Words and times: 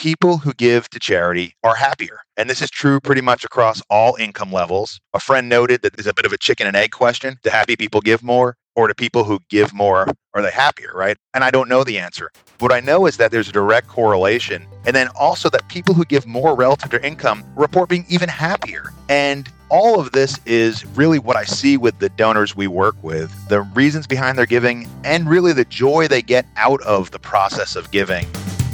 people 0.00 0.38
who 0.38 0.54
give 0.54 0.88
to 0.88 0.98
charity 0.98 1.54
are 1.62 1.74
happier. 1.74 2.20
And 2.38 2.48
this 2.48 2.62
is 2.62 2.70
true 2.70 3.00
pretty 3.00 3.20
much 3.20 3.44
across 3.44 3.82
all 3.90 4.16
income 4.16 4.50
levels. 4.50 4.98
A 5.12 5.20
friend 5.20 5.46
noted 5.46 5.82
that 5.82 5.94
there's 5.94 6.06
a 6.06 6.14
bit 6.14 6.24
of 6.24 6.32
a 6.32 6.38
chicken 6.38 6.66
and 6.66 6.74
egg 6.74 6.92
question. 6.92 7.38
Do 7.42 7.50
happy 7.50 7.76
people 7.76 8.00
give 8.00 8.22
more? 8.22 8.56
Or 8.74 8.88
do 8.88 8.94
people 8.94 9.24
who 9.24 9.40
give 9.50 9.74
more, 9.74 10.06
are 10.32 10.40
they 10.40 10.50
happier, 10.50 10.92
right? 10.94 11.18
And 11.34 11.44
I 11.44 11.50
don't 11.50 11.68
know 11.68 11.84
the 11.84 11.98
answer. 11.98 12.30
What 12.60 12.72
I 12.72 12.80
know 12.80 13.04
is 13.04 13.18
that 13.18 13.30
there's 13.30 13.50
a 13.50 13.52
direct 13.52 13.88
correlation. 13.88 14.66
And 14.86 14.96
then 14.96 15.08
also 15.20 15.50
that 15.50 15.68
people 15.68 15.92
who 15.92 16.06
give 16.06 16.26
more 16.26 16.54
relative 16.54 16.88
to 16.92 17.06
income 17.06 17.44
report 17.54 17.90
being 17.90 18.06
even 18.08 18.30
happier. 18.30 18.94
And 19.10 19.52
all 19.68 20.00
of 20.00 20.12
this 20.12 20.40
is 20.46 20.86
really 20.96 21.18
what 21.18 21.36
I 21.36 21.44
see 21.44 21.76
with 21.76 21.98
the 21.98 22.08
donors 22.08 22.56
we 22.56 22.68
work 22.68 22.96
with 23.02 23.30
the 23.50 23.60
reasons 23.60 24.06
behind 24.06 24.38
their 24.38 24.46
giving, 24.46 24.88
and 25.04 25.28
really 25.28 25.52
the 25.52 25.66
joy 25.66 26.08
they 26.08 26.22
get 26.22 26.46
out 26.56 26.80
of 26.84 27.10
the 27.10 27.18
process 27.18 27.76
of 27.76 27.90
giving. 27.90 28.26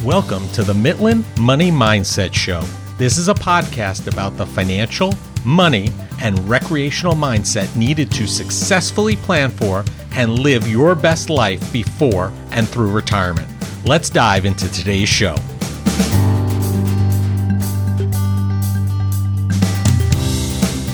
Welcome 0.03 0.47
to 0.49 0.63
the 0.63 0.73
Mitlin 0.73 1.25
Money 1.39 1.71
Mindset 1.71 2.31
Show. 2.31 2.61
This 2.99 3.17
is 3.17 3.29
a 3.29 3.33
podcast 3.33 4.05
about 4.05 4.37
the 4.37 4.45
financial, 4.45 5.11
money, 5.43 5.89
and 6.21 6.37
recreational 6.47 7.15
mindset 7.15 7.75
needed 7.75 8.11
to 8.11 8.27
successfully 8.27 9.15
plan 9.15 9.49
for 9.49 9.83
and 10.11 10.37
live 10.37 10.67
your 10.67 10.93
best 10.93 11.31
life 11.31 11.73
before 11.73 12.31
and 12.51 12.69
through 12.69 12.91
retirement. 12.91 13.47
Let's 13.85 14.11
dive 14.11 14.45
into 14.45 14.71
today's 14.71 15.09
show. 15.09 15.35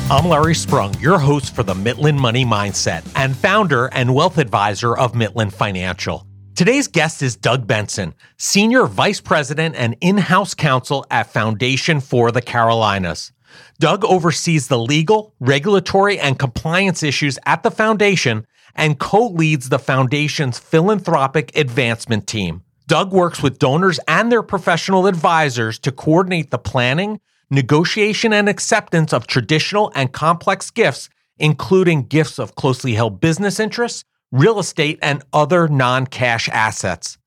I'm 0.10 0.30
Larry 0.30 0.55
Sprung, 0.55 0.98
your 1.02 1.20
host 1.20 1.54
for 1.54 1.63
the 1.63 1.74
Mitlin 1.74 2.18
Money 2.18 2.46
Mindset 2.46 3.05
and 3.18 3.35
founder 3.35 3.88
and 3.88 4.16
wealth 4.16 4.38
advisor 4.38 4.96
of 4.96 5.12
Mitlin 5.12 5.52
Financial. 5.52 6.26
Today's 6.55 6.88
guest 6.88 7.23
is 7.23 7.35
Doug 7.35 7.66
Benson, 7.66 8.13
Senior 8.38 8.85
Vice 8.85 9.20
President 9.20 9.73
and 9.75 9.95
in 10.02 10.20
house 10.20 10.53
counsel 10.53 11.03
at 11.09 11.34
Foundation 11.34 11.99
for 11.99 12.31
the 12.31 12.43
Carolinas. 12.43 13.31
Doug 13.79 14.05
oversees 14.05 14.68
the 14.68 14.77
legal, 14.77 15.34
regulatory, 15.40 16.20
and 16.20 16.37
compliance 16.37 17.01
issues 17.01 17.40
at 17.48 17.63
the 17.63 17.71
foundation 17.71 18.45
and 18.76 18.99
co 18.99 19.29
leads 19.29 19.70
the 19.70 19.79
foundation's 19.79 20.60
philanthropic 20.60 21.57
advancement 21.57 22.27
team. 22.27 22.62
Doug 22.85 23.12
works 23.12 23.41
with 23.41 23.57
donors 23.57 23.99
and 24.07 24.32
their 24.32 24.43
professional 24.43 25.07
advisors 25.07 25.79
to 25.79 25.91
coordinate 25.91 26.51
the 26.51 26.60
planning, 26.60 27.20
negotiation, 27.49 28.32
and 28.32 28.48
acceptance 28.48 29.12
of 29.12 29.26
traditional 29.26 29.91
and 29.95 30.12
complex 30.12 30.70
gifts, 30.70 31.10
including 31.40 32.04
gifts 32.04 32.38
of 32.38 32.54
closely 32.54 32.93
held 32.93 33.20
business 33.20 33.60
interests 33.60 34.05
real 34.34 34.59
estate, 34.59 34.99
and 35.01 35.23
other 35.31 35.70
non 35.70 36.07
cash 36.07 36.49
assets. 36.49 37.17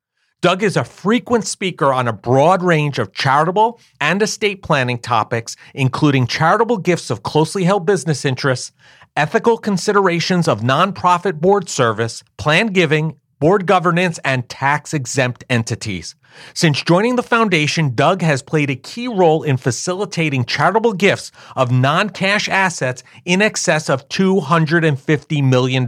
Doug 0.42 0.62
is 0.62 0.76
a 0.76 0.84
frequent 0.84 1.46
speaker 1.46 1.92
on 1.92 2.06
a 2.06 2.12
broad 2.12 2.62
range 2.62 2.98
of 2.98 3.12
charitable 3.12 3.80
and 4.00 4.20
estate 4.20 4.62
planning 4.62 4.98
topics, 4.98 5.56
including 5.72 6.26
charitable 6.26 6.76
gifts 6.76 7.08
of 7.10 7.22
closely 7.22 7.64
held 7.64 7.86
business 7.86 8.24
interests, 8.24 8.72
ethical 9.16 9.56
considerations 9.56 10.46
of 10.46 10.60
nonprofit 10.60 11.40
board 11.40 11.68
service, 11.70 12.22
planned 12.36 12.74
giving, 12.74 13.18
board 13.38 13.66
governance, 13.66 14.18
and 14.24 14.48
tax 14.48 14.92
exempt 14.92 15.44
entities. 15.48 16.14
Since 16.54 16.82
joining 16.82 17.16
the 17.16 17.22
foundation, 17.22 17.94
Doug 17.94 18.20
has 18.20 18.42
played 18.42 18.68
a 18.68 18.76
key 18.76 19.08
role 19.08 19.42
in 19.42 19.56
facilitating 19.56 20.44
charitable 20.44 20.92
gifts 20.92 21.32
of 21.54 21.72
non 21.72 22.10
cash 22.10 22.48
assets 22.48 23.02
in 23.24 23.40
excess 23.40 23.88
of 23.88 24.08
$250 24.08 25.42
million. 25.48 25.86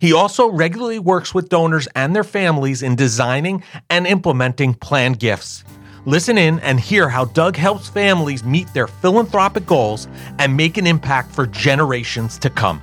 He 0.00 0.12
also 0.12 0.48
regularly 0.48 0.98
works 0.98 1.34
with 1.34 1.48
donors 1.48 1.88
and 1.94 2.14
their 2.14 2.24
families 2.24 2.82
in 2.82 2.96
designing 2.96 3.62
and 3.90 4.06
implementing 4.06 4.74
planned 4.74 5.18
gifts. 5.18 5.64
Listen 6.04 6.36
in 6.36 6.58
and 6.60 6.80
hear 6.80 7.08
how 7.08 7.26
Doug 7.26 7.56
helps 7.56 7.88
families 7.88 8.42
meet 8.42 8.72
their 8.74 8.88
philanthropic 8.88 9.66
goals 9.66 10.08
and 10.38 10.56
make 10.56 10.76
an 10.76 10.86
impact 10.86 11.32
for 11.32 11.46
generations 11.46 12.38
to 12.38 12.50
come. 12.50 12.82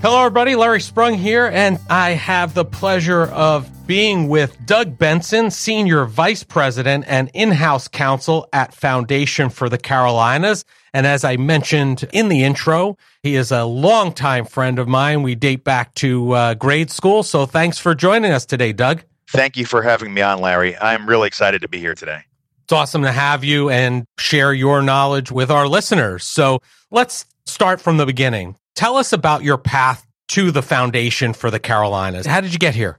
Hello, 0.00 0.20
everybody. 0.20 0.54
Larry 0.54 0.80
Sprung 0.80 1.14
here, 1.14 1.46
and 1.52 1.80
I 1.90 2.10
have 2.10 2.54
the 2.54 2.64
pleasure 2.64 3.24
of 3.24 3.68
being 3.88 4.28
with 4.28 4.56
Doug 4.64 4.96
Benson, 4.96 5.50
Senior 5.50 6.04
Vice 6.04 6.44
President 6.44 7.04
and 7.08 7.28
in 7.34 7.50
house 7.50 7.88
counsel 7.88 8.48
at 8.52 8.72
Foundation 8.72 9.50
for 9.50 9.68
the 9.68 9.78
Carolinas. 9.78 10.64
And 10.92 11.06
as 11.06 11.24
I 11.24 11.36
mentioned 11.36 12.08
in 12.12 12.28
the 12.28 12.44
intro, 12.44 12.96
he 13.22 13.36
is 13.36 13.52
a 13.52 13.64
longtime 13.64 14.46
friend 14.46 14.78
of 14.78 14.88
mine. 14.88 15.22
We 15.22 15.34
date 15.34 15.64
back 15.64 15.94
to 15.96 16.32
uh, 16.32 16.54
grade 16.54 16.90
school. 16.90 17.22
So 17.22 17.46
thanks 17.46 17.78
for 17.78 17.94
joining 17.94 18.32
us 18.32 18.46
today, 18.46 18.72
Doug. 18.72 19.02
Thank 19.30 19.56
you 19.56 19.66
for 19.66 19.82
having 19.82 20.14
me 20.14 20.22
on, 20.22 20.40
Larry. 20.40 20.76
I'm 20.78 21.06
really 21.06 21.26
excited 21.26 21.60
to 21.62 21.68
be 21.68 21.78
here 21.78 21.94
today. 21.94 22.22
It's 22.64 22.72
awesome 22.72 23.02
to 23.02 23.12
have 23.12 23.44
you 23.44 23.70
and 23.70 24.04
share 24.18 24.52
your 24.52 24.82
knowledge 24.82 25.30
with 25.30 25.50
our 25.50 25.68
listeners. 25.68 26.24
So 26.24 26.60
let's 26.90 27.26
start 27.46 27.80
from 27.80 27.96
the 27.96 28.06
beginning. 28.06 28.56
Tell 28.74 28.96
us 28.96 29.12
about 29.12 29.42
your 29.42 29.58
path 29.58 30.06
to 30.28 30.50
the 30.50 30.62
foundation 30.62 31.32
for 31.32 31.50
the 31.50 31.58
Carolinas. 31.58 32.26
How 32.26 32.40
did 32.40 32.52
you 32.52 32.58
get 32.58 32.74
here? 32.74 32.98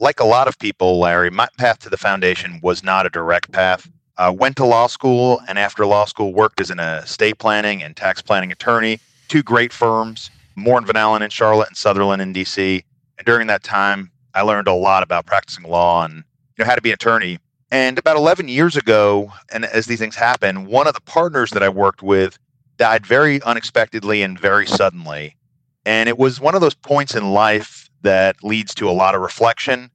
Like 0.00 0.20
a 0.20 0.24
lot 0.24 0.48
of 0.48 0.58
people, 0.58 0.98
Larry, 0.98 1.30
my 1.30 1.48
path 1.58 1.78
to 1.80 1.90
the 1.90 1.96
foundation 1.96 2.58
was 2.62 2.82
not 2.82 3.06
a 3.06 3.08
direct 3.10 3.52
path. 3.52 3.88
Uh, 4.16 4.32
went 4.36 4.56
to 4.56 4.64
law 4.64 4.86
school 4.86 5.40
and 5.48 5.58
after 5.58 5.84
law 5.84 6.04
school 6.04 6.32
worked 6.32 6.60
as 6.60 6.70
an 6.70 6.78
estate 6.78 7.38
planning 7.38 7.82
and 7.82 7.96
tax 7.96 8.22
planning 8.22 8.52
attorney, 8.52 9.00
two 9.28 9.42
great 9.42 9.72
firms, 9.72 10.30
Moore 10.56 10.78
and 10.78 10.86
Van 10.86 10.96
Allen 10.96 11.22
in 11.22 11.30
Charlotte 11.30 11.68
and 11.68 11.76
Sutherland 11.76 12.22
in 12.22 12.32
DC. 12.32 12.84
And 13.18 13.26
during 13.26 13.48
that 13.48 13.64
time, 13.64 14.10
I 14.34 14.42
learned 14.42 14.68
a 14.68 14.74
lot 14.74 15.02
about 15.02 15.26
practicing 15.26 15.64
law 15.64 16.04
and 16.04 16.16
you 16.56 16.64
know 16.64 16.64
how 16.64 16.74
to 16.74 16.82
be 16.82 16.90
an 16.90 16.94
attorney. 16.94 17.38
And 17.70 17.98
about 17.98 18.16
11 18.16 18.46
years 18.48 18.76
ago, 18.76 19.32
and 19.52 19.64
as 19.64 19.86
these 19.86 19.98
things 19.98 20.14
happen, 20.14 20.66
one 20.66 20.86
of 20.86 20.94
the 20.94 21.00
partners 21.00 21.50
that 21.50 21.62
I 21.62 21.68
worked 21.68 22.02
with 22.02 22.38
died 22.76 23.04
very 23.04 23.42
unexpectedly 23.42 24.22
and 24.22 24.38
very 24.38 24.66
suddenly. 24.66 25.36
And 25.84 26.08
it 26.08 26.18
was 26.18 26.40
one 26.40 26.54
of 26.54 26.60
those 26.60 26.74
points 26.74 27.14
in 27.14 27.32
life 27.32 27.90
that 28.02 28.36
leads 28.44 28.74
to 28.76 28.88
a 28.88 28.92
lot 28.92 29.14
of 29.14 29.22
reflection. 29.22 29.90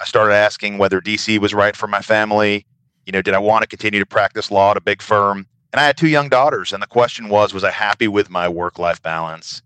I 0.00 0.04
started 0.04 0.34
asking 0.34 0.78
whether 0.78 1.00
DC 1.00 1.38
was 1.38 1.52
right 1.52 1.76
for 1.76 1.86
my 1.86 2.00
family. 2.00 2.64
You 3.10 3.12
know, 3.12 3.22
did 3.22 3.34
I 3.34 3.40
want 3.40 3.62
to 3.62 3.66
continue 3.66 3.98
to 3.98 4.06
practice 4.06 4.52
law 4.52 4.70
at 4.70 4.76
a 4.76 4.80
big 4.80 5.02
firm? 5.02 5.48
And 5.72 5.80
I 5.80 5.84
had 5.84 5.96
two 5.96 6.06
young 6.06 6.28
daughters, 6.28 6.72
and 6.72 6.80
the 6.80 6.86
question 6.86 7.28
was, 7.28 7.52
was 7.52 7.64
I 7.64 7.72
happy 7.72 8.06
with 8.06 8.30
my 8.30 8.48
work 8.48 8.78
life 8.78 9.02
balance? 9.02 9.62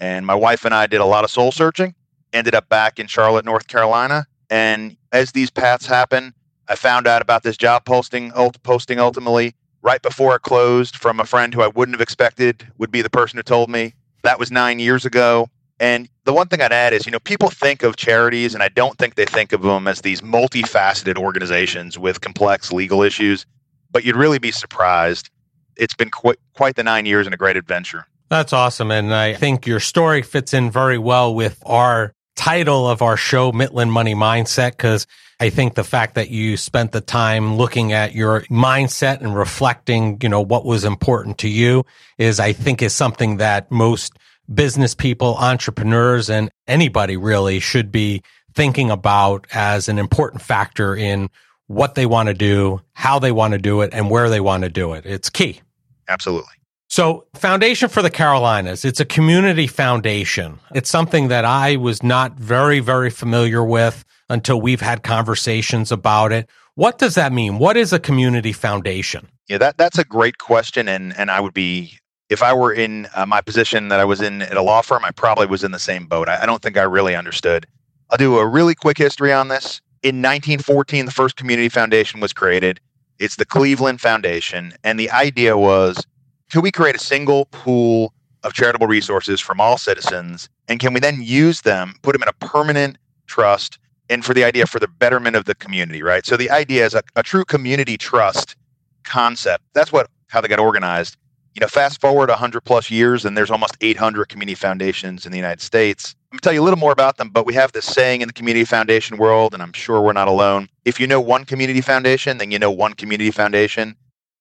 And 0.00 0.26
my 0.26 0.34
wife 0.34 0.64
and 0.64 0.74
I 0.74 0.88
did 0.88 1.00
a 1.00 1.04
lot 1.04 1.22
of 1.22 1.30
soul 1.30 1.52
searching, 1.52 1.94
ended 2.32 2.52
up 2.52 2.68
back 2.68 2.98
in 2.98 3.06
Charlotte, 3.06 3.44
North 3.44 3.68
Carolina. 3.68 4.26
And 4.50 4.96
as 5.12 5.30
these 5.30 5.52
paths 5.52 5.86
happen, 5.86 6.34
I 6.66 6.74
found 6.74 7.06
out 7.06 7.22
about 7.22 7.44
this 7.44 7.56
job 7.56 7.84
posting, 7.84 8.32
posting 8.64 8.98
ultimately 8.98 9.54
right 9.82 10.02
before 10.02 10.34
it 10.34 10.42
closed 10.42 10.96
from 10.96 11.20
a 11.20 11.24
friend 11.24 11.54
who 11.54 11.62
I 11.62 11.68
wouldn't 11.68 11.94
have 11.94 12.02
expected 12.02 12.66
would 12.78 12.90
be 12.90 13.02
the 13.02 13.08
person 13.08 13.36
who 13.36 13.44
told 13.44 13.70
me. 13.70 13.94
That 14.24 14.40
was 14.40 14.50
nine 14.50 14.80
years 14.80 15.06
ago. 15.06 15.48
And 15.80 16.10
the 16.24 16.34
one 16.34 16.46
thing 16.46 16.60
I'd 16.60 16.72
add 16.72 16.92
is, 16.92 17.06
you 17.06 17.10
know, 17.10 17.18
people 17.18 17.48
think 17.48 17.82
of 17.82 17.96
charities, 17.96 18.52
and 18.52 18.62
I 18.62 18.68
don't 18.68 18.98
think 18.98 19.14
they 19.14 19.24
think 19.24 19.54
of 19.54 19.62
them 19.62 19.88
as 19.88 20.02
these 20.02 20.20
multifaceted 20.20 21.16
organizations 21.16 21.98
with 21.98 22.20
complex 22.20 22.70
legal 22.70 23.02
issues, 23.02 23.46
but 23.90 24.04
you'd 24.04 24.14
really 24.14 24.38
be 24.38 24.52
surprised. 24.52 25.30
It's 25.76 25.94
been 25.94 26.10
quite, 26.10 26.36
quite 26.54 26.76
the 26.76 26.84
nine 26.84 27.06
years 27.06 27.26
and 27.26 27.32
a 27.32 27.38
great 27.38 27.56
adventure. 27.56 28.06
That's 28.28 28.52
awesome. 28.52 28.90
And 28.90 29.14
I 29.14 29.32
think 29.32 29.66
your 29.66 29.80
story 29.80 30.20
fits 30.20 30.52
in 30.52 30.70
very 30.70 30.98
well 30.98 31.34
with 31.34 31.60
our 31.64 32.12
title 32.36 32.86
of 32.86 33.00
our 33.00 33.16
show, 33.16 33.50
Mitlin 33.50 33.88
Money 33.88 34.14
Mindset, 34.14 34.72
because 34.72 35.06
I 35.40 35.48
think 35.48 35.74
the 35.74 35.84
fact 35.84 36.14
that 36.14 36.28
you 36.28 36.58
spent 36.58 36.92
the 36.92 37.00
time 37.00 37.56
looking 37.56 37.94
at 37.94 38.14
your 38.14 38.42
mindset 38.42 39.20
and 39.22 39.34
reflecting, 39.34 40.18
you 40.22 40.28
know, 40.28 40.42
what 40.42 40.66
was 40.66 40.84
important 40.84 41.38
to 41.38 41.48
you 41.48 41.86
is, 42.18 42.38
I 42.38 42.52
think, 42.52 42.82
is 42.82 42.94
something 42.94 43.38
that 43.38 43.70
most 43.70 44.12
business 44.52 44.94
people, 44.94 45.36
entrepreneurs, 45.36 46.28
and 46.28 46.50
anybody 46.66 47.16
really 47.16 47.60
should 47.60 47.92
be 47.92 48.22
thinking 48.54 48.90
about 48.90 49.46
as 49.52 49.88
an 49.88 49.98
important 49.98 50.42
factor 50.42 50.94
in 50.96 51.30
what 51.66 51.94
they 51.94 52.06
want 52.06 52.26
to 52.28 52.34
do, 52.34 52.80
how 52.94 53.18
they 53.18 53.32
want 53.32 53.52
to 53.52 53.58
do 53.58 53.80
it, 53.80 53.90
and 53.92 54.10
where 54.10 54.28
they 54.28 54.40
want 54.40 54.64
to 54.64 54.68
do 54.68 54.92
it. 54.92 55.06
It's 55.06 55.30
key. 55.30 55.60
Absolutely. 56.08 56.50
So, 56.88 57.26
Foundation 57.34 57.88
for 57.88 58.02
the 58.02 58.10
Carolinas, 58.10 58.84
it's 58.84 58.98
a 58.98 59.04
community 59.04 59.68
foundation. 59.68 60.58
It's 60.74 60.90
something 60.90 61.28
that 61.28 61.44
I 61.44 61.76
was 61.76 62.02
not 62.02 62.32
very, 62.32 62.80
very 62.80 63.10
familiar 63.10 63.64
with 63.64 64.04
until 64.28 64.60
we've 64.60 64.80
had 64.80 65.04
conversations 65.04 65.92
about 65.92 66.32
it. 66.32 66.50
What 66.74 66.98
does 66.98 67.14
that 67.14 67.32
mean? 67.32 67.58
What 67.58 67.76
is 67.76 67.92
a 67.92 68.00
community 68.00 68.52
foundation? 68.52 69.28
Yeah, 69.48 69.58
that, 69.58 69.76
that's 69.76 69.98
a 69.98 70.04
great 70.04 70.38
question. 70.38 70.88
And, 70.88 71.16
and 71.16 71.30
I 71.30 71.38
would 71.38 71.54
be 71.54 71.98
if 72.30 72.42
I 72.42 72.52
were 72.52 72.72
in 72.72 73.08
uh, 73.14 73.26
my 73.26 73.40
position 73.40 73.88
that 73.88 74.00
I 74.00 74.04
was 74.04 74.20
in 74.20 74.42
at 74.42 74.56
a 74.56 74.62
law 74.62 74.80
firm, 74.80 75.04
I 75.04 75.10
probably 75.10 75.46
was 75.46 75.64
in 75.64 75.72
the 75.72 75.78
same 75.78 76.06
boat. 76.06 76.28
I, 76.28 76.42
I 76.42 76.46
don't 76.46 76.62
think 76.62 76.78
I 76.78 76.82
really 76.82 77.14
understood. 77.14 77.66
I'll 78.08 78.18
do 78.18 78.38
a 78.38 78.46
really 78.46 78.74
quick 78.74 78.96
history 78.96 79.32
on 79.32 79.48
this. 79.48 79.80
In 80.02 80.22
1914, 80.22 81.06
the 81.06 81.12
first 81.12 81.36
community 81.36 81.68
foundation 81.68 82.20
was 82.20 82.32
created. 82.32 82.80
It's 83.18 83.36
the 83.36 83.44
Cleveland 83.44 84.00
Foundation. 84.00 84.72
And 84.84 84.98
the 84.98 85.10
idea 85.10 85.58
was 85.58 86.06
can 86.50 86.62
we 86.62 86.72
create 86.72 86.96
a 86.96 87.00
single 87.00 87.46
pool 87.46 88.14
of 88.42 88.54
charitable 88.54 88.86
resources 88.86 89.40
from 89.40 89.60
all 89.60 89.76
citizens? 89.76 90.48
And 90.68 90.80
can 90.80 90.94
we 90.94 91.00
then 91.00 91.20
use 91.20 91.60
them, 91.60 91.94
put 92.02 92.12
them 92.12 92.22
in 92.22 92.28
a 92.28 92.32
permanent 92.32 92.96
trust, 93.26 93.78
and 94.08 94.24
for 94.24 94.34
the 94.34 94.42
idea 94.44 94.66
for 94.66 94.80
the 94.80 94.88
betterment 94.88 95.36
of 95.36 95.44
the 95.44 95.54
community, 95.54 96.02
right? 96.02 96.24
So 96.24 96.36
the 96.36 96.50
idea 96.50 96.86
is 96.86 96.94
a, 96.94 97.02
a 97.14 97.22
true 97.22 97.44
community 97.44 97.96
trust 97.96 98.56
concept. 99.04 99.64
That's 99.74 99.92
what 99.92 100.08
how 100.28 100.40
they 100.40 100.48
got 100.48 100.58
organized. 100.58 101.16
You 101.54 101.60
know, 101.60 101.66
fast 101.66 102.00
forward 102.00 102.28
100 102.28 102.60
plus 102.60 102.90
years, 102.90 103.24
and 103.24 103.36
there's 103.36 103.50
almost 103.50 103.76
800 103.80 104.28
community 104.28 104.54
foundations 104.54 105.26
in 105.26 105.32
the 105.32 105.38
United 105.38 105.60
States. 105.60 106.14
I'm 106.30 106.36
going 106.36 106.38
to 106.38 106.44
tell 106.44 106.52
you 106.52 106.62
a 106.62 106.64
little 106.64 106.78
more 106.78 106.92
about 106.92 107.16
them, 107.16 107.28
but 107.28 107.44
we 107.44 107.54
have 107.54 107.72
this 107.72 107.86
saying 107.86 108.20
in 108.20 108.28
the 108.28 108.32
community 108.32 108.64
foundation 108.64 109.16
world, 109.16 109.52
and 109.52 109.62
I'm 109.62 109.72
sure 109.72 110.00
we're 110.00 110.12
not 110.12 110.28
alone. 110.28 110.68
If 110.84 111.00
you 111.00 111.08
know 111.08 111.20
one 111.20 111.44
community 111.44 111.80
foundation, 111.80 112.38
then 112.38 112.52
you 112.52 112.58
know 112.58 112.70
one 112.70 112.94
community 112.94 113.32
foundation. 113.32 113.96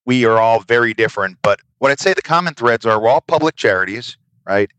We 0.06 0.24
are 0.26 0.38
all 0.38 0.60
very 0.62 0.94
different, 0.94 1.38
but 1.42 1.60
what 1.80 1.92
I'd 1.92 2.00
say 2.00 2.14
the 2.14 2.22
common 2.22 2.54
threads 2.54 2.86
are 2.86 3.02
we're 3.02 3.10
all 3.10 3.22
public 3.22 3.56
charities, 3.56 4.18
right? 4.46 4.70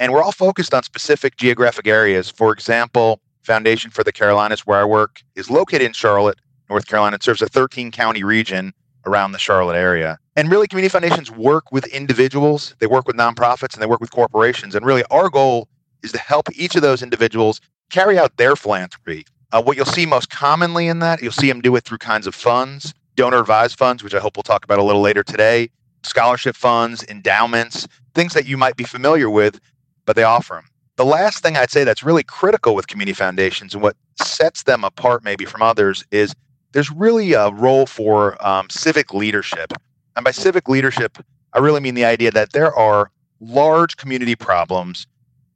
And 0.00 0.12
we're 0.12 0.22
all 0.22 0.32
focused 0.32 0.72
on 0.72 0.82
specific 0.82 1.36
geographic 1.36 1.86
areas. 1.86 2.30
For 2.30 2.52
example, 2.52 3.20
Foundation 3.44 3.90
for 3.90 4.02
the 4.02 4.12
Carolinas, 4.12 4.66
where 4.66 4.80
I 4.80 4.84
work, 4.84 5.22
is 5.36 5.50
located 5.50 5.82
in 5.82 5.92
Charlotte, 5.92 6.38
North 6.70 6.86
Carolina. 6.86 7.16
It 7.16 7.22
serves 7.22 7.42
a 7.42 7.46
13 7.46 7.90
county 7.90 8.24
region 8.24 8.72
around 9.04 9.32
the 9.32 9.38
Charlotte 9.38 9.76
area. 9.76 10.18
And 10.36 10.50
really, 10.50 10.66
community 10.66 10.90
foundations 10.90 11.30
work 11.30 11.70
with 11.70 11.86
individuals, 11.86 12.74
they 12.80 12.86
work 12.86 13.06
with 13.06 13.16
nonprofits, 13.16 13.74
and 13.74 13.82
they 13.82 13.86
work 13.86 14.00
with 14.00 14.10
corporations. 14.10 14.74
And 14.74 14.84
really, 14.84 15.04
our 15.10 15.30
goal 15.30 15.68
is 16.02 16.12
to 16.12 16.18
help 16.18 16.48
each 16.54 16.74
of 16.74 16.82
those 16.82 17.02
individuals 17.02 17.60
carry 17.90 18.18
out 18.18 18.36
their 18.36 18.56
philanthropy. 18.56 19.26
Uh, 19.52 19.62
what 19.62 19.76
you'll 19.76 19.86
see 19.86 20.06
most 20.06 20.30
commonly 20.30 20.88
in 20.88 20.98
that, 20.98 21.22
you'll 21.22 21.30
see 21.30 21.48
them 21.48 21.60
do 21.60 21.76
it 21.76 21.84
through 21.84 21.98
kinds 21.98 22.26
of 22.26 22.34
funds, 22.34 22.92
donor 23.14 23.38
advised 23.38 23.78
funds, 23.78 24.02
which 24.02 24.14
I 24.14 24.18
hope 24.18 24.36
we'll 24.36 24.42
talk 24.42 24.64
about 24.64 24.80
a 24.80 24.82
little 24.82 25.00
later 25.00 25.22
today, 25.22 25.70
scholarship 26.02 26.56
funds, 26.56 27.04
endowments, 27.04 27.86
things 28.14 28.34
that 28.34 28.46
you 28.46 28.56
might 28.56 28.76
be 28.76 28.84
familiar 28.84 29.30
with, 29.30 29.60
but 30.04 30.16
they 30.16 30.24
offer 30.24 30.54
them. 30.54 30.64
The 30.96 31.04
last 31.04 31.42
thing 31.42 31.56
I'd 31.56 31.70
say 31.70 31.84
that's 31.84 32.02
really 32.02 32.24
critical 32.24 32.74
with 32.74 32.88
community 32.88 33.14
foundations 33.14 33.74
and 33.74 33.82
what 33.82 33.96
sets 34.20 34.64
them 34.64 34.84
apart 34.84 35.24
maybe 35.24 35.44
from 35.44 35.62
others 35.62 36.04
is 36.10 36.34
there's 36.72 36.90
really 36.90 37.32
a 37.32 37.50
role 37.50 37.86
for 37.86 38.44
um, 38.44 38.68
civic 38.70 39.14
leadership. 39.14 39.72
And 40.16 40.24
by 40.24 40.30
civic 40.30 40.68
leadership, 40.68 41.18
I 41.52 41.58
really 41.58 41.80
mean 41.80 41.94
the 41.94 42.04
idea 42.04 42.30
that 42.30 42.52
there 42.52 42.74
are 42.74 43.10
large 43.40 43.96
community 43.96 44.36
problems. 44.36 45.06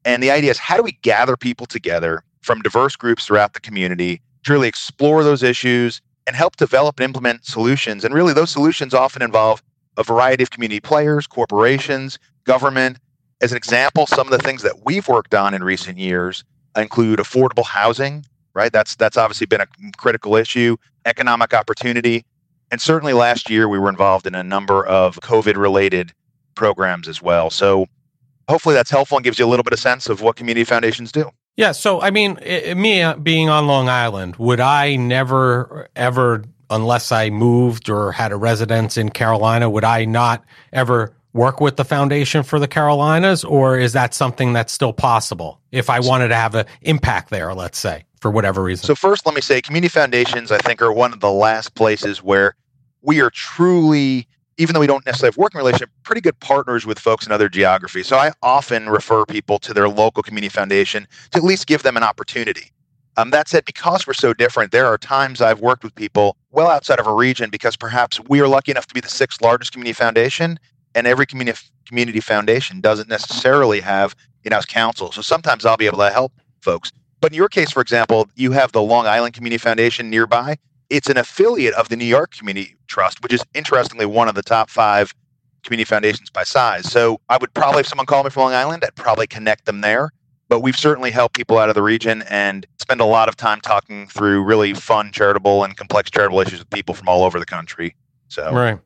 And 0.05 0.22
the 0.22 0.31
idea 0.31 0.50
is 0.50 0.58
how 0.58 0.76
do 0.76 0.82
we 0.82 0.93
gather 1.02 1.37
people 1.37 1.66
together 1.66 2.22
from 2.43 2.62
diverse 2.62 2.96
groups 2.96 3.26
throughout 3.26 3.55
the 3.55 3.60
community 3.60 4.20
to 4.44 4.52
really 4.52 4.69
explore 4.69 5.22
those 5.22 5.43
issues 5.43 6.00
and 6.26 6.37
help 6.37 6.56
develop 6.56 6.99
and 7.00 7.05
implement 7.05 7.44
solutions? 7.44 8.05
And 8.05 8.14
really, 8.14 8.32
those 8.32 8.50
solutions 8.50 8.94
often 8.94 9.22
involve 9.22 9.62
a 9.96 10.02
variety 10.02 10.43
of 10.43 10.50
community 10.50 10.81
players, 10.81 11.26
corporations, 11.26 12.19
government, 12.44 12.99
as 13.40 13.52
an 13.52 13.56
example, 13.56 14.06
some 14.06 14.26
of 14.26 14.31
the 14.31 14.38
things 14.38 14.62
that 14.62 14.84
we've 14.84 15.06
worked 15.08 15.34
on 15.34 15.55
in 15.55 15.62
recent 15.62 15.99
years 15.99 16.44
include 16.76 17.19
affordable 17.19 17.64
housing, 17.64 18.25
right? 18.55 18.72
That's 18.72 18.96
that's 18.96 19.16
obviously 19.16 19.46
been 19.46 19.60
a 19.60 19.66
critical 19.96 20.34
issue, 20.37 20.76
economic 21.05 21.55
opportunity, 21.55 22.25
and 22.70 22.81
certainly 22.81 23.12
last 23.12 23.50
year 23.50 23.69
we 23.69 23.79
were 23.79 23.88
involved 23.88 24.26
in 24.26 24.35
a 24.35 24.43
number 24.43 24.85
of 24.87 25.20
COVID 25.20 25.56
related 25.56 26.12
programs 26.55 27.09
as 27.09 27.23
well. 27.23 27.50
So 27.50 27.87
hopefully 28.49 28.75
that's 28.75 28.91
helpful 28.91 29.17
and 29.17 29.25
gives 29.25 29.38
you 29.38 29.47
a 29.47 29.49
little 29.49 29.65
bit 29.65 29.73
of 29.73 29.79
sense 29.79 30.09
of 30.09 30.20
what 30.20 30.37
community 30.37 30.65
foundations 30.65 31.12
do. 31.12 31.31
Yeah, 31.56 31.73
so 31.73 32.00
I 32.00 32.11
mean, 32.11 32.38
it, 32.43 32.76
me 32.76 33.03
uh, 33.03 33.17
being 33.17 33.49
on 33.49 33.67
Long 33.67 33.88
Island, 33.88 34.37
would 34.37 34.61
I 34.61 34.97
never 34.97 35.88
ever 35.97 36.44
unless 36.70 37.11
I 37.11 37.31
moved 37.31 37.88
or 37.88 38.12
had 38.12 38.31
a 38.31 38.37
residence 38.37 38.97
in 38.97 39.09
Carolina, 39.09 39.70
would 39.70 39.85
I 39.85 40.05
not 40.05 40.44
ever 40.73 41.15
work 41.32 41.61
with 41.61 41.76
the 41.76 41.85
foundation 41.85 42.43
for 42.43 42.59
the 42.59 42.69
Carolinas, 42.69 43.44
or 43.44 43.79
is 43.79 43.93
that 43.93 44.15
something 44.15 44.53
that's 44.53 44.73
still 44.73 44.93
possible 44.93 45.61
if 45.73 45.91
I 45.91 46.00
wanted 46.00 46.29
to 46.29 46.35
have 46.35 46.55
an 46.55 46.67
impact 46.82 47.31
there, 47.31 47.55
let's 47.55 47.79
say, 47.79 48.05
for 48.20 48.31
whatever 48.31 48.62
reason? 48.62 48.87
So, 48.87 48.94
first, 48.94 49.26
let 49.26 49.35
me 49.35 49.41
say 49.41 49.61
community 49.61 49.88
foundations, 49.88 50.53
I 50.53 50.59
think, 50.59 50.82
are 50.82 50.93
one 50.93 51.12
of 51.12 51.20
the 51.20 51.31
last 51.31 51.75
places 51.75 52.23
where 52.23 52.55
we 53.03 53.20
are 53.20 53.31
truly, 53.31 54.26
even 54.56 54.75
though 54.75 54.81
we 54.81 54.87
don't 54.87 55.05
necessarily 55.06 55.32
have 55.32 55.37
working 55.37 55.59
relationship, 55.59 55.91
pretty 56.03 56.20
good 56.20 56.38
partners 56.41 56.87
with 56.87 56.99
folks 56.99 57.26
in 57.26 57.32
other 57.32 57.49
geographies. 57.49 58.06
So, 58.06 58.17
I 58.17 58.32
often 58.43 58.88
refer 58.88 59.25
people 59.25 59.59
to 59.61 59.75
their 59.75 59.88
local 59.88 60.23
community 60.23 60.50
foundation 60.50 61.06
to 61.31 61.38
at 61.38 61.44
least 61.44 61.67
give 61.67 61.82
them 61.82 61.97
an 61.97 62.03
opportunity. 62.03 62.73
Um, 63.17 63.31
that 63.31 63.49
said, 63.49 63.65
because 63.65 64.06
we're 64.06 64.15
so 64.15 64.32
different, 64.32 64.70
there 64.70 64.87
are 64.87 64.97
times 64.97 65.41
I've 65.41 65.61
worked 65.61 65.82
with 65.82 65.93
people 65.97 66.37
well 66.53 66.69
outside 66.69 67.00
of 67.00 67.06
a 67.09 67.12
region 67.12 67.50
because 67.50 67.76
perhaps 67.76 68.20
we 68.29 68.41
are 68.41 68.47
lucky 68.47 68.70
enough 68.70 68.87
to 68.87 68.94
be 68.94 69.00
the 69.00 69.09
sixth 69.09 69.41
largest 69.43 69.73
community 69.73 69.93
foundation 69.93 70.59
and 70.94 71.06
every 71.06 71.26
community 71.26 71.59
community 71.85 72.20
foundation 72.20 72.81
doesn't 72.81 73.09
necessarily 73.09 73.81
have 73.81 74.15
in-house 74.44 74.67
counsel. 74.67 75.11
So 75.11 75.23
sometimes 75.23 75.65
I'll 75.65 75.76
be 75.76 75.87
able 75.87 75.99
to 75.99 76.11
help 76.11 76.32
folks. 76.61 76.93
But 77.20 77.32
in 77.32 77.37
your 77.37 77.49
case, 77.49 77.70
for 77.70 77.81
example, 77.81 78.29
you 78.37 78.53
have 78.53 78.73
the 78.73 78.82
Long 78.82 79.06
Island 79.06 79.35
Community 79.35 79.59
Foundation 79.59 80.09
nearby. 80.11 80.56
It's 80.91 81.09
an 81.09 81.17
affiliate 81.17 81.75
of 81.75 81.88
the 81.88 81.97
New 81.97 82.05
York 82.05 82.32
Community 82.32 82.76
Trust, 82.87 83.23
which 83.23 83.32
is 83.32 83.43
interestingly 83.55 84.06
one 84.06 84.29
of 84.29 84.35
the 84.35 84.43
top 84.43 84.70
five 84.70 85.15
community 85.65 85.85
foundations 85.85 86.31
by 86.31 86.44
size. 86.44 86.91
So 86.91 87.20
I 87.29 87.37
would 87.37 87.53
probably, 87.53 87.81
if 87.81 87.88
someone 87.88 88.06
called 88.06 88.25
me 88.25 88.31
from 88.31 88.44
Long 88.44 88.55
Island, 88.55 88.85
I'd 88.87 88.94
probably 88.94 89.26
connect 89.26 89.67
them 89.67 89.81
there. 89.81 90.11
But 90.49 90.61
we've 90.61 90.76
certainly 90.76 91.11
helped 91.11 91.37
people 91.37 91.59
out 91.59 91.69
of 91.69 91.75
the 91.75 91.82
region 91.82 92.23
and 92.31 92.67
spend 92.79 93.03
a 93.03 93.05
lot 93.05 93.29
of 93.29 93.37
time 93.37 93.61
talking 93.61 94.06
through 94.06 94.43
really 94.44 94.73
fun 94.73 95.12
charitable 95.12 95.62
and 95.62 95.76
complex 95.76 96.11
charitable 96.11 96.41
issues 96.41 96.61
with 96.61 96.70
people 96.70 96.94
from 96.94 97.06
all 97.06 97.23
over 97.23 97.38
the 97.38 97.44
country. 97.44 97.94
So 98.29 98.50
right. 98.53 98.79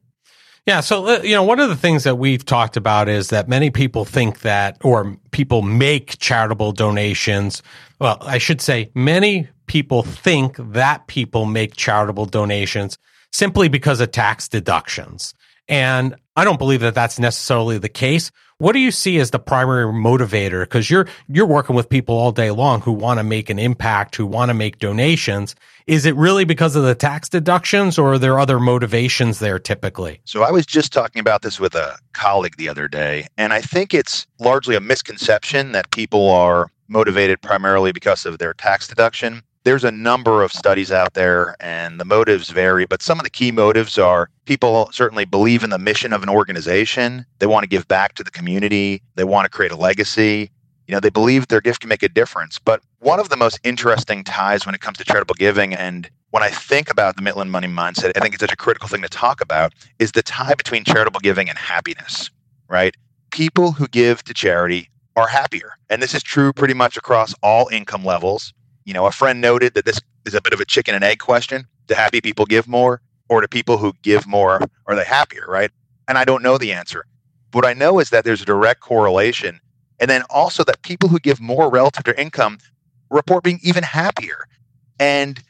Yeah. 0.67 0.81
So, 0.81 1.07
uh, 1.07 1.21
you 1.23 1.35
know, 1.35 1.43
one 1.43 1.59
of 1.59 1.69
the 1.69 1.77
things 1.77 2.05
that 2.05 2.17
we've 2.17 2.45
talked 2.45 2.77
about 2.77 3.09
is 3.09 3.31
that 3.31 3.49
many 3.49 3.71
people 3.71 4.05
think 4.05 4.41
that, 4.41 4.77
or 4.85 5.17
people 5.33 5.63
make 5.63 6.19
charitable 6.19 6.73
donations. 6.73 7.63
Well, 8.01 8.19
I 8.21 8.39
should 8.39 8.61
say 8.61 8.91
many 8.95 9.49
people 9.67 10.03
think 10.03 10.57
that 10.59 11.07
people 11.09 11.47
make 11.47 11.75
charitable 11.75 12.27
donations 12.27 12.97
simply 13.33 13.69
because 13.69 14.01
of 14.01 14.13
tax 14.13 14.49
deductions. 14.49 15.35
And 15.69 16.15
I 16.35 16.45
don't 16.45 16.59
believe 16.59 16.81
that 16.81 16.95
that's 16.95 17.19
necessarily 17.19 17.77
the 17.77 17.91
case. 17.91 18.31
What 18.57 18.73
do 18.73 18.79
you 18.79 18.91
see 18.91 19.19
as 19.19 19.33
the 19.33 19.39
primary 19.39 19.93
motivator? 19.93 20.63
Because 20.63 20.89
you're 20.89 21.07
you're 21.29 21.47
working 21.47 21.77
with 21.77 21.91
people 21.91 22.17
all 22.17 22.33
day 22.33 22.51
long 22.51 22.81
who 22.81 22.93
want 22.93 23.19
to 23.19 23.25
make 23.25 23.51
an 23.51 23.59
impact, 23.59 24.17
who 24.17 24.25
want 24.25 24.49
to 24.49 24.55
make 24.55 24.79
donations. 24.79 25.55
Is 25.87 26.07
it 26.07 26.17
really 26.17 26.45
because 26.45 26.75
of 26.75 26.85
the 26.85 26.95
tax 26.95 27.29
deductions, 27.29 27.99
or 27.99 28.15
are 28.15 28.19
there 28.19 28.39
other 28.39 28.59
motivations 28.59 29.41
there 29.41 29.59
typically? 29.59 30.21
So 30.25 30.43
I 30.43 30.51
was 30.51 30.65
just 30.65 30.93
talking 30.93 31.21
about 31.21 31.43
this 31.43 31.61
with 31.61 31.75
a 31.75 31.99
colleague 32.15 32.57
the 32.57 32.69
other 32.69 32.89
day, 32.89 33.27
and 33.37 33.53
I 33.53 33.61
think 33.61 33.93
it's 33.93 34.27
largely 34.39 34.75
a 34.75 34.81
misconception 34.81 35.73
that 35.73 35.91
people 35.91 36.31
are 36.31 36.71
motivated 36.89 37.43
primarily 37.43 37.93
because 37.93 38.25
of 38.25 38.39
their 38.39 38.55
tax 38.55 38.87
deduction 38.87 39.43
there's 39.65 39.85
a 39.85 39.91
number 39.91 40.43
of 40.43 40.53
studies 40.53 40.91
out 40.91 41.15
there 41.15 41.57
and 41.61 42.01
the 42.01 42.05
motives 42.05 42.51
vary, 42.51 42.85
but 42.85 43.03
some 43.03 43.19
of 43.19 43.25
the 43.25 43.31
key 43.31 43.53
motives 43.53 43.99
are 43.99 44.29
people 44.45 44.89
certainly 44.93 45.25
believe 45.25 45.63
in 45.63 45.71
the 45.71 45.79
mission 45.79 46.13
of 46.13 46.23
an 46.23 46.29
organization. 46.29 47.25
They 47.39 47.47
want 47.47 47.63
to 47.63 47.69
give 47.69 47.87
back 47.87 48.15
to 48.15 48.25
the 48.25 48.31
community. 48.31 49.03
They 49.15 49.25
want 49.25 49.45
to 49.45 49.51
create 49.51 49.73
a 49.73 49.77
legacy. 49.77 50.51
You 50.89 50.95
know, 50.95 51.01
they 51.01 51.11
believe 51.11 51.47
their 51.47 51.61
gift 51.61 51.81
can 51.81 51.89
make 51.89 52.03
a 52.03 52.09
difference. 52.09 52.59
But 52.59 52.83
one 52.99 53.21
of 53.21 53.29
the 53.29 53.37
most 53.37 53.61
interesting 53.63 54.25
ties 54.25 54.67
when 54.67 54.75
it 54.75 54.81
comes 54.81 54.99
to 54.99 55.05
charitable 55.05 55.37
giving 55.39 55.75
and 55.75 56.11
when 56.31 56.43
I 56.43 56.49
think 56.49 56.91
about 56.91 57.17
the 57.17 57.23
Mitlin 57.23 57.51
money 57.51 57.69
mindset, 57.69 58.13
I 58.17 58.21
think 58.21 58.35
it's 58.35 58.41
such 58.41 58.53
a 58.53 58.57
critical 58.57 58.89
thing 58.89 59.03
to 59.03 59.09
talk 59.09 59.43
about 59.43 59.75
is 59.99 60.13
the 60.13 60.23
tie 60.23 60.55
between 60.55 60.83
charitable 60.83 61.21
giving 61.21 61.49
and 61.49 61.59
happiness, 61.59 62.31
right? 62.69 62.97
People 63.31 63.73
who 63.73 63.87
give 63.87 64.25
to 64.25 64.35
charity 64.35 64.89
are 65.15 65.29
happier. 65.29 65.77
And 65.91 66.03
this 66.03 66.15
is 66.15 66.23
true 66.23 66.55
pretty 66.55 66.73
much 66.73 66.97
across 66.97 67.35
all 67.43 67.69
income 67.69 68.03
levels 68.03 68.55
you 68.85 68.93
know, 68.93 69.07
a 69.07 69.13
friend 69.13 69.41
noted 69.41 69.75
that 69.75 69.85
this 69.85 70.01
is 70.25 70.35
a 70.35 70.41
bit 70.41 70.53
of 70.53 70.61
a 70.61 70.65
chicken 70.65 70.95
and 70.95 71.05
egg 71.05 71.19
question. 71.19 71.67
Do 71.87 71.95
happy 71.95 72.21
people 72.21 72.47
give 72.47 72.69
more? 72.69 73.01
Or 73.29 73.41
do 73.41 73.47
people 73.47 73.79
who 73.79 73.95
give 74.03 74.27
more, 74.27 74.61
are 74.87 74.95
they 74.95 75.05
happier, 75.05 75.47
right? 75.49 75.71
And 76.07 76.19
I 76.19 76.25
don't 76.25 76.43
know 76.43 76.59
the 76.59 76.73
answer. 76.73 77.07
What 77.53 77.65
I 77.65 77.73
know 77.73 77.99
is 77.99 78.11
that 78.11 78.25
there's 78.25 78.43
a 78.43 78.47
direct 78.47 78.81
correlation. 78.81 79.61
And 79.99 80.11
then 80.11 80.23
also 80.29 80.65
that 80.65 80.83
people 80.83 81.09
who 81.09 81.19
give 81.19 81.41
more 81.41 81.71
relative 81.71 82.05
to 82.05 82.21
income 82.21 82.59
report 83.11 83.45
being 83.45 83.61
even 83.63 83.85
happier. 83.85 84.45
And 84.99 85.43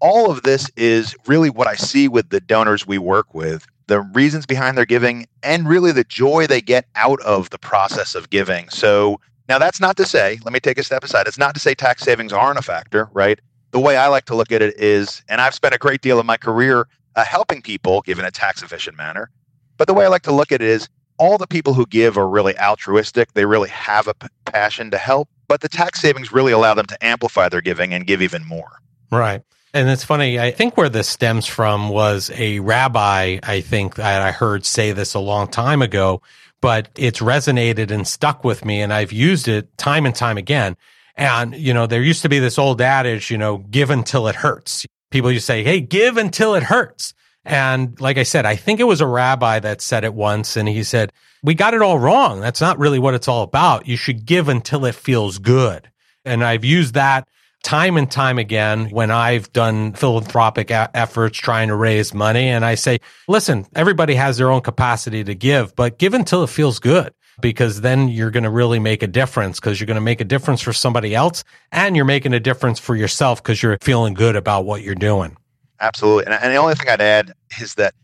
all 0.00 0.30
of 0.30 0.42
this 0.42 0.70
is 0.76 1.14
really 1.26 1.50
what 1.50 1.68
I 1.68 1.74
see 1.74 2.08
with 2.08 2.30
the 2.30 2.40
donors 2.40 2.86
we 2.86 2.98
work 2.98 3.34
with, 3.34 3.66
the 3.86 4.00
reasons 4.00 4.46
behind 4.46 4.76
their 4.76 4.86
giving, 4.86 5.26
and 5.42 5.68
really 5.68 5.92
the 5.92 6.04
joy 6.04 6.46
they 6.46 6.60
get 6.60 6.86
out 6.96 7.20
of 7.20 7.50
the 7.50 7.58
process 7.58 8.14
of 8.14 8.30
giving. 8.30 8.68
So 8.70 9.20
now, 9.50 9.58
that's 9.58 9.80
not 9.80 9.96
to 9.96 10.06
say, 10.06 10.38
let 10.44 10.52
me 10.52 10.60
take 10.60 10.78
a 10.78 10.84
step 10.84 11.02
aside, 11.02 11.26
it's 11.26 11.36
not 11.36 11.54
to 11.54 11.60
say 11.60 11.74
tax 11.74 12.04
savings 12.04 12.32
aren't 12.32 12.58
a 12.58 12.62
factor, 12.62 13.10
right? 13.12 13.40
The 13.72 13.80
way 13.80 13.96
I 13.96 14.06
like 14.06 14.24
to 14.26 14.36
look 14.36 14.52
at 14.52 14.62
it 14.62 14.78
is, 14.78 15.24
and 15.28 15.40
I've 15.40 15.54
spent 15.54 15.74
a 15.74 15.78
great 15.78 16.02
deal 16.02 16.20
of 16.20 16.24
my 16.24 16.36
career 16.36 16.86
uh, 17.16 17.24
helping 17.24 17.60
people 17.60 18.00
give 18.02 18.20
in 18.20 18.24
a 18.24 18.30
tax 18.30 18.62
efficient 18.62 18.96
manner. 18.96 19.28
But 19.76 19.88
the 19.88 19.94
way 19.94 20.04
I 20.04 20.08
like 20.08 20.22
to 20.22 20.32
look 20.32 20.52
at 20.52 20.62
it 20.62 20.68
is, 20.68 20.88
all 21.18 21.36
the 21.36 21.48
people 21.48 21.74
who 21.74 21.84
give 21.84 22.16
are 22.16 22.28
really 22.28 22.56
altruistic. 22.58 23.32
They 23.34 23.44
really 23.44 23.68
have 23.68 24.06
a 24.06 24.14
p- 24.14 24.28
passion 24.44 24.90
to 24.92 24.98
help, 24.98 25.28
but 25.48 25.60
the 25.60 25.68
tax 25.68 26.00
savings 26.00 26.32
really 26.32 26.52
allow 26.52 26.74
them 26.74 26.86
to 26.86 27.04
amplify 27.04 27.48
their 27.48 27.60
giving 27.60 27.92
and 27.92 28.06
give 28.06 28.22
even 28.22 28.46
more. 28.46 28.80
Right. 29.10 29.42
And 29.74 29.88
it's 29.88 30.02
funny, 30.04 30.40
I 30.40 30.50
think 30.50 30.76
where 30.76 30.88
this 30.88 31.08
stems 31.08 31.46
from 31.46 31.90
was 31.90 32.30
a 32.34 32.60
rabbi, 32.60 33.38
I 33.42 33.60
think 33.60 33.96
that 33.96 34.22
I 34.22 34.32
heard 34.32 34.64
say 34.64 34.92
this 34.92 35.14
a 35.14 35.20
long 35.20 35.48
time 35.48 35.82
ago, 35.82 36.22
but 36.60 36.88
it's 36.96 37.20
resonated 37.20 37.90
and 37.90 38.06
stuck 38.06 38.44
with 38.44 38.64
me 38.64 38.80
and 38.80 38.92
I've 38.92 39.12
used 39.12 39.48
it 39.48 39.76
time 39.78 40.06
and 40.06 40.14
time 40.14 40.38
again. 40.38 40.76
And, 41.16 41.54
you 41.54 41.74
know, 41.74 41.86
there 41.86 42.02
used 42.02 42.22
to 42.22 42.28
be 42.28 42.38
this 42.38 42.58
old 42.58 42.80
adage, 42.80 43.30
you 43.30 43.38
know, 43.38 43.58
give 43.58 43.90
until 43.90 44.28
it 44.28 44.36
hurts. 44.36 44.86
People 45.10 45.30
used 45.30 45.44
to 45.44 45.52
say, 45.52 45.64
Hey, 45.64 45.80
give 45.80 46.16
until 46.16 46.54
it 46.54 46.62
hurts. 46.62 47.14
And 47.44 48.00
like 48.00 48.18
I 48.18 48.22
said, 48.22 48.46
I 48.46 48.56
think 48.56 48.80
it 48.80 48.84
was 48.84 49.00
a 49.00 49.06
rabbi 49.06 49.58
that 49.60 49.80
said 49.80 50.04
it 50.04 50.14
once. 50.14 50.56
And 50.56 50.68
he 50.68 50.82
said, 50.82 51.12
we 51.42 51.54
got 51.54 51.74
it 51.74 51.82
all 51.82 51.98
wrong. 51.98 52.40
That's 52.40 52.60
not 52.60 52.78
really 52.78 52.98
what 52.98 53.14
it's 53.14 53.28
all 53.28 53.42
about. 53.42 53.86
You 53.88 53.96
should 53.96 54.26
give 54.26 54.48
until 54.48 54.84
it 54.84 54.94
feels 54.94 55.38
good. 55.38 55.90
And 56.24 56.44
I've 56.44 56.64
used 56.64 56.94
that 56.94 57.28
time 57.62 57.96
and 57.96 58.10
time 58.10 58.38
again 58.38 58.86
when 58.90 59.10
I've 59.10 59.52
done 59.52 59.92
philanthropic 59.92 60.70
a- 60.70 60.90
efforts 60.94 61.38
trying 61.38 61.68
to 61.68 61.76
raise 61.76 62.14
money. 62.14 62.48
And 62.48 62.64
I 62.64 62.74
say, 62.74 62.98
listen, 63.28 63.66
everybody 63.74 64.14
has 64.14 64.36
their 64.38 64.50
own 64.50 64.60
capacity 64.60 65.24
to 65.24 65.34
give, 65.34 65.74
but 65.76 65.98
give 65.98 66.14
until 66.14 66.42
it 66.42 66.48
feels 66.50 66.78
good 66.78 67.12
because 67.40 67.80
then 67.80 68.08
you're 68.08 68.30
going 68.30 68.44
to 68.44 68.50
really 68.50 68.78
make 68.78 69.02
a 69.02 69.06
difference 69.06 69.60
because 69.60 69.80
you're 69.80 69.86
going 69.86 69.94
to 69.96 70.00
make 70.00 70.20
a 70.20 70.24
difference 70.24 70.60
for 70.60 70.72
somebody 70.72 71.14
else 71.14 71.44
and 71.72 71.96
you're 71.96 72.04
making 72.04 72.34
a 72.34 72.40
difference 72.40 72.78
for 72.78 72.96
yourself 72.96 73.42
because 73.42 73.62
you're 73.62 73.78
feeling 73.80 74.14
good 74.14 74.36
about 74.36 74.64
what 74.64 74.82
you're 74.82 74.94
doing. 74.94 75.36
Absolutely. 75.80 76.26
And, 76.26 76.34
and 76.34 76.52
the 76.52 76.56
only 76.56 76.74
thing 76.74 76.88
I'd 76.88 77.00
add 77.00 77.32
is 77.60 77.74
that 77.74 77.94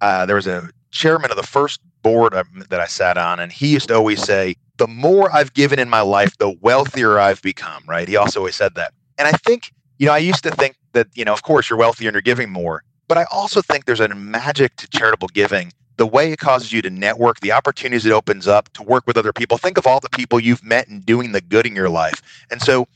uh, 0.00 0.26
there 0.26 0.36
was 0.36 0.46
a 0.46 0.70
chairman 0.90 1.30
of 1.30 1.36
the 1.36 1.42
first 1.42 1.80
board 2.02 2.32
that 2.70 2.80
I 2.80 2.86
sat 2.86 3.18
on, 3.18 3.40
and 3.40 3.52
he 3.52 3.68
used 3.72 3.88
to 3.88 3.94
always 3.94 4.22
say, 4.22 4.54
the 4.78 4.86
more 4.86 5.34
I've 5.34 5.52
given 5.52 5.78
in 5.78 5.90
my 5.90 6.00
life, 6.00 6.38
the 6.38 6.56
wealthier 6.60 7.18
I've 7.18 7.42
become, 7.42 7.82
right? 7.86 8.08
He 8.08 8.16
also 8.16 8.40
always 8.40 8.56
said 8.56 8.74
that. 8.76 8.92
And 9.18 9.26
I 9.28 9.32
think, 9.32 9.72
you 9.98 10.06
know, 10.06 10.12
I 10.12 10.18
used 10.18 10.42
to 10.44 10.50
think 10.50 10.76
that, 10.92 11.08
you 11.14 11.24
know, 11.24 11.32
of 11.32 11.42
course 11.42 11.68
you're 11.68 11.78
wealthier 11.78 12.08
and 12.08 12.14
you're 12.14 12.22
giving 12.22 12.50
more, 12.50 12.84
but 13.08 13.18
I 13.18 13.24
also 13.30 13.60
think 13.60 13.84
there's 13.84 14.00
a 14.00 14.08
magic 14.08 14.76
to 14.76 14.88
charitable 14.88 15.28
giving. 15.28 15.72
The 15.96 16.06
way 16.06 16.30
it 16.30 16.38
causes 16.38 16.72
you 16.72 16.80
to 16.82 16.90
network, 16.90 17.40
the 17.40 17.50
opportunities 17.50 18.06
it 18.06 18.12
opens 18.12 18.46
up 18.46 18.72
to 18.74 18.84
work 18.84 19.04
with 19.06 19.16
other 19.16 19.32
people. 19.32 19.58
Think 19.58 19.78
of 19.78 19.86
all 19.86 19.98
the 19.98 20.10
people 20.10 20.38
you've 20.38 20.62
met 20.62 20.86
and 20.86 21.04
doing 21.04 21.32
the 21.32 21.40
good 21.40 21.66
in 21.66 21.74
your 21.74 21.88
life. 21.88 22.22
And 22.50 22.62
so 22.62 22.86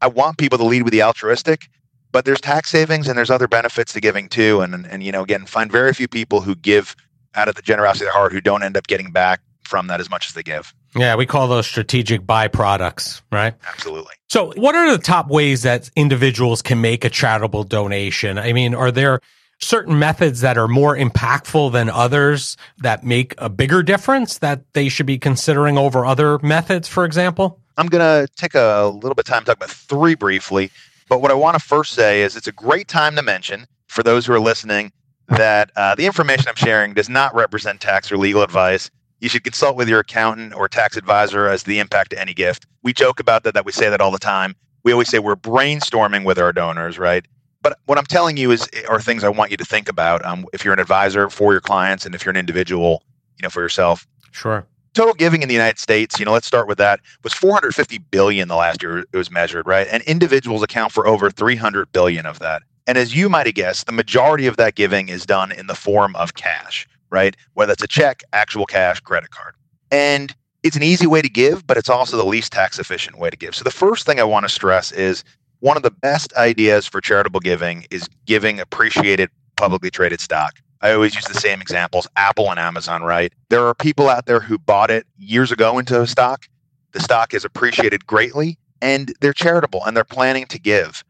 I 0.00 0.06
want 0.06 0.38
people 0.38 0.58
to 0.58 0.64
lead 0.64 0.82
with 0.82 0.92
the 0.92 1.02
altruistic, 1.02 1.68
but 2.12 2.24
there's 2.24 2.40
tax 2.40 2.70
savings 2.70 3.08
and 3.08 3.18
there's 3.18 3.30
other 3.30 3.48
benefits 3.48 3.92
to 3.94 4.00
giving 4.00 4.28
too. 4.28 4.60
And, 4.60 4.72
and, 4.72 4.86
and 4.86 5.02
you 5.02 5.10
know, 5.10 5.22
again, 5.22 5.46
find 5.46 5.72
very 5.72 5.92
few 5.92 6.06
people 6.06 6.42
who 6.42 6.54
give 6.54 6.94
out 7.34 7.48
of 7.48 7.56
the 7.56 7.62
generosity 7.62 8.04
of 8.04 8.12
their 8.12 8.20
heart 8.20 8.32
who 8.32 8.40
don't 8.40 8.62
end 8.62 8.76
up 8.76 8.86
getting 8.86 9.10
back 9.10 9.40
from 9.64 9.88
that 9.88 9.98
as 9.98 10.08
much 10.08 10.28
as 10.28 10.34
they 10.34 10.42
give. 10.42 10.72
Yeah, 10.96 11.16
we 11.16 11.26
call 11.26 11.48
those 11.48 11.66
strategic 11.66 12.22
byproducts, 12.22 13.22
right? 13.32 13.54
Absolutely. 13.66 14.14
So, 14.28 14.52
what 14.56 14.74
are 14.74 14.90
the 14.90 15.02
top 15.02 15.28
ways 15.28 15.62
that 15.62 15.90
individuals 15.96 16.62
can 16.62 16.80
make 16.80 17.04
a 17.04 17.10
charitable 17.10 17.64
donation? 17.64 18.38
I 18.38 18.52
mean, 18.52 18.74
are 18.74 18.90
there 18.90 19.20
certain 19.60 19.98
methods 19.98 20.40
that 20.40 20.58
are 20.58 20.68
more 20.68 20.96
impactful 20.96 21.72
than 21.72 21.88
others 21.88 22.56
that 22.78 23.04
make 23.04 23.34
a 23.38 23.48
bigger 23.48 23.82
difference 23.82 24.38
that 24.38 24.62
they 24.72 24.88
should 24.88 25.06
be 25.06 25.18
considering 25.18 25.78
over 25.78 26.04
other 26.04 26.38
methods, 26.40 26.88
for 26.88 27.04
example? 27.04 27.60
I'm 27.76 27.86
going 27.86 28.00
to 28.00 28.32
take 28.36 28.54
a 28.54 28.90
little 28.92 29.14
bit 29.14 29.28
of 29.28 29.32
time 29.32 29.40
to 29.42 29.46
talk 29.46 29.56
about 29.56 29.70
three 29.70 30.14
briefly. 30.14 30.70
But 31.08 31.20
what 31.20 31.30
I 31.30 31.34
want 31.34 31.58
to 31.58 31.64
first 31.64 31.92
say 31.92 32.22
is 32.22 32.36
it's 32.36 32.46
a 32.46 32.52
great 32.52 32.88
time 32.88 33.16
to 33.16 33.22
mention 33.22 33.66
for 33.88 34.02
those 34.02 34.26
who 34.26 34.32
are 34.32 34.40
listening 34.40 34.92
that 35.28 35.70
uh, 35.76 35.94
the 35.94 36.06
information 36.06 36.46
I'm 36.48 36.54
sharing 36.54 36.94
does 36.94 37.08
not 37.08 37.34
represent 37.34 37.80
tax 37.80 38.12
or 38.12 38.16
legal 38.16 38.42
advice. 38.42 38.90
You 39.24 39.30
should 39.30 39.42
consult 39.42 39.74
with 39.74 39.88
your 39.88 40.00
accountant 40.00 40.52
or 40.52 40.68
tax 40.68 40.98
advisor 40.98 41.48
as 41.48 41.62
the 41.62 41.78
impact 41.78 42.10
to 42.10 42.20
any 42.20 42.34
gift. 42.34 42.66
We 42.82 42.92
joke 42.92 43.18
about 43.18 43.42
that, 43.44 43.54
that 43.54 43.64
we 43.64 43.72
say 43.72 43.88
that 43.88 44.02
all 44.02 44.10
the 44.10 44.18
time. 44.18 44.54
We 44.82 44.92
always 44.92 45.08
say 45.08 45.18
we're 45.18 45.34
brainstorming 45.34 46.26
with 46.26 46.38
our 46.38 46.52
donors, 46.52 46.98
right? 46.98 47.24
But 47.62 47.78
what 47.86 47.96
I'm 47.96 48.04
telling 48.04 48.36
you 48.36 48.50
is 48.50 48.68
are 48.86 49.00
things 49.00 49.24
I 49.24 49.30
want 49.30 49.50
you 49.50 49.56
to 49.56 49.64
think 49.64 49.88
about. 49.88 50.22
Um, 50.26 50.44
if 50.52 50.62
you're 50.62 50.74
an 50.74 50.78
advisor 50.78 51.30
for 51.30 51.52
your 51.52 51.62
clients, 51.62 52.04
and 52.04 52.14
if 52.14 52.22
you're 52.22 52.32
an 52.32 52.36
individual, 52.36 53.02
you 53.38 53.44
know, 53.44 53.48
for 53.48 53.62
yourself. 53.62 54.06
Sure. 54.32 54.66
Total 54.92 55.14
giving 55.14 55.40
in 55.40 55.48
the 55.48 55.54
United 55.54 55.78
States, 55.78 56.18
you 56.18 56.26
know, 56.26 56.32
let's 56.32 56.46
start 56.46 56.68
with 56.68 56.76
that, 56.76 57.00
was 57.22 57.32
450 57.32 57.96
billion 58.10 58.48
the 58.48 58.56
last 58.56 58.82
year 58.82 58.98
it 58.98 59.16
was 59.16 59.30
measured, 59.30 59.66
right? 59.66 59.86
And 59.90 60.02
individuals 60.02 60.62
account 60.62 60.92
for 60.92 61.06
over 61.06 61.30
300 61.30 61.90
billion 61.92 62.26
of 62.26 62.40
that. 62.40 62.60
And 62.86 62.98
as 62.98 63.16
you 63.16 63.30
might 63.30 63.46
have 63.46 63.54
guessed, 63.54 63.86
the 63.86 63.92
majority 63.92 64.46
of 64.46 64.58
that 64.58 64.74
giving 64.74 65.08
is 65.08 65.24
done 65.24 65.50
in 65.50 65.66
the 65.66 65.74
form 65.74 66.14
of 66.16 66.34
cash, 66.34 66.86
right? 67.14 67.36
Whether 67.54 67.72
it's 67.72 67.82
a 67.82 67.86
check, 67.86 68.22
actual 68.32 68.66
cash, 68.66 68.98
credit 69.00 69.30
card. 69.30 69.54
And 69.92 70.34
it's 70.64 70.76
an 70.76 70.82
easy 70.82 71.06
way 71.06 71.22
to 71.22 71.28
give, 71.28 71.64
but 71.64 71.76
it's 71.76 71.88
also 71.88 72.16
the 72.16 72.24
least 72.24 72.52
tax 72.52 72.80
efficient 72.80 73.18
way 73.18 73.30
to 73.30 73.36
give. 73.36 73.54
So 73.54 73.62
the 73.62 73.70
first 73.70 74.04
thing 74.04 74.18
I 74.18 74.24
want 74.24 74.44
to 74.44 74.48
stress 74.48 74.90
is 74.90 75.22
one 75.60 75.76
of 75.76 75.84
the 75.84 75.92
best 75.92 76.34
ideas 76.34 76.86
for 76.88 77.00
charitable 77.00 77.40
giving 77.40 77.86
is 77.90 78.08
giving 78.26 78.58
appreciated 78.58 79.30
publicly 79.56 79.90
traded 79.90 80.20
stock. 80.20 80.54
I 80.80 80.92
always 80.92 81.14
use 81.14 81.24
the 81.24 81.40
same 81.40 81.62
examples 81.62 82.08
Apple 82.16 82.50
and 82.50 82.58
Amazon, 82.58 83.02
right? 83.02 83.32
There 83.48 83.64
are 83.64 83.74
people 83.74 84.08
out 84.08 84.26
there 84.26 84.40
who 84.40 84.58
bought 84.58 84.90
it 84.90 85.06
years 85.16 85.52
ago 85.52 85.78
into 85.78 86.00
a 86.02 86.06
stock. 86.08 86.46
The 86.92 87.00
stock 87.00 87.32
has 87.32 87.44
appreciated 87.44 88.06
greatly 88.06 88.58
and 88.82 89.14
they're 89.20 89.32
charitable 89.32 89.84
and 89.86 89.96
they're 89.96 90.04
planning 90.04 90.46
to 90.46 90.58
give. 90.58 91.04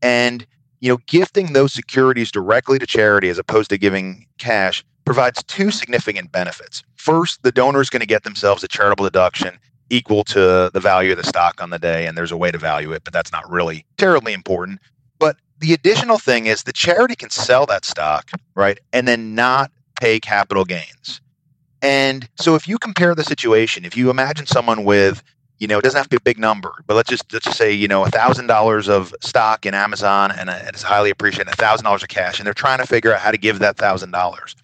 And 0.00 0.46
you 0.80 0.88
know, 0.88 0.98
gifting 1.06 1.52
those 1.52 1.72
securities 1.72 2.32
directly 2.32 2.78
to 2.80 2.86
charity 2.86 3.28
as 3.28 3.38
opposed 3.38 3.70
to 3.70 3.78
giving 3.78 4.26
cash 4.38 4.84
provides 5.04 5.42
two 5.44 5.70
significant 5.70 6.32
benefits. 6.32 6.82
First, 6.96 7.42
the 7.42 7.52
donor 7.52 7.80
is 7.80 7.90
going 7.90 8.00
to 8.00 8.06
get 8.06 8.24
themselves 8.24 8.62
a 8.62 8.68
charitable 8.68 9.04
deduction 9.04 9.58
equal 9.90 10.24
to 10.24 10.70
the 10.72 10.80
value 10.80 11.12
of 11.12 11.18
the 11.18 11.24
stock 11.24 11.62
on 11.62 11.70
the 11.70 11.78
day, 11.78 12.06
and 12.06 12.16
there's 12.16 12.32
a 12.32 12.36
way 12.36 12.50
to 12.50 12.58
value 12.58 12.92
it, 12.92 13.04
but 13.04 13.12
that's 13.12 13.32
not 13.32 13.48
really 13.50 13.84
terribly 13.98 14.32
important. 14.32 14.80
But 15.18 15.36
the 15.58 15.72
additional 15.72 16.18
thing 16.18 16.46
is 16.46 16.62
the 16.62 16.72
charity 16.72 17.14
can 17.14 17.30
sell 17.30 17.66
that 17.66 17.84
stock, 17.84 18.30
right, 18.54 18.78
and 18.92 19.06
then 19.06 19.34
not 19.34 19.70
pay 20.00 20.18
capital 20.18 20.64
gains. 20.64 21.20
And 21.82 22.28
so 22.38 22.54
if 22.54 22.68
you 22.68 22.78
compare 22.78 23.14
the 23.14 23.24
situation, 23.24 23.84
if 23.84 23.96
you 23.96 24.08
imagine 24.08 24.46
someone 24.46 24.84
with 24.84 25.22
you 25.62 25.68
know, 25.68 25.78
it 25.78 25.82
doesn't 25.82 25.96
have 25.96 26.06
to 26.06 26.10
be 26.10 26.16
a 26.16 26.20
big 26.20 26.40
number, 26.40 26.82
but 26.88 26.96
let's 26.96 27.08
just 27.08 27.32
let's 27.32 27.44
just 27.44 27.56
say, 27.56 27.72
you 27.72 27.86
know, 27.86 28.04
thousand 28.06 28.48
dollars 28.48 28.88
of 28.88 29.14
stock 29.20 29.64
in 29.64 29.74
Amazon 29.74 30.32
and 30.32 30.50
uh, 30.50 30.58
it's 30.64 30.82
highly 30.82 31.08
appreciated, 31.08 31.54
thousand 31.54 31.84
dollars 31.84 32.02
of 32.02 32.08
cash, 32.08 32.40
and 32.40 32.46
they're 32.46 32.52
trying 32.52 32.78
to 32.78 32.86
figure 32.86 33.14
out 33.14 33.20
how 33.20 33.30
to 33.30 33.38
give 33.38 33.60
that 33.60 33.76
thousand 33.76 34.10
dollars. 34.10 34.56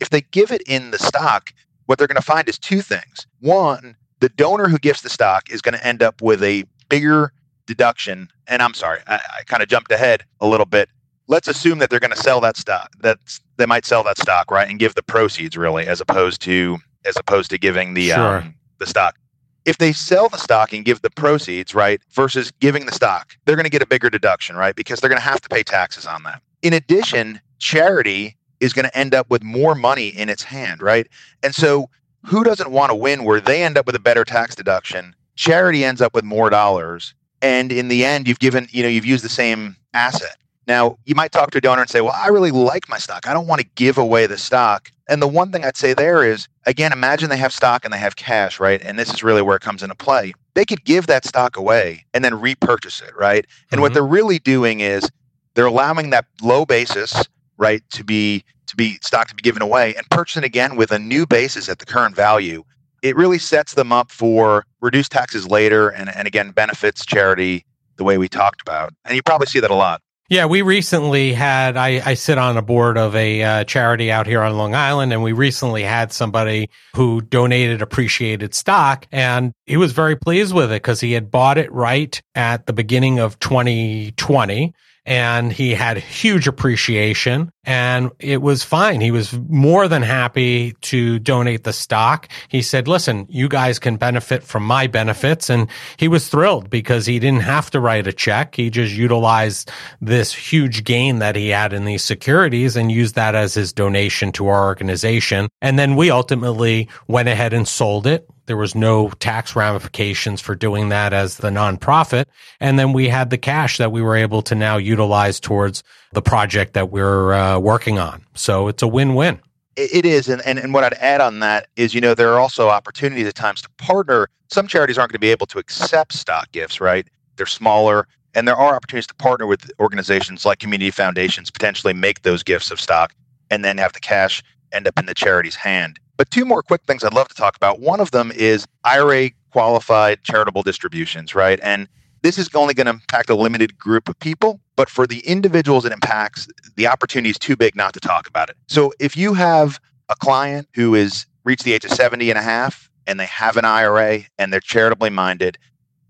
If 0.00 0.10
they 0.10 0.22
give 0.22 0.50
it 0.50 0.62
in 0.66 0.90
the 0.90 0.98
stock, 0.98 1.52
what 1.86 1.98
they're 1.98 2.08
going 2.08 2.16
to 2.16 2.22
find 2.22 2.48
is 2.48 2.58
two 2.58 2.80
things. 2.80 3.26
One, 3.40 3.96
the 4.20 4.28
donor 4.28 4.68
who 4.68 4.78
gives 4.78 5.02
the 5.02 5.10
stock 5.10 5.50
is 5.50 5.60
going 5.60 5.74
to 5.74 5.86
end 5.86 6.02
up 6.02 6.22
with 6.22 6.42
a 6.42 6.64
bigger 6.88 7.32
deduction. 7.66 8.28
And 8.46 8.62
I'm 8.62 8.74
sorry, 8.74 9.00
I, 9.06 9.14
I 9.16 9.42
kind 9.46 9.62
of 9.62 9.68
jumped 9.68 9.90
ahead 9.90 10.24
a 10.40 10.46
little 10.46 10.66
bit. 10.66 10.88
Let's 11.26 11.48
assume 11.48 11.78
that 11.78 11.88
they're 11.90 12.00
going 12.00 12.10
to 12.10 12.16
sell 12.16 12.40
that 12.42 12.56
stock. 12.56 12.90
That 13.00 13.18
they 13.56 13.66
might 13.66 13.86
sell 13.86 14.02
that 14.04 14.18
stock, 14.18 14.50
right, 14.50 14.68
and 14.68 14.78
give 14.78 14.94
the 14.94 15.02
proceeds 15.02 15.56
really, 15.56 15.86
as 15.86 16.00
opposed 16.00 16.42
to 16.42 16.78
as 17.06 17.16
opposed 17.16 17.50
to 17.50 17.58
giving 17.58 17.94
the 17.94 18.08
sure. 18.08 18.38
um, 18.38 18.54
the 18.78 18.86
stock 18.86 19.16
if 19.64 19.78
they 19.78 19.92
sell 19.92 20.28
the 20.28 20.36
stock 20.36 20.72
and 20.72 20.84
give 20.84 21.02
the 21.02 21.10
proceeds, 21.10 21.74
right, 21.74 22.00
versus 22.12 22.50
giving 22.60 22.86
the 22.86 22.92
stock, 22.92 23.36
they're 23.44 23.56
going 23.56 23.64
to 23.64 23.70
get 23.70 23.82
a 23.82 23.86
bigger 23.86 24.10
deduction, 24.10 24.56
right? 24.56 24.76
Because 24.76 25.00
they're 25.00 25.08
going 25.08 25.20
to 25.20 25.26
have 25.26 25.40
to 25.40 25.48
pay 25.48 25.62
taxes 25.62 26.06
on 26.06 26.22
that. 26.24 26.42
In 26.62 26.72
addition, 26.72 27.40
charity 27.58 28.36
is 28.64 28.72
going 28.72 28.86
to 28.86 28.96
end 28.96 29.14
up 29.14 29.30
with 29.30 29.42
more 29.42 29.74
money 29.74 30.08
in 30.08 30.28
its 30.28 30.42
hand, 30.42 30.82
right? 30.82 31.06
And 31.42 31.54
so 31.54 31.90
who 32.24 32.42
doesn't 32.42 32.70
want 32.70 32.90
to 32.90 32.96
win 32.96 33.24
where 33.24 33.40
they 33.40 33.62
end 33.62 33.76
up 33.76 33.86
with 33.86 33.94
a 33.94 34.00
better 34.00 34.24
tax 34.24 34.54
deduction? 34.54 35.14
Charity 35.36 35.84
ends 35.84 36.00
up 36.00 36.14
with 36.14 36.24
more 36.24 36.50
dollars. 36.50 37.14
And 37.42 37.70
in 37.70 37.88
the 37.88 38.04
end, 38.04 38.26
you've 38.26 38.38
given, 38.38 38.66
you 38.70 38.82
know, 38.82 38.88
you've 38.88 39.04
used 39.04 39.24
the 39.24 39.28
same 39.28 39.76
asset. 39.92 40.36
Now, 40.66 40.96
you 41.04 41.14
might 41.14 41.30
talk 41.30 41.50
to 41.50 41.58
a 41.58 41.60
donor 41.60 41.82
and 41.82 41.90
say, 41.90 42.00
Well, 42.00 42.14
I 42.16 42.28
really 42.28 42.50
like 42.50 42.88
my 42.88 42.96
stock. 42.96 43.28
I 43.28 43.34
don't 43.34 43.46
want 43.46 43.60
to 43.60 43.66
give 43.74 43.98
away 43.98 44.26
the 44.26 44.38
stock. 44.38 44.90
And 45.08 45.20
the 45.20 45.28
one 45.28 45.52
thing 45.52 45.62
I'd 45.62 45.76
say 45.76 45.92
there 45.92 46.24
is, 46.24 46.48
again, 46.64 46.90
imagine 46.90 47.28
they 47.28 47.36
have 47.36 47.52
stock 47.52 47.84
and 47.84 47.92
they 47.92 47.98
have 47.98 48.16
cash, 48.16 48.58
right? 48.58 48.80
And 48.82 48.98
this 48.98 49.12
is 49.12 49.22
really 49.22 49.42
where 49.42 49.56
it 49.56 49.60
comes 49.60 49.82
into 49.82 49.94
play. 49.94 50.32
They 50.54 50.64
could 50.64 50.84
give 50.84 51.06
that 51.08 51.26
stock 51.26 51.58
away 51.58 52.06
and 52.14 52.24
then 52.24 52.40
repurchase 52.40 53.02
it, 53.02 53.14
right? 53.14 53.44
And 53.44 53.72
mm-hmm. 53.72 53.80
what 53.82 53.92
they're 53.92 54.06
really 54.06 54.38
doing 54.38 54.80
is 54.80 55.10
they're 55.54 55.66
allowing 55.66 56.10
that 56.10 56.24
low 56.40 56.64
basis, 56.64 57.22
right, 57.58 57.82
to 57.90 58.02
be 58.02 58.44
to 58.74 58.76
be 58.76 58.98
stock 59.02 59.28
to 59.28 59.34
be 59.34 59.42
given 59.42 59.62
away 59.62 59.94
and 59.94 60.08
purchasing 60.10 60.44
again 60.44 60.76
with 60.76 60.90
a 60.90 60.98
new 60.98 61.26
basis 61.26 61.68
at 61.68 61.78
the 61.78 61.86
current 61.86 62.14
value. 62.14 62.64
It 63.02 63.16
really 63.16 63.38
sets 63.38 63.74
them 63.74 63.92
up 63.92 64.10
for 64.10 64.64
reduced 64.80 65.12
taxes 65.12 65.46
later 65.48 65.88
and, 65.88 66.14
and 66.14 66.26
again 66.26 66.50
benefits 66.50 67.04
charity 67.04 67.64
the 67.96 68.04
way 68.04 68.18
we 68.18 68.28
talked 68.28 68.60
about. 68.60 68.92
And 69.04 69.14
you 69.14 69.22
probably 69.22 69.46
see 69.46 69.60
that 69.60 69.70
a 69.70 69.74
lot. 69.74 70.00
Yeah, 70.30 70.46
we 70.46 70.62
recently 70.62 71.34
had, 71.34 71.76
I, 71.76 72.00
I 72.04 72.14
sit 72.14 72.38
on 72.38 72.56
a 72.56 72.62
board 72.62 72.96
of 72.96 73.14
a 73.14 73.42
uh, 73.42 73.64
charity 73.64 74.10
out 74.10 74.26
here 74.26 74.40
on 74.40 74.56
Long 74.56 74.74
Island, 74.74 75.12
and 75.12 75.22
we 75.22 75.32
recently 75.32 75.82
had 75.82 76.12
somebody 76.12 76.70
who 76.96 77.20
donated 77.20 77.82
appreciated 77.82 78.54
stock, 78.54 79.06
and 79.12 79.52
he 79.66 79.76
was 79.76 79.92
very 79.92 80.16
pleased 80.16 80.54
with 80.54 80.72
it 80.72 80.76
because 80.76 81.00
he 81.00 81.12
had 81.12 81.30
bought 81.30 81.58
it 81.58 81.70
right 81.70 82.22
at 82.34 82.64
the 82.64 82.72
beginning 82.72 83.18
of 83.18 83.38
2020 83.38 84.72
and 85.06 85.52
he 85.52 85.74
had 85.74 85.98
huge 85.98 86.48
appreciation 86.48 87.50
and 87.66 88.10
it 88.18 88.42
was 88.42 88.62
fine. 88.62 89.00
He 89.00 89.10
was 89.10 89.32
more 89.48 89.88
than 89.88 90.02
happy 90.02 90.72
to 90.82 91.18
donate 91.18 91.64
the 91.64 91.72
stock. 91.72 92.28
He 92.48 92.62
said, 92.62 92.88
listen, 92.88 93.26
you 93.28 93.48
guys 93.48 93.78
can 93.78 93.96
benefit 93.96 94.42
from 94.42 94.64
my 94.64 94.86
benefits. 94.86 95.48
And 95.48 95.68
he 95.96 96.08
was 96.08 96.28
thrilled 96.28 96.70
because 96.70 97.06
he 97.06 97.18
didn't 97.18 97.42
have 97.42 97.70
to 97.70 97.80
write 97.80 98.06
a 98.06 98.12
check. 98.12 98.54
He 98.54 98.70
just 98.70 98.94
utilized 98.94 99.70
this 100.00 100.32
huge 100.34 100.84
gain 100.84 101.18
that 101.20 101.36
he 101.36 101.48
had 101.48 101.72
in 101.72 101.84
these 101.84 102.04
securities 102.04 102.76
and 102.76 102.92
used 102.92 103.14
that 103.14 103.34
as 103.34 103.54
his 103.54 103.72
donation 103.72 104.32
to 104.32 104.48
our 104.48 104.64
organization. 104.64 105.48
And 105.62 105.78
then 105.78 105.96
we 105.96 106.10
ultimately 106.10 106.88
went 107.08 107.28
ahead 107.28 107.52
and 107.52 107.66
sold 107.66 108.06
it. 108.06 108.28
There 108.46 108.56
was 108.58 108.74
no 108.74 109.08
tax 109.20 109.56
ramifications 109.56 110.42
for 110.42 110.54
doing 110.54 110.90
that 110.90 111.14
as 111.14 111.38
the 111.38 111.48
nonprofit. 111.48 112.26
And 112.60 112.78
then 112.78 112.92
we 112.92 113.08
had 113.08 113.30
the 113.30 113.38
cash 113.38 113.78
that 113.78 113.90
we 113.90 114.02
were 114.02 114.16
able 114.16 114.42
to 114.42 114.54
now 114.54 114.76
utilize 114.76 115.40
towards 115.40 115.82
the 116.14 116.22
project 116.22 116.74
that 116.74 116.90
we're 116.90 117.32
uh, 117.34 117.58
working 117.58 117.98
on. 117.98 118.24
So 118.34 118.68
it's 118.68 118.82
a 118.82 118.88
win-win. 118.88 119.40
It 119.76 120.06
is. 120.06 120.28
And, 120.28 120.40
and, 120.46 120.58
and 120.58 120.72
what 120.72 120.84
I'd 120.84 120.94
add 120.94 121.20
on 121.20 121.40
that 121.40 121.66
is, 121.76 121.94
you 121.94 122.00
know, 122.00 122.14
there 122.14 122.32
are 122.32 122.38
also 122.38 122.68
opportunities 122.68 123.26
at 123.26 123.34
times 123.34 123.60
to 123.62 123.68
partner. 123.76 124.28
Some 124.50 124.68
charities 124.68 124.98
aren't 124.98 125.10
going 125.10 125.16
to 125.16 125.26
be 125.26 125.30
able 125.30 125.46
to 125.46 125.58
accept 125.58 126.12
stock 126.12 126.50
gifts, 126.52 126.80
right? 126.80 127.06
They're 127.36 127.46
smaller. 127.46 128.06
And 128.34 128.46
there 128.46 128.56
are 128.56 128.76
opportunities 128.76 129.08
to 129.08 129.14
partner 129.14 129.46
with 129.46 129.70
organizations 129.80 130.44
like 130.44 130.60
community 130.60 130.90
foundations, 130.90 131.50
potentially 131.50 131.92
make 131.92 132.22
those 132.22 132.42
gifts 132.42 132.70
of 132.70 132.80
stock, 132.80 133.14
and 133.50 133.64
then 133.64 133.78
have 133.78 133.92
the 133.92 134.00
cash 134.00 134.42
end 134.72 134.86
up 134.86 134.98
in 134.98 135.06
the 135.06 135.14
charity's 135.14 135.56
hand. 135.56 135.98
But 136.16 136.30
two 136.30 136.44
more 136.44 136.62
quick 136.62 136.82
things 136.86 137.02
I'd 137.02 137.14
love 137.14 137.28
to 137.28 137.34
talk 137.34 137.56
about. 137.56 137.80
One 137.80 138.00
of 138.00 138.12
them 138.12 138.32
is 138.34 138.66
IRA 138.84 139.30
qualified 139.50 140.22
charitable 140.22 140.62
distributions, 140.62 141.34
right? 141.34 141.58
And 141.62 141.88
this 142.24 142.38
is 142.38 142.48
only 142.54 142.72
going 142.72 142.86
to 142.86 142.90
impact 142.90 143.28
a 143.28 143.34
limited 143.34 143.78
group 143.78 144.08
of 144.08 144.18
people, 144.18 144.58
but 144.76 144.88
for 144.88 145.06
the 145.06 145.20
individuals 145.20 145.84
it 145.84 145.92
impacts, 145.92 146.48
the 146.74 146.86
opportunity 146.86 147.28
is 147.28 147.38
too 147.38 147.54
big 147.54 147.76
not 147.76 147.92
to 147.92 148.00
talk 148.00 148.26
about 148.26 148.48
it. 148.48 148.56
So 148.66 148.94
if 148.98 149.14
you 149.14 149.34
have 149.34 149.78
a 150.08 150.16
client 150.16 150.66
who 150.74 150.94
is 150.94 151.26
reached 151.44 151.64
the 151.64 151.74
age 151.74 151.84
of 151.84 151.90
70 151.90 152.30
and 152.30 152.38
a 152.38 152.42
half 152.42 152.90
and 153.06 153.20
they 153.20 153.26
have 153.26 153.58
an 153.58 153.66
IRA 153.66 154.20
and 154.38 154.50
they're 154.50 154.60
charitably 154.60 155.10
minded, 155.10 155.58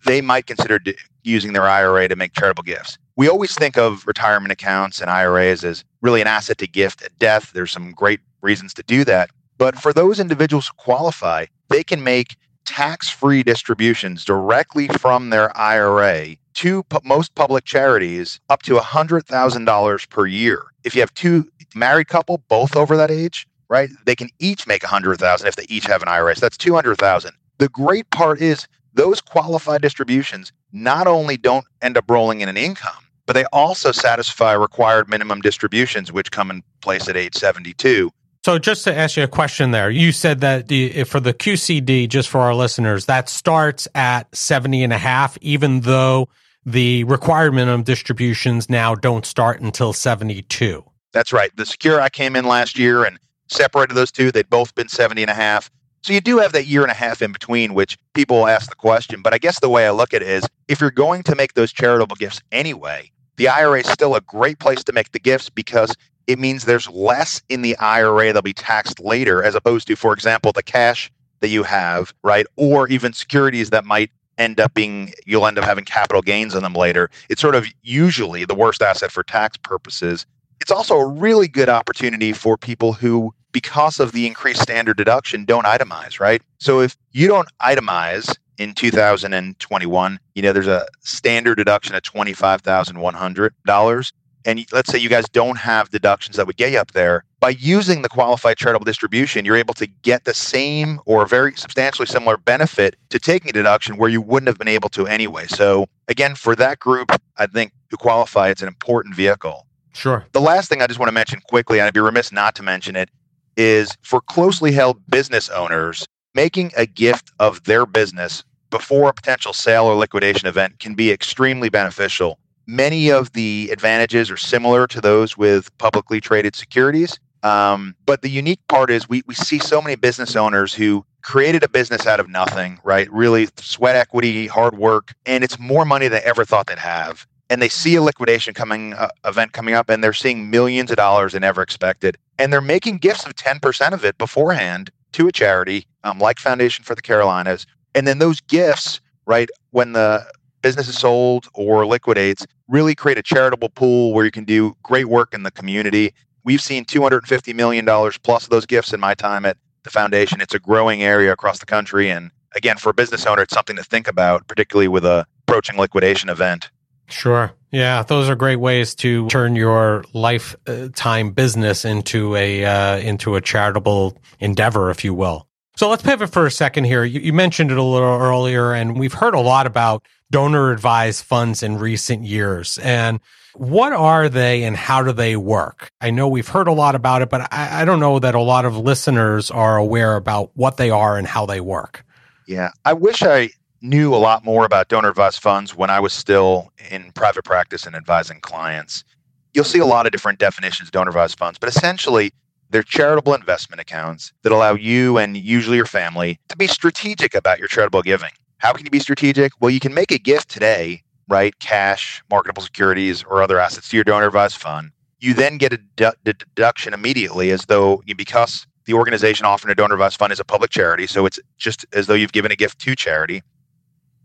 they 0.06 0.20
might 0.20 0.46
consider 0.46 0.78
d- 0.78 0.94
using 1.24 1.52
their 1.52 1.68
IRA 1.68 2.06
to 2.06 2.14
make 2.14 2.32
charitable 2.32 2.62
gifts. 2.62 2.96
We 3.16 3.28
always 3.28 3.52
think 3.56 3.76
of 3.76 4.06
retirement 4.06 4.52
accounts 4.52 5.00
and 5.00 5.10
IRAs 5.10 5.64
as 5.64 5.84
really 6.00 6.20
an 6.20 6.28
asset 6.28 6.58
to 6.58 6.68
gift 6.68 7.02
at 7.02 7.18
death. 7.18 7.50
There's 7.54 7.72
some 7.72 7.90
great 7.90 8.20
reasons 8.40 8.72
to 8.74 8.84
do 8.84 9.04
that. 9.04 9.30
But 9.58 9.76
for 9.76 9.92
those 9.92 10.20
individuals 10.20 10.68
who 10.68 10.74
qualify, 10.76 11.46
they 11.70 11.82
can 11.82 12.04
make 12.04 12.36
tax 12.64 13.08
free 13.10 13.42
distributions 13.42 14.24
directly 14.24 14.88
from 14.88 15.30
their 15.30 15.56
IRA 15.56 16.36
to 16.54 16.82
pu- 16.84 17.00
most 17.04 17.34
public 17.34 17.64
charities 17.64 18.40
up 18.48 18.62
to 18.62 18.74
$100,000 18.74 20.08
per 20.08 20.26
year. 20.26 20.62
If 20.84 20.94
you 20.94 21.00
have 21.00 21.14
two 21.14 21.50
married 21.74 22.08
couple, 22.08 22.38
both 22.48 22.76
over 22.76 22.96
that 22.96 23.10
age, 23.10 23.46
right, 23.68 23.90
they 24.06 24.14
can 24.14 24.28
each 24.38 24.66
make 24.66 24.82
100,000 24.82 25.46
if 25.46 25.56
they 25.56 25.66
each 25.68 25.84
have 25.86 26.02
an 26.02 26.08
IRA. 26.08 26.34
So 26.36 26.40
that's 26.40 26.56
200,000. 26.56 27.32
The 27.58 27.68
great 27.68 28.08
part 28.10 28.40
is 28.40 28.66
those 28.94 29.20
qualified 29.20 29.82
distributions 29.82 30.52
not 30.72 31.06
only 31.06 31.36
don't 31.36 31.64
end 31.82 31.96
up 31.96 32.04
rolling 32.08 32.40
in 32.40 32.48
an 32.48 32.56
income, 32.56 33.04
but 33.26 33.32
they 33.32 33.44
also 33.46 33.90
satisfy 33.90 34.52
required 34.52 35.08
minimum 35.08 35.40
distributions, 35.40 36.12
which 36.12 36.30
come 36.30 36.50
in 36.50 36.62
place 36.80 37.08
at 37.08 37.16
age 37.16 37.34
72. 37.34 38.10
So 38.44 38.58
just 38.58 38.84
to 38.84 38.94
ask 38.94 39.16
you 39.16 39.22
a 39.22 39.26
question 39.26 39.70
there, 39.70 39.90
you 39.90 40.12
said 40.12 40.40
that 40.40 40.68
the, 40.68 41.04
for 41.04 41.18
the 41.18 41.32
QCD, 41.32 42.10
just 42.10 42.28
for 42.28 42.42
our 42.42 42.54
listeners, 42.54 43.06
that 43.06 43.30
starts 43.30 43.88
at 43.94 44.24
70 44.36 44.84
and 44.84 44.92
a 44.92 44.98
half, 44.98 45.38
even 45.40 45.80
though 45.80 46.28
the 46.66 47.04
required 47.04 47.54
minimum 47.54 47.84
distributions 47.84 48.68
now 48.68 48.94
don't 48.94 49.24
start 49.24 49.62
until 49.62 49.94
72. 49.94 50.84
That's 51.12 51.32
right. 51.32 51.56
The 51.56 51.64
Secure 51.64 51.98
Act 51.98 52.14
came 52.14 52.36
in 52.36 52.44
last 52.44 52.78
year 52.78 53.04
and 53.04 53.18
separated 53.48 53.94
those 53.94 54.12
two. 54.12 54.30
They'd 54.30 54.50
both 54.50 54.74
been 54.74 54.88
70 54.88 55.22
and 55.22 55.30
a 55.30 55.34
half. 55.34 55.70
So 56.02 56.12
you 56.12 56.20
do 56.20 56.36
have 56.36 56.52
that 56.52 56.66
year 56.66 56.82
and 56.82 56.90
a 56.90 56.94
half 56.94 57.22
in 57.22 57.32
between, 57.32 57.72
which 57.72 57.96
people 58.12 58.46
ask 58.46 58.68
the 58.68 58.76
question. 58.76 59.22
But 59.22 59.32
I 59.32 59.38
guess 59.38 59.58
the 59.60 59.70
way 59.70 59.86
I 59.86 59.90
look 59.90 60.12
at 60.12 60.20
it 60.20 60.28
is 60.28 60.46
if 60.68 60.82
you're 60.82 60.90
going 60.90 61.22
to 61.22 61.34
make 61.34 61.54
those 61.54 61.72
charitable 61.72 62.16
gifts 62.16 62.42
anyway, 62.52 63.10
the 63.36 63.48
IRA 63.48 63.80
is 63.80 63.88
still 63.88 64.14
a 64.14 64.20
great 64.20 64.58
place 64.58 64.84
to 64.84 64.92
make 64.92 65.12
the 65.12 65.18
gifts 65.18 65.48
because 65.48 65.96
it 66.26 66.38
means 66.38 66.64
there's 66.64 66.88
less 66.90 67.42
in 67.48 67.62
the 67.62 67.76
IRA 67.78 68.26
that'll 68.26 68.42
be 68.42 68.52
taxed 68.52 69.00
later, 69.00 69.42
as 69.42 69.54
opposed 69.54 69.86
to, 69.88 69.96
for 69.96 70.12
example, 70.12 70.52
the 70.52 70.62
cash 70.62 71.10
that 71.40 71.48
you 71.48 71.62
have, 71.62 72.14
right? 72.22 72.46
Or 72.56 72.88
even 72.88 73.12
securities 73.12 73.70
that 73.70 73.84
might 73.84 74.10
end 74.38 74.60
up 74.60 74.74
being, 74.74 75.12
you'll 75.26 75.46
end 75.46 75.58
up 75.58 75.64
having 75.64 75.84
capital 75.84 76.22
gains 76.22 76.54
on 76.54 76.62
them 76.62 76.74
later. 76.74 77.10
It's 77.28 77.40
sort 77.40 77.54
of 77.54 77.66
usually 77.82 78.44
the 78.44 78.54
worst 78.54 78.82
asset 78.82 79.12
for 79.12 79.22
tax 79.22 79.56
purposes. 79.56 80.26
It's 80.60 80.70
also 80.70 80.96
a 80.96 81.06
really 81.06 81.48
good 81.48 81.68
opportunity 81.68 82.32
for 82.32 82.56
people 82.56 82.94
who, 82.94 83.34
because 83.52 84.00
of 84.00 84.12
the 84.12 84.26
increased 84.26 84.62
standard 84.62 84.96
deduction, 84.96 85.44
don't 85.44 85.66
itemize, 85.66 86.18
right? 86.18 86.42
So 86.58 86.80
if 86.80 86.96
you 87.12 87.28
don't 87.28 87.48
itemize 87.60 88.36
in 88.58 88.74
2021, 88.74 90.18
you 90.34 90.42
know, 90.42 90.52
there's 90.52 90.66
a 90.66 90.86
standard 91.00 91.56
deduction 91.56 91.94
of 91.94 92.02
$25,100 92.02 94.12
and 94.44 94.64
let's 94.72 94.90
say 94.90 94.98
you 94.98 95.08
guys 95.08 95.28
don't 95.28 95.58
have 95.58 95.90
deductions 95.90 96.36
that 96.36 96.46
would 96.46 96.56
get 96.56 96.72
you 96.72 96.78
up 96.78 96.92
there, 96.92 97.24
by 97.40 97.50
using 97.50 98.02
the 98.02 98.08
qualified 98.08 98.56
charitable 98.56 98.84
distribution, 98.84 99.44
you're 99.44 99.56
able 99.56 99.74
to 99.74 99.86
get 99.86 100.24
the 100.24 100.34
same 100.34 101.00
or 101.04 101.26
very 101.26 101.54
substantially 101.56 102.06
similar 102.06 102.36
benefit 102.36 102.96
to 103.10 103.18
taking 103.18 103.50
a 103.50 103.52
deduction 103.52 103.96
where 103.96 104.08
you 104.08 104.20
wouldn't 104.20 104.48
have 104.48 104.58
been 104.58 104.68
able 104.68 104.88
to 104.90 105.06
anyway. 105.06 105.46
So, 105.46 105.86
again, 106.08 106.34
for 106.34 106.56
that 106.56 106.78
group, 106.80 107.10
I 107.36 107.46
think 107.46 107.72
to 107.90 107.96
qualify, 107.96 108.48
it's 108.48 108.62
an 108.62 108.68
important 108.68 109.14
vehicle. 109.14 109.66
Sure. 109.92 110.24
The 110.32 110.40
last 110.40 110.68
thing 110.68 110.82
I 110.82 110.86
just 110.86 110.98
want 110.98 111.08
to 111.08 111.14
mention 111.14 111.40
quickly, 111.48 111.78
and 111.78 111.86
I'd 111.86 111.94
be 111.94 112.00
remiss 112.00 112.32
not 112.32 112.54
to 112.56 112.62
mention 112.62 112.96
it, 112.96 113.10
is 113.56 113.96
for 114.02 114.20
closely 114.20 114.72
held 114.72 114.98
business 115.08 115.48
owners, 115.50 116.06
making 116.34 116.72
a 116.76 116.86
gift 116.86 117.30
of 117.38 117.62
their 117.64 117.86
business 117.86 118.42
before 118.70 119.08
a 119.08 119.14
potential 119.14 119.52
sale 119.52 119.84
or 119.84 119.94
liquidation 119.94 120.48
event 120.48 120.80
can 120.80 120.94
be 120.94 121.12
extremely 121.12 121.68
beneficial 121.68 122.38
Many 122.66 123.10
of 123.10 123.32
the 123.32 123.70
advantages 123.72 124.30
are 124.30 124.36
similar 124.36 124.86
to 124.88 125.00
those 125.00 125.36
with 125.36 125.76
publicly 125.78 126.20
traded 126.20 126.56
securities. 126.56 127.18
Um, 127.42 127.94
but 128.06 128.22
the 128.22 128.30
unique 128.30 128.66
part 128.68 128.90
is 128.90 129.06
we, 129.08 129.22
we 129.26 129.34
see 129.34 129.58
so 129.58 129.82
many 129.82 129.96
business 129.96 130.34
owners 130.34 130.72
who 130.72 131.04
created 131.20 131.62
a 131.62 131.68
business 131.68 132.06
out 132.06 132.18
of 132.18 132.28
nothing, 132.28 132.78
right? 132.84 133.10
Really 133.12 133.48
sweat 133.58 133.96
equity, 133.96 134.46
hard 134.46 134.78
work, 134.78 135.14
and 135.26 135.44
it's 135.44 135.58
more 135.58 135.84
money 135.84 136.08
than 136.08 136.22
they 136.22 136.26
ever 136.26 136.44
thought 136.44 136.66
they'd 136.68 136.78
have. 136.78 137.26
And 137.50 137.60
they 137.60 137.68
see 137.68 137.96
a 137.96 138.02
liquidation 138.02 138.54
coming 138.54 138.94
uh, 138.94 139.08
event 139.26 139.52
coming 139.52 139.74
up, 139.74 139.90
and 139.90 140.02
they're 140.02 140.14
seeing 140.14 140.48
millions 140.48 140.90
of 140.90 140.96
dollars 140.96 141.32
they 141.34 141.38
never 141.38 141.60
expected, 141.60 142.16
and 142.38 142.50
they're 142.50 142.62
making 142.62 142.98
gifts 142.98 143.26
of 143.26 143.34
ten 143.34 143.60
percent 143.60 143.92
of 143.92 144.04
it 144.04 144.16
beforehand 144.16 144.90
to 145.12 145.28
a 145.28 145.32
charity 145.32 145.86
um, 146.02 146.18
like 146.18 146.38
Foundation 146.38 146.84
for 146.84 146.94
the 146.94 147.02
Carolinas, 147.02 147.66
and 147.94 148.06
then 148.06 148.18
those 148.18 148.40
gifts, 148.40 149.00
right, 149.26 149.50
when 149.70 149.92
the 149.92 150.26
business 150.64 150.88
is 150.88 150.98
sold 150.98 151.46
or 151.52 151.86
liquidates, 151.86 152.46
really 152.68 152.94
create 152.94 153.18
a 153.18 153.22
charitable 153.22 153.68
pool 153.68 154.14
where 154.14 154.24
you 154.24 154.30
can 154.30 154.44
do 154.44 154.74
great 154.82 155.04
work 155.04 155.34
in 155.34 155.42
the 155.42 155.50
community. 155.50 156.14
We've 156.42 156.60
seen 156.60 156.86
$250 156.86 157.54
million 157.54 157.84
plus 158.22 158.44
of 158.44 158.50
those 158.50 158.64
gifts 158.64 158.94
in 158.94 158.98
my 158.98 159.12
time 159.12 159.44
at 159.44 159.58
the 159.82 159.90
foundation. 159.90 160.40
It's 160.40 160.54
a 160.54 160.58
growing 160.58 161.02
area 161.02 161.32
across 161.34 161.58
the 161.58 161.66
country. 161.66 162.10
And 162.10 162.30
again, 162.56 162.78
for 162.78 162.88
a 162.88 162.94
business 162.94 163.26
owner, 163.26 163.42
it's 163.42 163.52
something 163.52 163.76
to 163.76 163.84
think 163.84 164.08
about, 164.08 164.48
particularly 164.48 164.88
with 164.88 165.04
a 165.04 165.26
approaching 165.46 165.76
liquidation 165.76 166.30
event. 166.30 166.70
Sure. 167.10 167.52
Yeah, 167.70 168.02
those 168.02 168.30
are 168.30 168.34
great 168.34 168.56
ways 168.56 168.94
to 168.96 169.28
turn 169.28 169.56
your 169.56 170.06
lifetime 170.14 171.32
business 171.32 171.84
into 171.84 172.34
a 172.36 172.64
uh, 172.64 172.96
into 172.96 173.36
a 173.36 173.42
charitable 173.42 174.16
endeavor, 174.40 174.90
if 174.90 175.04
you 175.04 175.12
will. 175.12 175.46
So 175.76 175.90
let's 175.90 176.02
pivot 176.02 176.32
for 176.32 176.46
a 176.46 176.50
second 176.50 176.84
here. 176.84 177.04
You, 177.04 177.20
you, 177.20 177.32
mentioned 177.32 177.72
it 177.72 177.78
a 177.78 177.82
little 177.82 178.08
earlier, 178.08 178.72
and 178.72 178.96
we've 178.96 179.12
heard 179.12 179.34
a 179.34 179.40
lot 179.40 179.66
about 179.66 180.06
donor 180.34 180.72
advised 180.72 181.24
funds 181.24 181.62
in 181.62 181.78
recent 181.78 182.24
years. 182.24 182.78
And 182.78 183.20
what 183.54 183.92
are 183.92 184.28
they 184.28 184.64
and 184.64 184.76
how 184.76 185.00
do 185.00 185.12
they 185.12 185.36
work? 185.36 185.92
I 186.00 186.10
know 186.10 186.26
we've 186.26 186.48
heard 186.48 186.66
a 186.66 186.72
lot 186.72 186.96
about 186.96 187.22
it, 187.22 187.30
but 187.30 187.42
I, 187.52 187.82
I 187.82 187.84
don't 187.84 188.00
know 188.00 188.18
that 188.18 188.34
a 188.34 188.40
lot 188.40 188.64
of 188.64 188.76
listeners 188.76 189.48
are 189.52 189.76
aware 189.76 190.16
about 190.16 190.50
what 190.54 190.76
they 190.76 190.90
are 190.90 191.16
and 191.16 191.24
how 191.24 191.46
they 191.46 191.60
work. 191.60 192.04
Yeah, 192.48 192.72
I 192.84 192.94
wish 192.94 193.22
I 193.22 193.50
knew 193.80 194.12
a 194.12 194.16
lot 194.18 194.44
more 194.44 194.64
about 194.64 194.88
donor 194.88 195.10
advised 195.10 195.40
funds 195.40 195.76
when 195.76 195.88
I 195.88 196.00
was 196.00 196.12
still 196.12 196.72
in 196.90 197.12
private 197.12 197.44
practice 197.44 197.86
and 197.86 197.94
advising 197.94 198.40
clients. 198.40 199.04
You'll 199.52 199.62
see 199.62 199.78
a 199.78 199.86
lot 199.86 200.04
of 200.04 200.10
different 200.10 200.40
definitions 200.40 200.88
of 200.88 200.90
donor 200.90 201.10
advised 201.10 201.38
funds, 201.38 201.60
but 201.60 201.68
essentially, 201.68 202.32
they're 202.70 202.82
charitable 202.82 203.34
investment 203.34 203.80
accounts 203.80 204.32
that 204.42 204.50
allow 204.50 204.74
you 204.74 205.16
and 205.16 205.36
usually 205.36 205.76
your 205.76 205.86
family 205.86 206.40
to 206.48 206.56
be 206.56 206.66
strategic 206.66 207.36
about 207.36 207.60
your 207.60 207.68
charitable 207.68 208.02
giving. 208.02 208.30
How 208.58 208.72
can 208.72 208.84
you 208.84 208.90
be 208.90 209.00
strategic? 209.00 209.52
Well, 209.60 209.70
you 209.70 209.80
can 209.80 209.94
make 209.94 210.10
a 210.10 210.18
gift 210.18 210.48
today, 210.48 211.02
right? 211.28 211.58
Cash, 211.58 212.22
marketable 212.30 212.62
securities, 212.62 213.22
or 213.24 213.42
other 213.42 213.58
assets 213.58 213.88
to 213.90 213.96
your 213.96 214.04
donor 214.04 214.26
advised 214.26 214.56
fund. 214.56 214.90
You 215.20 215.34
then 215.34 215.58
get 215.58 215.72
a 215.72 216.14
deduction 216.24 216.94
immediately 216.94 217.50
as 217.50 217.66
though 217.66 218.02
you, 218.06 218.14
because 218.14 218.66
the 218.84 218.92
organization 218.94 219.46
offering 219.46 219.72
a 219.72 219.74
donor 219.74 219.94
advised 219.94 220.18
fund 220.18 220.32
is 220.32 220.40
a 220.40 220.44
public 220.44 220.70
charity. 220.70 221.06
So 221.06 221.24
it's 221.24 221.38
just 221.56 221.86
as 221.94 222.06
though 222.06 222.14
you've 222.14 222.32
given 222.32 222.52
a 222.52 222.56
gift 222.56 222.78
to 222.80 222.94
charity. 222.94 223.42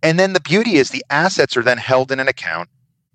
And 0.03 0.19
then 0.19 0.33
the 0.33 0.41
beauty 0.41 0.75
is 0.75 0.89
the 0.89 1.03
assets 1.09 1.55
are 1.57 1.63
then 1.63 1.77
held 1.77 2.11
in 2.11 2.19
an 2.19 2.27
account 2.27 2.69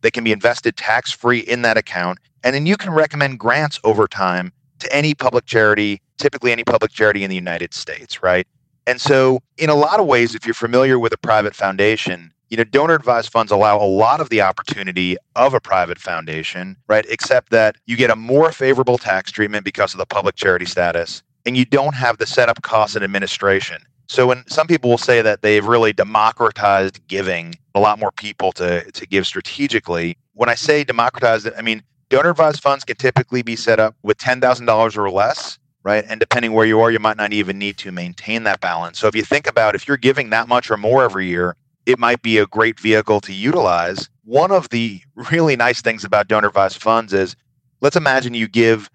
They 0.04 0.10
can 0.10 0.22
be 0.22 0.32
invested 0.32 0.76
tax 0.76 1.10
free 1.10 1.38
in 1.40 1.62
that 1.62 1.78
account. 1.78 2.18
And 2.44 2.54
then 2.54 2.66
you 2.66 2.76
can 2.76 2.92
recommend 2.92 3.38
grants 3.38 3.80
over 3.84 4.06
time 4.06 4.52
to 4.80 4.94
any 4.94 5.14
public 5.14 5.46
charity, 5.46 6.02
typically 6.18 6.52
any 6.52 6.62
public 6.62 6.92
charity 6.92 7.24
in 7.24 7.30
the 7.30 7.36
United 7.36 7.72
States, 7.72 8.22
right? 8.22 8.46
And 8.86 9.00
so, 9.00 9.40
in 9.56 9.70
a 9.70 9.74
lot 9.74 10.00
of 10.00 10.06
ways, 10.06 10.34
if 10.34 10.46
you're 10.46 10.54
familiar 10.54 10.98
with 10.98 11.12
a 11.12 11.16
private 11.16 11.54
foundation, 11.54 12.32
you 12.50 12.56
know, 12.56 12.64
donor 12.64 12.94
advised 12.94 13.32
funds 13.32 13.50
allow 13.50 13.78
a 13.78 13.84
lot 13.84 14.20
of 14.20 14.28
the 14.28 14.42
opportunity 14.42 15.16
of 15.34 15.54
a 15.54 15.60
private 15.60 15.98
foundation, 15.98 16.76
right? 16.86 17.06
Except 17.08 17.50
that 17.50 17.76
you 17.86 17.96
get 17.96 18.10
a 18.10 18.16
more 18.16 18.52
favorable 18.52 18.98
tax 18.98 19.30
treatment 19.30 19.64
because 19.64 19.94
of 19.94 19.98
the 19.98 20.06
public 20.06 20.36
charity 20.36 20.66
status, 20.66 21.22
and 21.46 21.56
you 21.56 21.64
don't 21.64 21.94
have 21.94 22.18
the 22.18 22.26
setup 22.26 22.62
costs 22.62 22.94
and 22.94 23.04
administration. 23.04 23.82
So 24.06 24.26
when 24.26 24.46
some 24.46 24.66
people 24.66 24.90
will 24.90 24.98
say 24.98 25.22
that 25.22 25.42
they've 25.42 25.66
really 25.66 25.92
democratized 25.92 27.00
giving, 27.08 27.54
a 27.74 27.80
lot 27.80 27.98
more 27.98 28.12
people 28.12 28.52
to 28.52 28.90
to 28.92 29.06
give 29.06 29.26
strategically. 29.26 30.16
When 30.34 30.48
I 30.48 30.54
say 30.54 30.84
democratized, 30.84 31.48
I 31.56 31.62
mean 31.62 31.82
donor 32.10 32.30
advised 32.30 32.62
funds 32.62 32.84
can 32.84 32.96
typically 32.96 33.42
be 33.42 33.56
set 33.56 33.80
up 33.80 33.96
with 34.02 34.18
ten 34.18 34.40
thousand 34.40 34.66
dollars 34.66 34.96
or 34.96 35.10
less, 35.10 35.58
right? 35.84 36.04
And 36.08 36.18
depending 36.18 36.52
where 36.52 36.66
you 36.66 36.80
are, 36.80 36.90
you 36.90 36.98
might 36.98 37.16
not 37.16 37.32
even 37.32 37.58
need 37.58 37.76
to 37.78 37.92
maintain 37.92 38.42
that 38.44 38.60
balance. 38.60 38.98
So 38.98 39.06
if 39.06 39.14
you 39.14 39.22
think 39.22 39.46
about 39.46 39.74
if 39.74 39.86
you're 39.86 39.96
giving 39.96 40.30
that 40.30 40.48
much 40.48 40.70
or 40.70 40.76
more 40.76 41.04
every 41.04 41.26
year, 41.26 41.56
it 41.86 41.98
might 41.98 42.22
be 42.22 42.38
a 42.38 42.46
great 42.46 42.80
vehicle 42.80 43.20
to 43.20 43.32
utilize. 43.32 44.08
One 44.24 44.50
of 44.50 44.70
the 44.70 45.00
really 45.30 45.56
nice 45.56 45.82
things 45.82 46.04
about 46.04 46.28
donor 46.28 46.48
advised 46.48 46.82
funds 46.82 47.12
is 47.12 47.36
let's 47.80 47.96
imagine 47.96 48.34
you 48.34 48.48
give 48.48 48.90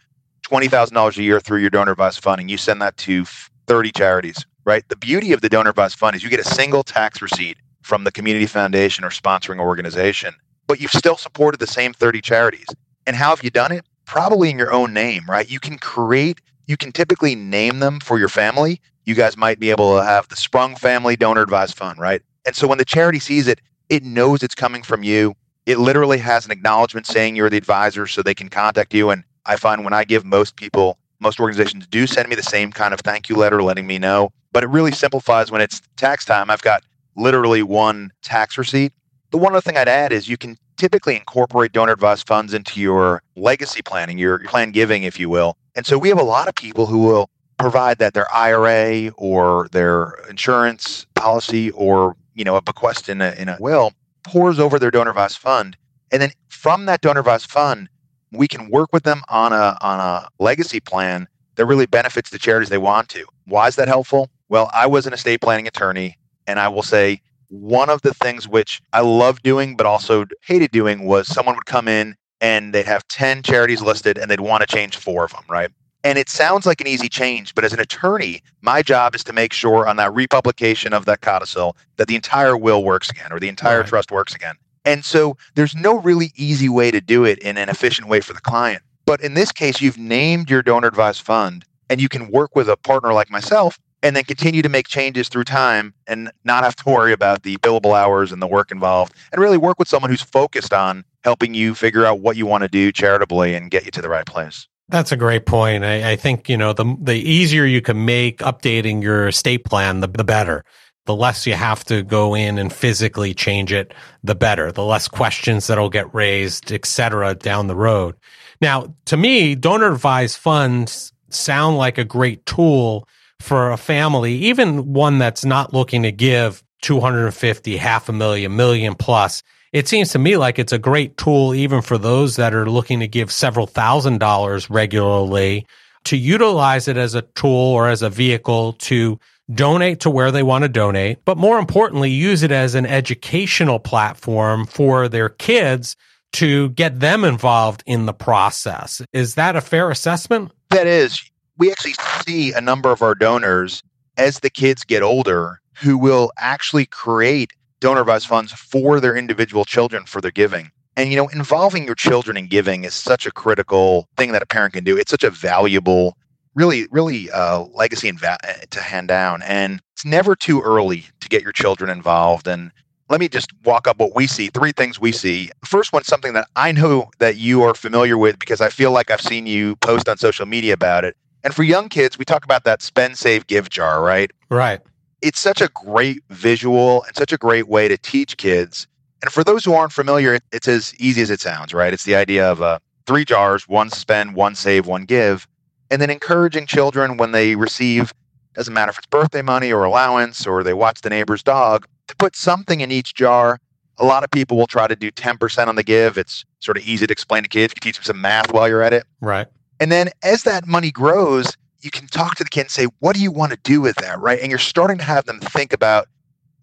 $20,000 0.50 1.18
a 1.18 1.24
year 1.24 1.40
through 1.40 1.60
your 1.60 1.70
donor 1.70 1.92
advised 1.92 2.22
fund 2.22 2.42
and 2.42 2.50
you 2.50 2.58
send 2.58 2.82
that 2.82 2.98
to 2.98 3.26
30 3.68 3.92
charities, 3.92 4.46
right? 4.66 4.88
The 4.90 4.96
beauty 4.96 5.32
of 5.32 5.42
the 5.42 5.50
donor 5.50 5.70
advised 5.70 5.98
fund 5.98 6.16
is 6.16 6.24
you 6.24 6.30
get 6.30 6.40
a 6.40 6.44
single 6.44 6.84
tax 6.84 7.22
receipt 7.22 7.58
from 7.84 8.04
the 8.04 8.12
community 8.12 8.48
foundation 8.48 9.04
or 9.04 9.10
sponsoring 9.10 9.60
organization, 9.60 10.34
but 10.68 10.80
you've 10.80 10.92
still 10.92 11.18
supported 11.18 11.60
the 11.60 11.68
same 11.68 11.94
30 11.94 12.22
charities. 12.22 12.68
And 13.06 13.16
how 13.16 13.30
have 13.30 13.44
you 13.44 13.50
done 13.52 13.72
it? 13.72 13.86
Probably 14.06 14.50
in 14.50 14.58
your 14.58 14.72
own 14.72 14.94
name, 14.94 15.24
right? 15.28 15.50
You 15.50 15.60
can 15.60 15.78
create, 15.78 16.42
you 16.70 16.78
can 16.78 16.92
typically 16.92 17.34
name 17.34 17.80
them 17.80 18.00
for 18.00 18.20
your 18.20 18.30
family. 18.30 18.80
You 19.06 19.16
guys 19.16 19.36
might 19.36 19.60
be 19.60 19.72
able 19.72 19.98
to 19.98 20.04
have 20.04 20.28
the 20.28 20.36
Sprung 20.36 20.76
Family 20.76 21.16
Donor 21.16 21.42
Advised 21.42 21.76
Fund, 21.76 21.98
right? 21.98 22.22
And 22.46 22.56
so 22.56 22.68
when 22.68 22.78
the 22.78 22.86
charity 22.86 23.18
sees 23.18 23.48
it, 23.48 23.60
it 23.90 24.04
knows 24.04 24.44
it's 24.44 24.54
coming 24.54 24.84
from 24.84 25.02
you. 25.02 25.34
It 25.66 25.80
literally 25.80 26.20
has 26.20 26.46
an 26.46 26.52
acknowledgement 26.52 27.08
saying 27.08 27.36
you're 27.36 27.50
the 27.50 27.58
advisor 27.58 28.06
so 28.06 28.22
they 28.22 28.36
can 28.36 28.50
contact 28.50 28.94
you. 28.94 29.10
And 29.10 29.24
I 29.48 29.56
find 29.56 29.84
when 29.84 29.94
I 29.94 30.04
give 30.04 30.24
most 30.24 30.58
people, 30.58 31.00
most 31.20 31.40
organizations 31.40 31.88
do 31.88 32.06
send 32.06 32.30
me 32.30 32.36
the 32.36 32.44
same 32.44 32.72
kind 32.72 32.94
of 32.94 33.00
thank 33.00 33.30
you 33.30 33.36
letter 33.36 33.64
letting 33.64 33.88
me 33.88 33.98
know. 33.98 34.32
But 34.52 34.64
it 34.64 34.68
really 34.68 34.92
simplifies 34.92 35.50
when 35.50 35.62
it's 35.62 35.82
tax 35.98 36.24
time. 36.24 36.52
I've 36.52 36.62
got 36.62 36.84
literally 37.16 37.64
one 37.64 38.12
tax 38.22 38.60
receipt. 38.60 38.94
The 39.32 39.40
one 39.40 39.54
other 39.54 39.62
thing 39.62 39.76
I'd 39.76 39.90
add 39.90 40.14
is 40.14 40.30
you 40.30 40.38
can 40.38 40.56
typically 40.78 41.16
incorporate 41.16 41.72
donor 41.72 41.94
advised 41.94 42.28
funds 42.28 42.54
into 42.54 42.80
your 42.80 43.24
legacy 43.36 43.82
planning, 43.82 44.20
your 44.20 44.40
plan 44.40 44.72
giving, 44.72 45.02
if 45.02 45.20
you 45.20 45.30
will. 45.30 45.58
And 45.80 45.86
so 45.86 45.98
we 45.98 46.10
have 46.10 46.20
a 46.20 46.24
lot 46.24 46.50
of 46.50 46.56
people 46.56 46.88
who 46.88 46.98
will 46.98 47.30
provide 47.58 48.00
that 48.00 48.14
their 48.14 48.30
IRA 48.34 49.12
or 49.12 49.70
their 49.72 50.16
insurance 50.30 51.06
policy 51.16 51.72
or 51.72 52.18
you 52.36 52.44
know 52.44 52.58
a 52.58 52.62
bequest 52.62 53.08
in 53.08 53.22
a, 53.22 53.32
in 53.38 53.48
a 53.48 53.56
will 53.62 53.94
pours 54.26 54.60
over 54.60 54.78
their 54.78 54.92
donor 54.92 55.12
advised 55.12 55.38
fund, 55.38 55.78
and 56.12 56.22
then 56.22 56.32
from 56.50 56.86
that 56.88 57.00
donor 57.00 57.22
advised 57.22 57.50
fund, 57.50 57.88
we 58.34 58.46
can 58.46 58.70
work 58.70 58.92
with 58.92 59.04
them 59.04 59.22
on 59.30 59.54
a 59.54 59.78
on 59.80 60.02
a 60.02 60.28
legacy 60.44 60.82
plan 60.82 61.30
that 61.56 61.66
really 61.66 61.86
benefits 61.86 62.30
the 62.30 62.40
charities 62.40 62.68
they 62.68 62.78
want 62.78 63.08
to. 63.08 63.26
Why 63.46 63.70
is 63.70 63.78
that 63.78 63.88
helpful? 63.88 64.30
Well, 64.50 64.70
I 64.74 64.86
was 64.86 65.08
an 65.08 65.14
estate 65.14 65.40
planning 65.40 65.66
attorney, 65.66 66.18
and 66.46 66.60
I 66.60 66.68
will 66.68 66.84
say 66.84 67.22
one 67.48 67.90
of 67.90 68.02
the 68.02 68.14
things 68.14 68.50
which 68.50 68.82
I 68.92 69.00
love 69.00 69.42
doing 69.44 69.78
but 69.78 69.86
also 69.86 70.26
hated 70.42 70.72
doing 70.72 71.06
was 71.06 71.30
someone 71.30 71.56
would 71.56 71.68
come 71.68 71.88
in 71.88 72.18
and 72.42 72.74
they'd 72.74 72.86
have 72.86 73.08
10 73.08 73.44
charities 73.44 73.82
listed 73.82 74.18
and 74.18 74.30
they'd 74.30 74.40
want 74.40 74.62
to 74.62 74.68
change 74.68 74.98
four 74.98 75.26
of 75.26 75.32
them, 75.32 75.44
right? 75.50 75.72
And 76.04 76.18
it 76.18 76.30
sounds 76.30 76.66
like 76.66 76.80
an 76.80 76.88
easy 76.88 77.10
change, 77.10 77.54
but 77.54 77.66
as 77.66 77.74
an 77.74 77.80
attorney, 77.80 78.42
my 78.62 78.82
job 78.82 79.16
is 79.16 79.24
to 79.26 79.34
make 79.34 79.52
sure 79.52 79.86
on 79.86 79.98
that 79.98 80.14
republication 80.14 80.94
of 80.94 81.06
that 81.06 81.22
codicil 81.22 81.76
that 81.98 82.08
the 82.08 82.16
entire 82.16 82.56
will 82.56 82.84
works 82.84 83.10
again 83.10 83.34
or 83.34 83.40
the 83.40 83.50
entire 83.50 83.82
right. 83.82 83.88
trust 83.88 84.12
works 84.12 84.34
again. 84.34 84.56
And 84.86 85.04
so 85.04 85.36
there's 85.56 85.76
no 85.76 86.00
really 86.00 86.32
easy 86.36 86.70
way 86.70 86.90
to 86.90 87.02
do 87.02 87.26
it 87.26 87.38
in 87.40 87.58
an 87.58 87.68
efficient 87.68 88.08
way 88.08 88.22
for 88.22 88.34
the 88.34 88.40
client. 88.40 88.82
But 89.06 89.22
in 89.22 89.34
this 89.34 89.52
case, 89.52 89.82
you've 89.82 89.98
named 89.98 90.50
your 90.50 90.62
donor 90.62 90.88
advised 90.88 91.22
fund 91.22 91.66
and 91.90 92.00
you 92.00 92.08
can 92.08 92.32
work 92.32 92.56
with 92.56 92.70
a 92.70 92.78
partner 92.78 93.12
like 93.12 93.30
myself 93.30 93.78
and 94.02 94.16
then 94.16 94.24
continue 94.24 94.62
to 94.62 94.70
make 94.70 94.88
changes 94.88 95.28
through 95.28 95.44
time 95.44 95.94
and 96.08 96.32
not 96.46 96.64
have 96.64 96.76
to 96.78 96.90
worry 96.90 97.12
about 97.12 97.44
the 97.44 97.58
billable 97.58 97.94
hours 97.94 98.32
and 98.32 98.42
the 98.42 98.48
work 98.48 98.72
involved 98.72 99.14
and 99.34 99.42
really 99.42 99.58
work 99.58 99.78
with 99.78 99.88
someone 99.88 100.10
who's 100.10 100.22
focused 100.22 100.74
on 100.74 101.04
helping 101.24 101.54
you 101.54 101.76
figure 101.76 102.06
out 102.06 102.20
what 102.20 102.38
you 102.38 102.46
want 102.46 102.64
to 102.64 102.68
do 102.68 102.92
charitably 102.92 103.56
and 103.56 103.72
get 103.72 103.86
you 103.86 103.92
to 103.92 104.02
the 104.02 104.10
right 104.10 104.26
place. 104.26 104.68
That's 104.90 105.12
a 105.12 105.18
great 105.18 105.46
point. 105.46 105.84
I, 105.84 106.12
I, 106.12 106.16
think, 106.16 106.50
you 106.50 106.58
know, 106.58 106.74
the, 106.74 106.96
the 107.00 107.14
easier 107.14 107.66
you 107.66 107.82
can 107.82 108.06
make 108.06 108.40
updating 108.40 109.04
your 109.04 109.28
estate 109.28 109.64
plan, 109.64 110.00
the, 110.00 110.08
the 110.08 110.24
better. 110.24 110.64
The 111.06 111.16
less 111.16 111.48
you 111.48 111.54
have 111.54 111.84
to 111.86 112.04
go 112.04 112.36
in 112.36 112.58
and 112.58 112.72
physically 112.72 113.34
change 113.34 113.72
it, 113.72 113.94
the 114.24 114.36
better. 114.36 114.72
The 114.72 114.84
less 114.84 115.08
questions 115.08 115.68
that'll 115.68 115.90
get 115.90 116.14
raised, 116.14 116.72
et 116.72 116.86
cetera, 116.86 117.36
down 117.36 117.68
the 117.68 117.76
road. 117.76 118.16
Now, 118.62 118.94
to 119.06 119.18
me, 119.18 119.56
donor 119.56 119.92
advised 119.92 120.38
funds 120.38 121.14
sound 121.30 121.78
like 121.78 121.98
a 121.98 122.04
great 122.04 122.46
tool 122.46 123.08
for 123.40 123.72
a 123.72 123.78
family, 123.78 124.34
even 124.36 124.94
one 124.94 125.18
that's 125.18 125.46
not 125.46 125.74
looking 125.74 126.04
to 126.04 126.12
give 126.12 126.64
250, 126.82 127.78
half 127.78 128.10
a 128.10 128.14
million, 128.14 128.56
million 128.56 128.96
plus 128.96 129.44
it 129.72 129.88
seems 129.88 130.12
to 130.12 130.20
me 130.20 130.38
like 130.38 130.60
it's 130.60 130.74
a 130.74 130.80
great 130.80 131.18
tool 131.18 131.54
even 131.54 131.82
for 131.82 131.98
those 131.98 132.36
that 132.36 132.54
are 132.54 132.70
looking 132.70 133.00
to 133.00 133.08
give 133.08 133.32
several 133.32 133.68
thousand 133.68 134.20
dollars 134.20 134.70
regularly 134.70 135.66
to 136.06 136.18
utilize 136.18 136.88
it 136.88 136.98
as 136.98 137.16
a 137.16 137.22
tool 137.22 137.50
or 137.50 137.88
as 137.88 138.02
a 138.02 138.10
vehicle 138.10 138.74
to 138.74 139.20
donate 139.54 140.00
to 140.02 140.10
where 140.10 140.32
they 140.32 140.44
want 140.44 140.64
to 140.64 140.70
donate, 140.70 141.24
but 141.26 141.38
more 141.38 141.58
importantly, 141.58 142.10
use 142.10 142.44
it 142.44 142.52
as 142.52 142.76
an 142.76 142.86
educational 142.86 143.80
platform 143.80 144.66
for 144.66 145.08
their 145.10 145.30
kids 145.30 145.96
to 146.32 146.70
get 146.70 147.00
them 147.00 147.24
involved 147.24 147.84
in 147.86 148.06
the 148.06 148.14
process. 148.14 149.02
Is 149.14 149.36
that 149.36 149.56
a 149.56 149.62
fair 149.62 149.90
assessment? 149.90 150.52
That 150.70 150.88
is. 150.88 151.22
We 151.58 151.72
actually 151.72 151.96
see 152.26 152.54
a 152.54 152.62
number 152.62 152.92
of 152.92 153.02
our 153.02 153.16
donors 153.16 153.82
as 154.18 154.40
the 154.40 154.50
kids 154.50 154.84
get 154.84 155.02
older 155.02 155.60
who 155.82 155.98
will 155.98 156.32
actually 156.38 156.86
create 156.86 157.52
donor 157.80 158.02
advised 158.02 158.28
funds 158.28 158.52
for 158.52 159.00
their 159.00 159.16
individual 159.16 159.66
children 159.66 160.06
for 160.06 160.22
their 160.22 160.32
giving. 160.32 160.72
And 160.96 161.10
you 161.10 161.16
know, 161.16 161.28
involving 161.30 161.86
your 161.86 161.96
children 161.96 162.36
in 162.36 162.48
giving 162.48 162.84
is 162.84 162.94
such 162.94 163.26
a 163.26 163.32
critical 163.32 164.08
thing 164.18 164.32
that 164.34 164.42
a 164.42 164.46
parent 164.46 164.74
can 164.74 164.84
do. 164.84 164.98
It's 164.98 165.12
such 165.12 165.24
a 165.24 165.30
valuable, 165.30 166.18
really, 166.56 166.88
really 166.92 167.32
uh, 167.32 167.62
legacy 167.74 168.12
va- 168.12 168.38
to 168.70 168.82
hand 168.82 169.08
down. 169.08 169.42
And 169.44 169.80
it's 169.94 170.04
never 170.04 170.36
too 170.36 170.62
early 170.62 171.06
to 171.22 171.30
get 171.30 171.42
your 171.42 171.54
children 171.54 171.90
involved. 171.90 172.48
And 172.48 172.72
let 173.08 173.20
me 173.20 173.30
just 173.30 173.50
walk 173.64 173.88
up 173.88 173.98
what 173.98 174.14
we 174.14 174.28
see. 174.28 174.48
Three 174.50 174.74
things 174.74 175.00
we 175.00 175.12
see. 175.12 175.50
First 175.64 175.94
one, 175.94 176.04
something 176.04 176.34
that 176.34 176.48
I 176.56 176.72
know 176.74 177.10
that 177.20 177.38
you 177.38 177.64
are 177.64 177.74
familiar 177.74 178.18
with 178.18 178.38
because 178.38 178.60
I 178.60 178.70
feel 178.70 178.92
like 178.92 179.10
I've 179.10 179.22
seen 179.22 179.46
you 179.46 179.78
post 179.78 180.10
on 180.10 180.18
social 180.18 180.46
media 180.46 180.74
about 180.74 181.06
it. 181.06 181.16
And 181.46 181.56
for 181.56 181.64
young 181.64 181.88
kids, 181.88 182.18
we 182.18 182.26
talk 182.26 182.44
about 182.44 182.66
that 182.66 182.82
spend, 182.82 183.18
save, 183.18 183.48
give 183.48 183.70
jar, 183.70 184.04
right? 184.04 184.32
Right 184.50 184.82
it's 185.22 185.40
such 185.40 185.62
a 185.62 185.70
great 185.70 186.24
visual 186.30 187.04
and 187.04 187.16
such 187.16 187.34
a 187.34 187.38
great 187.38 187.68
way 187.68 187.88
to 187.88 187.98
teach 187.98 188.38
kids. 188.38 188.88
And 189.22 189.32
for 189.32 189.44
those 189.44 189.66
who 189.66 189.74
aren't 189.74 189.92
familiar, 189.92 190.40
it's 190.52 190.68
as 190.68 190.94
easy 191.00 191.22
as 191.22 191.30
it 191.30 191.42
sounds, 191.42 191.74
right? 191.74 191.94
It's 191.94 192.06
the 192.06 192.16
idea 192.16 192.50
of 192.50 192.62
uh, 192.62 192.80
three 193.06 193.26
jars, 193.26 193.68
one 193.68 193.90
spend, 193.90 194.36
one 194.36 194.56
save, 194.56 194.86
one 194.86 195.04
give, 195.04 195.48
and 195.92 196.02
then 196.02 196.10
encouraging 196.10 196.66
children 196.66 197.18
when 197.18 197.32
they 197.32 197.56
receive, 197.56 198.14
doesn't 198.54 198.74
matter 198.74 198.92
if 198.92 198.98
it's 198.98 199.08
birthday 199.08 199.42
money 199.42 199.74
or 199.74 199.84
allowance 199.84 200.48
or 200.48 200.64
they 200.64 200.74
watch 200.74 201.02
the 201.02 201.10
neighbor's 201.10 201.44
dog, 201.44 201.86
to 202.08 202.16
put 202.16 202.36
something 202.36 202.82
in 202.82 202.92
each 202.92 203.14
jar. 203.14 203.60
A 203.98 204.06
lot 204.06 204.24
of 204.24 204.32
people 204.32 204.56
will 204.56 204.68
try 204.68 204.88
to 204.88 204.96
do 204.96 205.12
10% 205.12 205.68
on 205.68 205.76
the 205.76 205.84
give. 205.84 206.18
It's 206.18 206.46
sort 206.60 206.78
of 206.78 206.84
easy 206.84 207.06
to 207.06 207.12
explain 207.12 207.44
to 207.44 207.50
kids. 207.50 207.74
You 207.74 207.82
can 207.82 207.90
teach 207.90 207.98
them 207.98 208.06
some 208.06 208.22
math 208.22 208.54
while 208.54 208.70
you're 208.70 208.82
at 208.82 208.94
it. 208.94 209.06
Right. 209.20 209.48
And 209.82 209.92
then 209.92 210.10
as 210.24 210.44
that 210.44 210.68
money 210.68 210.92
grows, 210.92 211.58
you 211.82 211.92
can 211.92 212.08
talk 212.08 212.36
to 212.36 212.44
the 212.44 212.50
kid 212.50 212.62
and 212.62 212.72
say, 212.72 212.88
what 213.00 213.16
do 213.16 213.22
you 213.22 213.32
want 213.32 213.52
to 213.52 213.60
do 213.64 213.82
with 213.82 213.96
that? 213.98 214.20
Right. 214.20 214.40
And 214.40 214.50
you're 214.50 214.60
starting 214.60 214.98
to 214.98 215.04
have 215.04 215.26
them 215.26 215.40
think 215.40 215.74
about 215.74 216.08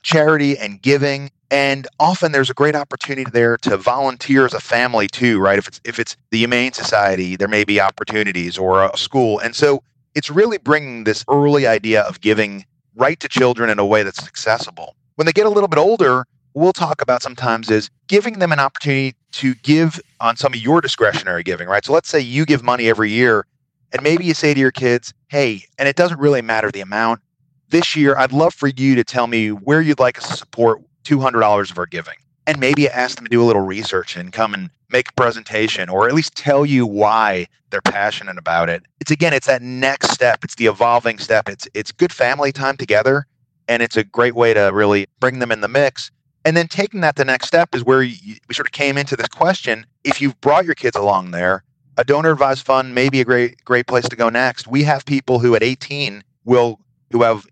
charity 0.03 0.57
and 0.59 0.81
giving. 0.81 1.31
And 1.51 1.87
often 2.01 2.33
there's 2.33 2.51
a 2.51 2.55
great 2.55 2.75
opportunity 2.75 3.31
there 3.31 3.57
to 3.59 3.77
volunteer 3.77 4.45
as 4.45 4.55
a 4.55 4.61
family 4.61 5.09
too, 5.09 5.39
right? 5.39 5.59
If 5.59 5.69
it's 5.69 5.81
if 5.85 5.99
it's 5.99 6.17
the 6.31 6.39
Humane 6.39 6.73
Society, 6.73 7.37
there 7.37 7.49
may 7.49 7.65
be 7.65 7.81
opportunities 7.81 8.59
or 8.59 8.85
a 8.85 8.97
school. 8.97 9.39
And 9.39 9.55
so 9.55 9.83
it's 10.15 10.31
really 10.31 10.59
bringing 10.59 11.05
this 11.05 11.25
early 11.29 11.67
idea 11.67 12.03
of 12.03 12.21
giving 12.21 12.65
right 12.95 13.21
to 13.21 13.29
children 13.29 13.71
in 13.71 13.79
a 13.79 13.87
way 13.87 14.03
that's 14.03 14.27
accessible. 14.27 14.97
When 15.17 15.27
they 15.27 15.33
get 15.33 15.47
a 15.47 15.51
little 15.51 15.69
bit 15.69 15.79
older, 15.79 16.25
we'll 16.55 16.73
talk 16.73 17.03
about 17.03 17.23
sometimes 17.23 17.71
is 17.71 17.91
giving 18.09 18.39
them 18.39 18.51
an 18.51 18.59
opportunity 18.59 19.15
to 19.33 19.55
give 19.57 20.01
on 20.21 20.37
some 20.37 20.55
of 20.55 20.61
your 20.61 20.81
discretionary 20.81 21.43
giving, 21.43 21.69
right? 21.69 21.85
So 21.85 21.93
let's 21.93 22.09
say 22.09 22.19
you 22.19 22.47
give 22.47 22.63
money 22.63 22.89
every 22.89 23.11
year 23.11 23.47
and 23.93 24.03
maybe 24.03 24.25
you 24.25 24.35
say 24.35 24.55
to 24.55 24.61
your 24.61 24.73
kids, 24.73 25.15
hey, 25.29 25.65
and 25.79 25.89
it 25.89 25.97
doesn't 25.97 26.21
really 26.21 26.43
matter 26.43 26.71
the 26.71 26.81
amount. 26.81 27.21
This 27.71 27.97
year, 27.97 28.17
I'd 28.17 28.33
love 28.33 28.55
for 28.55 28.69
you 28.69 28.95
to 28.95 29.05
tell 29.05 29.27
me 29.27 29.49
where 29.51 29.81
you'd 29.81 29.99
like 29.99 30.19
us 30.19 30.29
to 30.29 30.37
support 30.37 30.83
$200 31.05 31.71
of 31.71 31.79
our 31.79 31.87
giving. 31.87 32.15
and 32.47 32.61
maybe 32.61 32.89
ask 32.89 33.17
them 33.17 33.25
to 33.25 33.31
do 33.31 33.43
a 33.43 33.45
little 33.45 33.63
research 33.63 34.17
and 34.17 34.33
come 34.33 34.55
and 34.55 34.71
make 34.91 35.09
a 35.11 35.13
presentation 35.15 35.89
or 35.89 36.09
at 36.09 36.15
least 36.15 36.37
tell 36.37 36.65
you 36.65 36.87
why 36.87 37.47
they're 37.71 37.81
passionate 37.83 38.39
about 38.39 38.69
it. 38.69 38.85
It's 39.01 39.11
again, 39.11 39.33
it's 39.33 39.49
that 39.49 39.63
next 39.63 40.11
step. 40.11 40.45
It's 40.45 40.55
the 40.55 40.67
evolving 40.67 41.19
step. 41.19 41.49
It's 41.49 41.69
it's 41.75 41.91
good 41.91 42.13
family 42.13 42.53
time 42.53 42.77
together, 42.77 43.27
and 43.69 43.83
it's 43.83 43.97
a 43.97 44.05
great 44.05 44.35
way 44.35 44.55
to 44.55 44.71
really 44.73 45.07
bring 45.21 45.41
them 45.41 45.51
in 45.51 45.61
the 45.61 45.69
mix. 45.69 46.11
And 46.45 46.57
then 46.57 46.69
taking 46.69 47.01
that 47.01 47.17
the 47.17 47.25
next 47.25 47.49
step 47.49 47.75
is 47.75 47.83
where 47.83 48.03
you, 48.03 48.37
we 48.49 48.55
sort 48.55 48.69
of 48.69 48.73
came 48.73 48.97
into 48.97 49.17
this 49.17 49.27
question. 49.29 49.85
If 50.05 50.21
you've 50.21 50.41
brought 50.41 50.65
your 50.65 50.77
kids 50.77 50.97
along 50.97 51.33
there, 51.33 51.65
a 51.97 52.05
donor 52.05 52.33
advised 52.33 52.65
fund 52.65 52.95
may 52.95 53.09
be 53.09 53.21
a 53.21 53.25
great 53.25 53.65
great 53.65 53.87
place 53.87 54.09
to 54.09 54.17
go 54.17 54.29
next. 54.29 54.67
We 54.67 54.83
have 54.85 55.05
people 55.05 55.39
who 55.39 55.55
at 55.55 55.63
18 55.63 56.23
will 56.45 56.81
who 57.11 57.23
have 57.23 57.47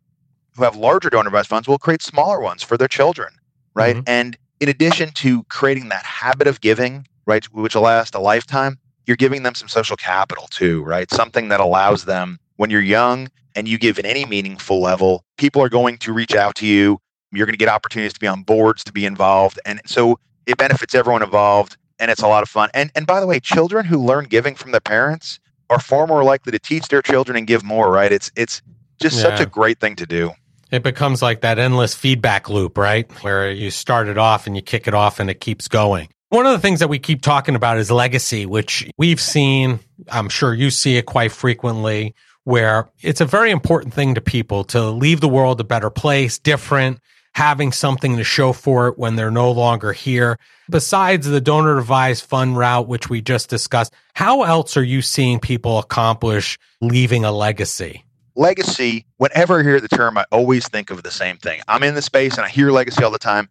who 0.57 0.65
have 0.65 0.77
larger 0.77 1.11
donor 1.11 1.29
advised 1.29 1.49
funds 1.49 1.69
will 1.69 1.79
create 1.79 2.03
smaller 2.03 2.41
ones 2.41 2.63
for 2.63 2.77
their 2.77 2.89
children, 2.89 3.33
right? 3.75 3.97
Mm-hmm. 3.97 4.05
And 4.07 4.37
in 4.61 4.69
addition 4.69 5.11
to 5.15 5.43
creating 5.45 5.89
that 5.89 6.05
habit 6.05 6.47
of 6.47 6.61
giving, 6.61 7.07
right, 7.27 7.45
which 7.47 7.75
will 7.75 7.83
last 7.83 8.15
a 8.15 8.21
lifetime, 8.21 8.79
you're 9.07 9.17
giving 9.17 9.43
them 9.43 9.55
some 9.55 9.69
social 9.69 9.97
capital 9.97 10.47
too, 10.51 10.83
right? 10.85 11.11
Something 11.11 11.49
that 11.49 11.61
allows 11.61 12.05
them 12.05 12.39
when 12.57 12.71
you're 12.71 12.81
young 12.81 13.29
and 13.57 13.69
you 13.69 13.79
give 13.79 13.99
at 13.99 14.05
any 14.05 14.25
meaningful 14.25 14.81
level, 14.81 15.25
people 15.37 15.61
are 15.63 15.69
going 15.69 15.99
to 15.99 16.13
reach 16.13 16.35
out 16.35 16.55
to 16.57 16.67
you. 16.67 16.99
You're 17.33 17.47
going 17.47 17.55
to 17.55 17.59
get 17.59 17.69
opportunities 17.69 18.13
to 18.13 18.21
be 18.21 18.29
on 18.29 18.43
boards, 18.43 18.85
to 18.85 18.93
be 18.93 19.05
involved. 19.05 19.59
And 19.67 19.81
so 19.87 20.19
it 20.47 20.57
benefits 20.57 20.95
everyone 20.95 21.23
involved 21.23 21.77
and 22.05 22.11
it's 22.11 22.21
a 22.21 22.29
lot 22.29 22.43
of 22.43 22.51
fun. 22.51 22.69
And 22.75 22.93
and 22.95 23.07
by 23.07 23.19
the 23.19 23.27
way, 23.27 23.41
children 23.41 23.87
who 23.87 23.99
learn 23.99 24.27
giving 24.27 24.55
from 24.55 24.73
their 24.73 24.81
parents 24.81 25.41
are 25.71 25.81
far 25.81 26.07
more 26.07 26.23
likely 26.23 26.53
to 26.53 26.59
teach 26.59 26.89
their 26.89 27.01
children 27.01 27.39
and 27.39 27.47
give 27.47 27.65
more, 27.65 27.91
right? 27.91 28.13
It's 28.13 28.31
it's 28.37 28.61
just 29.01 29.17
yeah. 29.17 29.23
such 29.23 29.41
a 29.41 29.47
great 29.47 29.81
thing 29.81 29.97
to 29.97 30.07
do. 30.07 30.33
It 30.71 30.83
becomes 30.83 31.23
like 31.23 31.41
that 31.41 31.59
endless 31.59 31.95
feedback 31.95 32.51
loop, 32.51 32.77
right? 32.77 33.11
Where 33.23 33.51
you 33.51 33.71
start 33.71 34.09
it 34.09 34.19
off 34.19 34.47
and 34.47 34.55
you 34.55 34.61
kick 34.61 34.87
it 34.87 34.93
off 34.93 35.19
and 35.19 35.31
it 35.31 35.41
keeps 35.41 35.67
going. 35.67 36.09
One 36.29 36.45
of 36.45 36.53
the 36.53 36.59
things 36.59 36.81
that 36.81 36.89
we 36.89 36.99
keep 36.99 37.23
talking 37.23 37.55
about 37.55 37.79
is 37.79 37.91
legacy, 37.91 38.45
which 38.45 38.91
we've 38.99 39.21
seen, 39.21 39.81
I'm 40.11 40.29
sure 40.29 40.53
you 40.53 40.71
see 40.71 40.97
it 40.97 41.07
quite 41.07 41.33
frequently, 41.33 42.15
where 42.43 42.91
it's 43.01 43.21
a 43.23 43.25
very 43.25 43.51
important 43.51 43.95
thing 43.95 44.17
to 44.17 44.21
people 44.21 44.65
to 44.65 44.91
leave 44.91 45.21
the 45.21 45.29
world 45.29 45.61
a 45.61 45.65
better 45.65 45.91
place, 45.91 46.39
different, 46.39 46.99
having 47.35 47.73
something 47.73 48.17
to 48.17 48.25
show 48.25 48.53
for 48.53 48.89
it 48.89 48.99
when 48.99 49.17
they're 49.17 49.31
no 49.31 49.51
longer 49.51 49.93
here. 49.93 50.39
Besides 50.71 51.27
the 51.27 51.41
donor 51.41 51.79
advised 51.79 52.25
fund 52.25 52.57
route, 52.57 52.89
which 52.89 53.11
we 53.11 53.21
just 53.21 53.51
discussed, 53.51 53.93
how 54.15 54.43
else 54.43 54.77
are 54.77 54.85
you 54.85 55.03
seeing 55.03 55.41
people 55.41 55.79
accomplish 55.79 56.59
leaving 56.81 57.25
a 57.25 57.33
legacy? 57.33 58.05
Legacy, 58.37 59.05
whenever 59.19 59.61
I 59.61 59.63
hear 59.63 59.81
the 59.81 59.89
term, 59.89 60.17
I 60.17 60.25
always 60.33 60.69
think 60.69 60.91
of 60.91 61.03
the 61.03 61.11
same 61.11 61.37
thing. 61.37 61.61
I'm 61.69 61.83
in 61.83 61.95
the 61.95 62.03
space 62.03 62.37
and 62.37 62.45
I 62.45 62.49
hear 62.49 62.71
legacy 62.71 63.03
all 63.03 63.11
the 63.11 63.19
time. 63.19 63.49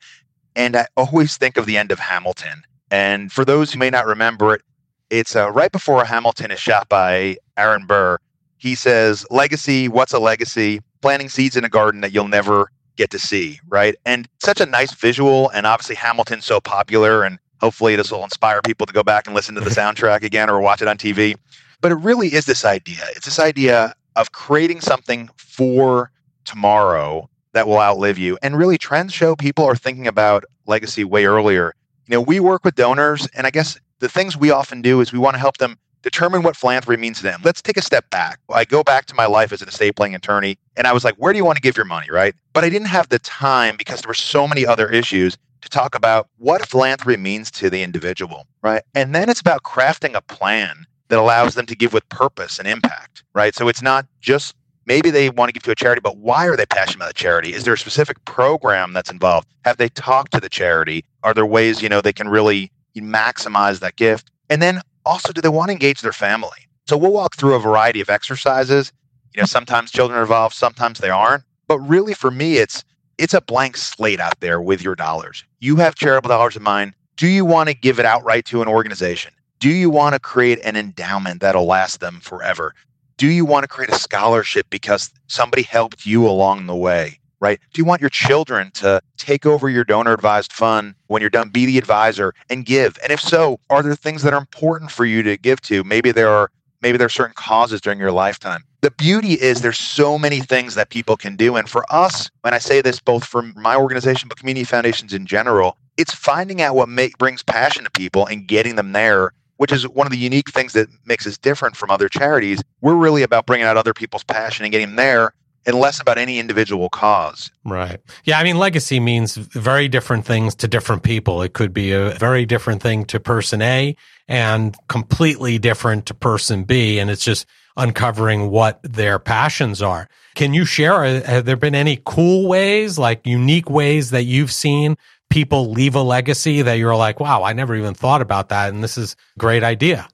And 0.55 0.75
I 0.75 0.87
always 0.97 1.37
think 1.37 1.57
of 1.57 1.65
the 1.65 1.77
end 1.77 1.91
of 1.91 1.99
Hamilton. 1.99 2.63
And 2.91 3.31
for 3.31 3.43
those 3.43 3.71
who 3.71 3.79
may 3.79 3.89
not 3.89 4.05
remember 4.05 4.53
it, 4.53 4.61
it's 5.09 5.35
uh, 5.35 5.51
right 5.51 5.71
before 5.71 6.05
Hamilton 6.05 6.51
is 6.51 6.59
shot 6.59 6.89
by 6.89 7.37
Aaron 7.57 7.85
Burr. 7.85 8.17
He 8.57 8.75
says, 8.75 9.25
Legacy, 9.29 9.87
what's 9.87 10.13
a 10.13 10.19
legacy? 10.19 10.81
Planting 11.01 11.29
seeds 11.29 11.57
in 11.57 11.63
a 11.63 11.69
garden 11.69 12.01
that 12.01 12.13
you'll 12.13 12.27
never 12.27 12.69
get 12.95 13.09
to 13.11 13.19
see, 13.19 13.59
right? 13.67 13.95
And 14.05 14.27
such 14.41 14.61
a 14.61 14.65
nice 14.65 14.93
visual. 14.93 15.49
And 15.49 15.65
obviously, 15.65 15.95
Hamilton's 15.95 16.45
so 16.45 16.59
popular, 16.59 17.23
and 17.23 17.39
hopefully, 17.59 17.95
this 17.95 18.11
will 18.11 18.23
inspire 18.23 18.61
people 18.61 18.85
to 18.85 18.93
go 18.93 19.03
back 19.03 19.27
and 19.27 19.35
listen 19.35 19.55
to 19.55 19.61
the 19.61 19.69
soundtrack 19.81 20.23
again 20.23 20.49
or 20.49 20.59
watch 20.59 20.81
it 20.81 20.87
on 20.87 20.97
TV. 20.97 21.35
But 21.81 21.91
it 21.91 21.95
really 21.95 22.33
is 22.33 22.45
this 22.45 22.63
idea 22.63 23.03
it's 23.15 23.25
this 23.25 23.39
idea 23.39 23.93
of 24.15 24.31
creating 24.31 24.81
something 24.81 25.29
for 25.37 26.11
tomorrow 26.45 27.29
that 27.53 27.67
will 27.67 27.79
outlive 27.79 28.17
you. 28.17 28.37
And 28.41 28.57
really, 28.57 28.77
trends 28.77 29.13
show 29.13 29.35
people 29.35 29.65
are 29.65 29.75
thinking 29.75 30.07
about 30.07 30.43
legacy 30.65 31.03
way 31.03 31.25
earlier. 31.25 31.73
You 32.07 32.15
know, 32.15 32.21
we 32.21 32.39
work 32.39 32.63
with 32.65 32.75
donors, 32.75 33.27
and 33.35 33.47
I 33.47 33.49
guess 33.49 33.79
the 33.99 34.09
things 34.09 34.35
we 34.35 34.51
often 34.51 34.81
do 34.81 34.99
is 35.01 35.13
we 35.13 35.19
want 35.19 35.35
to 35.35 35.39
help 35.39 35.57
them 35.57 35.77
determine 36.03 36.43
what 36.43 36.55
philanthropy 36.55 37.01
means 37.01 37.17
to 37.17 37.23
them. 37.23 37.41
Let's 37.43 37.61
take 37.61 37.77
a 37.77 37.81
step 37.81 38.09
back. 38.11 38.39
I 38.53 38.65
go 38.65 38.83
back 38.83 39.05
to 39.07 39.15
my 39.15 39.25
life 39.25 39.51
as 39.51 39.61
an 39.61 39.67
estate 39.67 39.95
planning 39.95 40.15
attorney, 40.15 40.57
and 40.77 40.85
I 40.85 40.93
was 40.93 41.03
like, 41.03 41.15
where 41.15 41.33
do 41.33 41.37
you 41.37 41.45
want 41.45 41.55
to 41.55 41.61
give 41.61 41.75
your 41.75 41.85
money, 41.85 42.07
right? 42.11 42.35
But 42.53 42.63
I 42.63 42.69
didn't 42.69 42.89
have 42.89 43.09
the 43.09 43.19
time 43.19 43.75
because 43.77 44.01
there 44.01 44.09
were 44.09 44.13
so 44.13 44.47
many 44.47 44.65
other 44.65 44.89
issues 44.89 45.37
to 45.61 45.69
talk 45.69 45.95
about 45.95 46.27
what 46.37 46.67
philanthropy 46.67 47.19
means 47.19 47.49
to 47.51 47.69
the 47.69 47.81
individual, 47.81 48.45
right? 48.61 48.83
And 48.93 49.15
then 49.15 49.29
it's 49.29 49.39
about 49.39 49.63
crafting 49.63 50.13
a 50.13 50.21
plan 50.21 50.85
that 51.07 51.17
allows 51.17 51.55
them 51.55 51.65
to 51.67 51.75
give 51.75 51.93
with 51.93 52.07
purpose 52.09 52.59
and 52.59 52.67
impact, 52.67 53.23
right? 53.33 53.55
So 53.55 53.67
it's 53.67 53.81
not 53.81 54.05
just 54.19 54.55
maybe 54.85 55.09
they 55.09 55.29
want 55.29 55.49
to 55.49 55.53
give 55.53 55.63
to 55.63 55.71
a 55.71 55.75
charity, 55.75 56.01
but 56.01 56.17
why 56.17 56.47
are 56.47 56.57
they 56.57 56.65
passionate 56.65 56.97
about 56.97 57.07
the 57.09 57.13
charity? 57.13 57.53
Is 57.53 57.63
there 57.63 57.73
a 57.73 57.77
specific 57.77 58.23
program 58.25 58.93
that's 58.93 59.09
involved? 59.09 59.47
Have 59.63 59.77
they 59.77 59.89
talked 59.89 60.33
to 60.33 60.39
the 60.39 60.49
charity? 60.49 61.05
Are 61.23 61.33
there 61.33 61.45
ways, 61.45 61.81
you 61.81 61.87
know, 61.87 62.01
they 62.01 62.13
can 62.13 62.27
really 62.27 62.71
maximize 62.97 63.79
that 63.79 63.95
gift? 63.95 64.29
And 64.49 64.61
then 64.61 64.81
also, 65.05 65.33
do 65.33 65.41
they 65.41 65.49
want 65.49 65.69
to 65.69 65.73
engage 65.73 66.01
their 66.01 66.13
family? 66.13 66.67
So 66.87 66.97
we'll 66.97 67.13
walk 67.13 67.35
through 67.35 67.55
a 67.55 67.59
variety 67.59 68.01
of 68.01 68.09
exercises. 68.09 68.91
You 69.33 69.41
know, 69.41 69.45
sometimes 69.45 69.91
children 69.91 70.17
are 70.17 70.23
involved, 70.23 70.55
sometimes 70.55 70.99
they 70.99 71.09
aren't. 71.09 71.43
But 71.67 71.79
really, 71.79 72.13
for 72.13 72.31
me, 72.31 72.57
it's 72.57 72.83
it's 73.17 73.33
a 73.33 73.41
blank 73.41 73.77
slate 73.77 74.19
out 74.19 74.39
there 74.39 74.59
with 74.59 74.81
your 74.81 74.95
dollars. 74.95 75.43
You 75.59 75.75
have 75.77 75.95
charitable 75.95 76.29
dollars 76.29 76.55
in 76.55 76.63
mind. 76.63 76.93
Do 77.15 77.27
you 77.27 77.45
want 77.45 77.69
to 77.69 77.75
give 77.75 77.99
it 77.99 78.05
outright 78.05 78.45
to 78.45 78.61
an 78.61 78.67
organization? 78.67 79.33
Do 79.59 79.69
you 79.69 79.89
want 79.89 80.13
to 80.13 80.19
create 80.19 80.59
an 80.63 80.75
endowment 80.75 81.41
that'll 81.41 81.65
last 81.65 81.99
them 81.99 82.19
forever? 82.21 82.73
Do 83.17 83.27
you 83.27 83.45
want 83.45 83.63
to 83.63 83.67
create 83.67 83.91
a 83.91 83.95
scholarship 83.99 84.67
because 84.69 85.11
somebody 85.27 85.61
helped 85.61 86.05
you 86.05 86.27
along 86.27 86.65
the 86.65 86.75
way? 86.75 87.19
Right? 87.43 87.59
Do 87.73 87.81
you 87.81 87.85
want 87.85 87.99
your 87.99 88.09
children 88.09 88.71
to 88.75 89.01
take 89.17 89.45
over 89.45 89.69
your 89.69 89.83
donor 89.83 90.13
advised 90.13 90.53
fund 90.53 90.95
when 91.07 91.21
you're 91.21 91.29
done, 91.29 91.49
be 91.49 91.65
the 91.65 91.77
advisor 91.77 92.33
and 92.49 92.65
give? 92.65 92.97
And 93.03 93.11
if 93.11 93.19
so, 93.19 93.59
are 93.69 93.83
there 93.83 93.95
things 93.95 94.23
that 94.23 94.33
are 94.33 94.39
important 94.39 94.91
for 94.91 95.05
you 95.05 95.21
to 95.23 95.35
give 95.37 95.59
to? 95.63 95.83
Maybe 95.83 96.11
there 96.11 96.29
are 96.29 96.49
maybe 96.81 96.97
there 96.97 97.07
are 97.07 97.09
certain 97.09 97.35
causes 97.35 97.81
during 97.81 97.99
your 97.99 98.11
lifetime. 98.11 98.63
The 98.81 98.91
beauty 98.91 99.33
is 99.33 99.61
there's 99.61 99.77
so 99.77 100.17
many 100.17 100.39
things 100.39 100.75
that 100.75 100.89
people 100.89 101.17
can 101.17 101.35
do. 101.35 101.55
And 101.55 101.69
for 101.69 101.85
us, 101.93 102.29
when 102.41 102.53
I 102.53 102.59
say 102.59 102.81
this 102.81 102.99
both 102.99 103.25
for 103.25 103.41
my 103.41 103.75
organization, 103.75 104.29
but 104.29 104.37
community 104.37 104.63
foundations 104.63 105.13
in 105.13 105.25
general, 105.25 105.77
it's 105.97 106.13
finding 106.13 106.61
out 106.61 106.75
what 106.75 106.89
make, 106.89 107.17
brings 107.17 107.43
passion 107.43 107.83
to 107.83 107.91
people 107.91 108.25
and 108.25 108.47
getting 108.47 108.75
them 108.75 108.93
there 108.93 109.33
which 109.57 109.71
is 109.71 109.87
one 109.87 110.07
of 110.07 110.11
the 110.11 110.17
unique 110.17 110.49
things 110.49 110.73
that 110.73 110.89
makes 111.05 111.27
us 111.27 111.37
different 111.37 111.75
from 111.75 111.91
other 111.91 112.09
charities. 112.09 112.61
We're 112.81 112.95
really 112.95 113.21
about 113.21 113.45
bringing 113.45 113.65
out 113.65 113.77
other 113.77 113.93
people's 113.93 114.23
passion 114.23 114.65
and 114.65 114.71
getting 114.71 114.87
them 114.87 114.95
there 114.97 115.33
and 115.65 115.77
less 115.77 115.99
about 115.99 116.17
any 116.17 116.39
individual 116.39 116.89
cause. 116.89 117.51
Right. 117.63 117.99
Yeah. 118.23 118.39
I 118.39 118.43
mean, 118.43 118.57
legacy 118.57 118.99
means 118.99 119.35
very 119.35 119.87
different 119.87 120.25
things 120.25 120.55
to 120.55 120.67
different 120.67 121.03
people. 121.03 121.41
It 121.41 121.53
could 121.53 121.73
be 121.73 121.91
a 121.91 122.11
very 122.11 122.45
different 122.45 122.81
thing 122.81 123.05
to 123.05 123.19
person 123.19 123.61
A 123.61 123.95
and 124.27 124.75
completely 124.87 125.57
different 125.59 126.05
to 126.07 126.13
person 126.13 126.63
B. 126.63 126.99
And 126.99 127.09
it's 127.09 127.23
just 127.23 127.45
uncovering 127.75 128.49
what 128.49 128.79
their 128.83 129.19
passions 129.19 129.81
are. 129.81 130.07
Can 130.35 130.53
you 130.53 130.65
share? 130.65 131.03
Uh, 131.03 131.21
have 131.23 131.45
there 131.45 131.57
been 131.57 131.75
any 131.75 132.01
cool 132.05 132.47
ways, 132.47 132.99
like 132.99 133.25
unique 133.25 133.69
ways 133.69 134.11
that 134.11 134.23
you've 134.23 134.51
seen 134.51 134.95
people 135.29 135.71
leave 135.71 135.95
a 135.95 136.01
legacy 136.01 136.61
that 136.61 136.75
you're 136.75 136.95
like, 136.95 137.19
wow, 137.19 137.43
I 137.43 137.53
never 137.53 137.75
even 137.75 137.95
thought 137.95 138.21
about 138.21 138.49
that. 138.49 138.71
And 138.71 138.83
this 138.83 138.99
is 138.99 139.15
a 139.35 139.39
great 139.39 139.63
idea? 139.63 140.07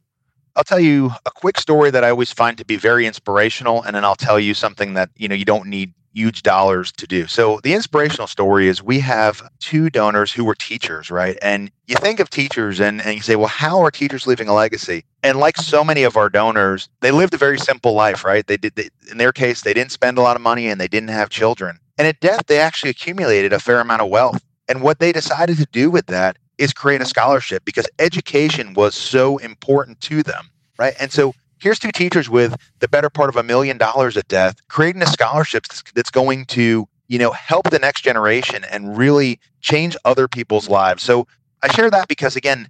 I'll 0.59 0.65
tell 0.65 0.77
you 0.77 1.11
a 1.25 1.31
quick 1.31 1.57
story 1.57 1.89
that 1.89 2.03
I 2.03 2.09
always 2.09 2.33
find 2.33 2.57
to 2.57 2.65
be 2.65 2.75
very 2.75 3.07
inspirational, 3.07 3.81
and 3.83 3.95
then 3.95 4.03
I'll 4.03 4.17
tell 4.17 4.37
you 4.37 4.53
something 4.53 4.93
that 4.95 5.09
you 5.15 5.29
know 5.29 5.33
you 5.33 5.45
don't 5.45 5.67
need 5.67 5.93
huge 6.13 6.43
dollars 6.43 6.91
to 6.91 7.07
do. 7.07 7.27
So 7.27 7.61
the 7.63 7.73
inspirational 7.73 8.27
story 8.27 8.67
is 8.67 8.83
we 8.83 8.99
have 8.99 9.41
two 9.59 9.89
donors 9.89 10.33
who 10.33 10.43
were 10.43 10.55
teachers, 10.55 11.09
right? 11.09 11.37
And 11.41 11.71
you 11.87 11.95
think 11.95 12.19
of 12.19 12.29
teachers 12.29 12.81
and, 12.81 12.99
and 13.01 13.15
you 13.15 13.21
say, 13.21 13.37
well, 13.37 13.47
how 13.47 13.79
are 13.79 13.91
teachers 13.91 14.27
leaving 14.27 14.49
a 14.49 14.53
legacy? 14.53 15.05
And 15.23 15.39
like 15.39 15.55
so 15.55 15.81
many 15.81 16.03
of 16.03 16.17
our 16.17 16.29
donors, 16.29 16.89
they 16.99 17.11
lived 17.11 17.33
a 17.35 17.37
very 17.37 17.57
simple 17.57 17.93
life, 17.93 18.25
right? 18.25 18.45
They 18.45 18.57
did 18.57 18.75
they, 18.75 18.89
in 19.09 19.17
their 19.17 19.31
case, 19.31 19.61
they 19.61 19.73
didn't 19.73 19.93
spend 19.93 20.17
a 20.17 20.21
lot 20.21 20.35
of 20.35 20.41
money 20.41 20.67
and 20.67 20.81
they 20.81 20.89
didn't 20.89 21.09
have 21.09 21.29
children. 21.29 21.79
And 21.97 22.05
at 22.05 22.19
death, 22.19 22.47
they 22.47 22.59
actually 22.59 22.89
accumulated 22.89 23.53
a 23.53 23.59
fair 23.59 23.79
amount 23.79 24.01
of 24.01 24.09
wealth. 24.09 24.43
And 24.67 24.81
what 24.81 24.99
they 24.99 25.13
decided 25.13 25.55
to 25.57 25.67
do 25.71 25.89
with 25.89 26.07
that 26.07 26.37
is 26.59 26.73
create 26.73 27.01
a 27.01 27.05
scholarship 27.05 27.65
because 27.65 27.87
education 27.97 28.73
was 28.73 28.93
so 28.93 29.37
important 29.37 29.99
to 30.01 30.21
them, 30.21 30.49
right? 30.77 30.93
And 30.99 31.11
so 31.11 31.33
here's 31.59 31.79
two 31.79 31.91
teachers 31.91 32.29
with 32.29 32.55
the 32.79 32.87
better 32.87 33.09
part 33.09 33.29
of 33.29 33.35
a 33.35 33.43
million 33.43 33.77
dollars 33.77 34.17
at 34.17 34.27
death 34.27 34.55
creating 34.67 35.01
a 35.01 35.07
scholarship 35.07 35.65
that's 35.93 36.11
going 36.11 36.45
to 36.45 36.87
you 37.07 37.19
know 37.19 37.31
help 37.31 37.69
the 37.69 37.79
next 37.79 38.01
generation 38.01 38.63
and 38.65 38.97
really 38.97 39.39
change 39.61 39.95
other 40.05 40.27
people's 40.27 40.69
lives 40.69 41.03
so 41.03 41.27
i 41.61 41.71
share 41.73 41.89
that 41.89 42.07
because 42.07 42.35
again 42.35 42.69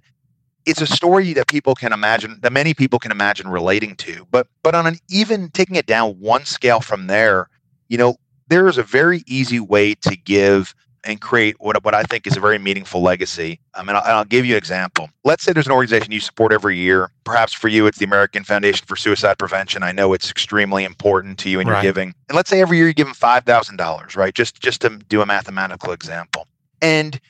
it's 0.66 0.80
a 0.80 0.86
story 0.86 1.32
that 1.32 1.46
people 1.46 1.74
can 1.74 1.92
imagine 1.92 2.38
that 2.42 2.52
many 2.52 2.74
people 2.74 2.98
can 2.98 3.12
imagine 3.12 3.48
relating 3.48 3.94
to 3.96 4.26
but 4.30 4.46
but 4.62 4.74
on 4.74 4.86
an 4.86 4.96
even 5.08 5.50
taking 5.50 5.76
it 5.76 5.86
down 5.86 6.12
one 6.18 6.44
scale 6.44 6.80
from 6.80 7.06
there 7.06 7.48
you 7.88 7.96
know 7.96 8.16
there 8.48 8.66
is 8.66 8.76
a 8.78 8.82
very 8.82 9.22
easy 9.26 9.60
way 9.60 9.94
to 9.94 10.16
give 10.16 10.74
and 11.04 11.20
create 11.20 11.56
what, 11.60 11.82
what 11.84 11.94
I 11.94 12.02
think 12.02 12.26
is 12.26 12.36
a 12.36 12.40
very 12.40 12.58
meaningful 12.58 13.00
legacy. 13.00 13.60
Um, 13.74 13.88
I 13.88 13.92
mean, 13.92 14.02
I'll, 14.04 14.16
I'll, 14.18 14.24
give 14.24 14.44
you 14.44 14.54
an 14.54 14.58
example. 14.58 15.08
Let's 15.24 15.42
say 15.42 15.52
there's 15.52 15.66
an 15.66 15.72
organization 15.72 16.12
you 16.12 16.20
support 16.20 16.52
every 16.52 16.76
year. 16.76 17.10
Perhaps 17.24 17.52
for 17.52 17.68
you, 17.68 17.86
it's 17.86 17.98
the 17.98 18.04
American 18.04 18.44
Foundation 18.44 18.86
for 18.86 18.96
Suicide 18.96 19.38
Prevention. 19.38 19.82
I 19.82 19.92
know 19.92 20.12
it's 20.12 20.30
extremely 20.30 20.84
important 20.84 21.38
to 21.38 21.50
you 21.50 21.60
and 21.60 21.68
right. 21.68 21.82
your 21.82 21.92
giving. 21.92 22.14
And 22.28 22.36
let's 22.36 22.50
say 22.50 22.60
every 22.60 22.76
year 22.76 22.88
you 22.88 22.94
give 22.94 23.06
them 23.06 23.14
five 23.14 23.44
thousand 23.44 23.76
dollars, 23.76 24.16
right? 24.16 24.34
Just 24.34 24.60
just 24.60 24.82
to 24.82 24.90
do 25.08 25.22
a 25.22 25.26
mathematical 25.26 25.92
example. 25.92 26.46
And 26.82 27.20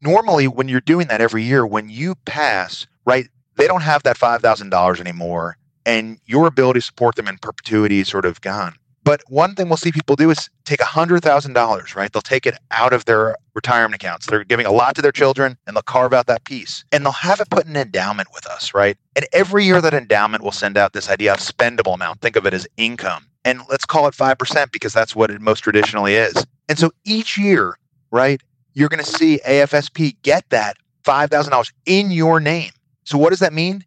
normally 0.00 0.48
when 0.48 0.68
you're 0.68 0.80
doing 0.80 1.08
that 1.08 1.20
every 1.20 1.42
year, 1.42 1.66
when 1.66 1.88
you 1.88 2.14
pass, 2.24 2.86
right, 3.04 3.28
they 3.56 3.66
don't 3.66 3.82
have 3.82 4.02
that 4.02 4.18
$5,000 4.18 5.00
anymore 5.00 5.56
and 5.86 6.18
your 6.26 6.46
ability 6.46 6.80
to 6.80 6.84
support 6.84 7.14
them 7.14 7.28
in 7.28 7.38
perpetuity 7.38 8.00
is 8.00 8.08
sort 8.08 8.24
of 8.24 8.40
gone. 8.40 8.74
But 9.06 9.22
one 9.28 9.54
thing 9.54 9.68
we'll 9.68 9.76
see 9.76 9.92
people 9.92 10.16
do 10.16 10.30
is 10.30 10.50
take 10.64 10.80
$100,000, 10.80 11.94
right? 11.94 12.12
They'll 12.12 12.20
take 12.20 12.44
it 12.44 12.58
out 12.72 12.92
of 12.92 13.04
their 13.04 13.36
retirement 13.54 13.94
accounts. 13.94 14.26
They're 14.26 14.42
giving 14.42 14.66
a 14.66 14.72
lot 14.72 14.96
to 14.96 15.02
their 15.02 15.12
children 15.12 15.56
and 15.64 15.76
they'll 15.76 15.82
carve 15.82 16.12
out 16.12 16.26
that 16.26 16.44
piece 16.44 16.84
and 16.90 17.04
they'll 17.04 17.12
have 17.12 17.38
it 17.38 17.48
put 17.48 17.66
in 17.66 17.76
an 17.76 17.82
endowment 17.82 18.30
with 18.34 18.46
us, 18.46 18.74
right? 18.74 18.98
And 19.14 19.24
every 19.32 19.64
year 19.64 19.80
that 19.80 19.94
endowment 19.94 20.42
will 20.42 20.50
send 20.50 20.76
out 20.76 20.92
this 20.92 21.08
idea 21.08 21.32
of 21.32 21.38
spendable 21.38 21.94
amount. 21.94 22.20
Think 22.20 22.34
of 22.34 22.46
it 22.46 22.52
as 22.52 22.66
income. 22.78 23.28
And 23.44 23.60
let's 23.70 23.84
call 23.84 24.08
it 24.08 24.14
5% 24.14 24.72
because 24.72 24.92
that's 24.92 25.14
what 25.14 25.30
it 25.30 25.40
most 25.40 25.60
traditionally 25.60 26.16
is. 26.16 26.44
And 26.68 26.76
so 26.76 26.90
each 27.04 27.38
year, 27.38 27.78
right, 28.10 28.42
you're 28.74 28.88
going 28.88 29.04
to 29.04 29.08
see 29.08 29.38
AFSP 29.46 30.16
get 30.22 30.50
that 30.50 30.78
$5,000 31.04 31.72
in 31.86 32.10
your 32.10 32.40
name. 32.40 32.72
So 33.04 33.18
what 33.18 33.30
does 33.30 33.38
that 33.38 33.52
mean? 33.52 33.84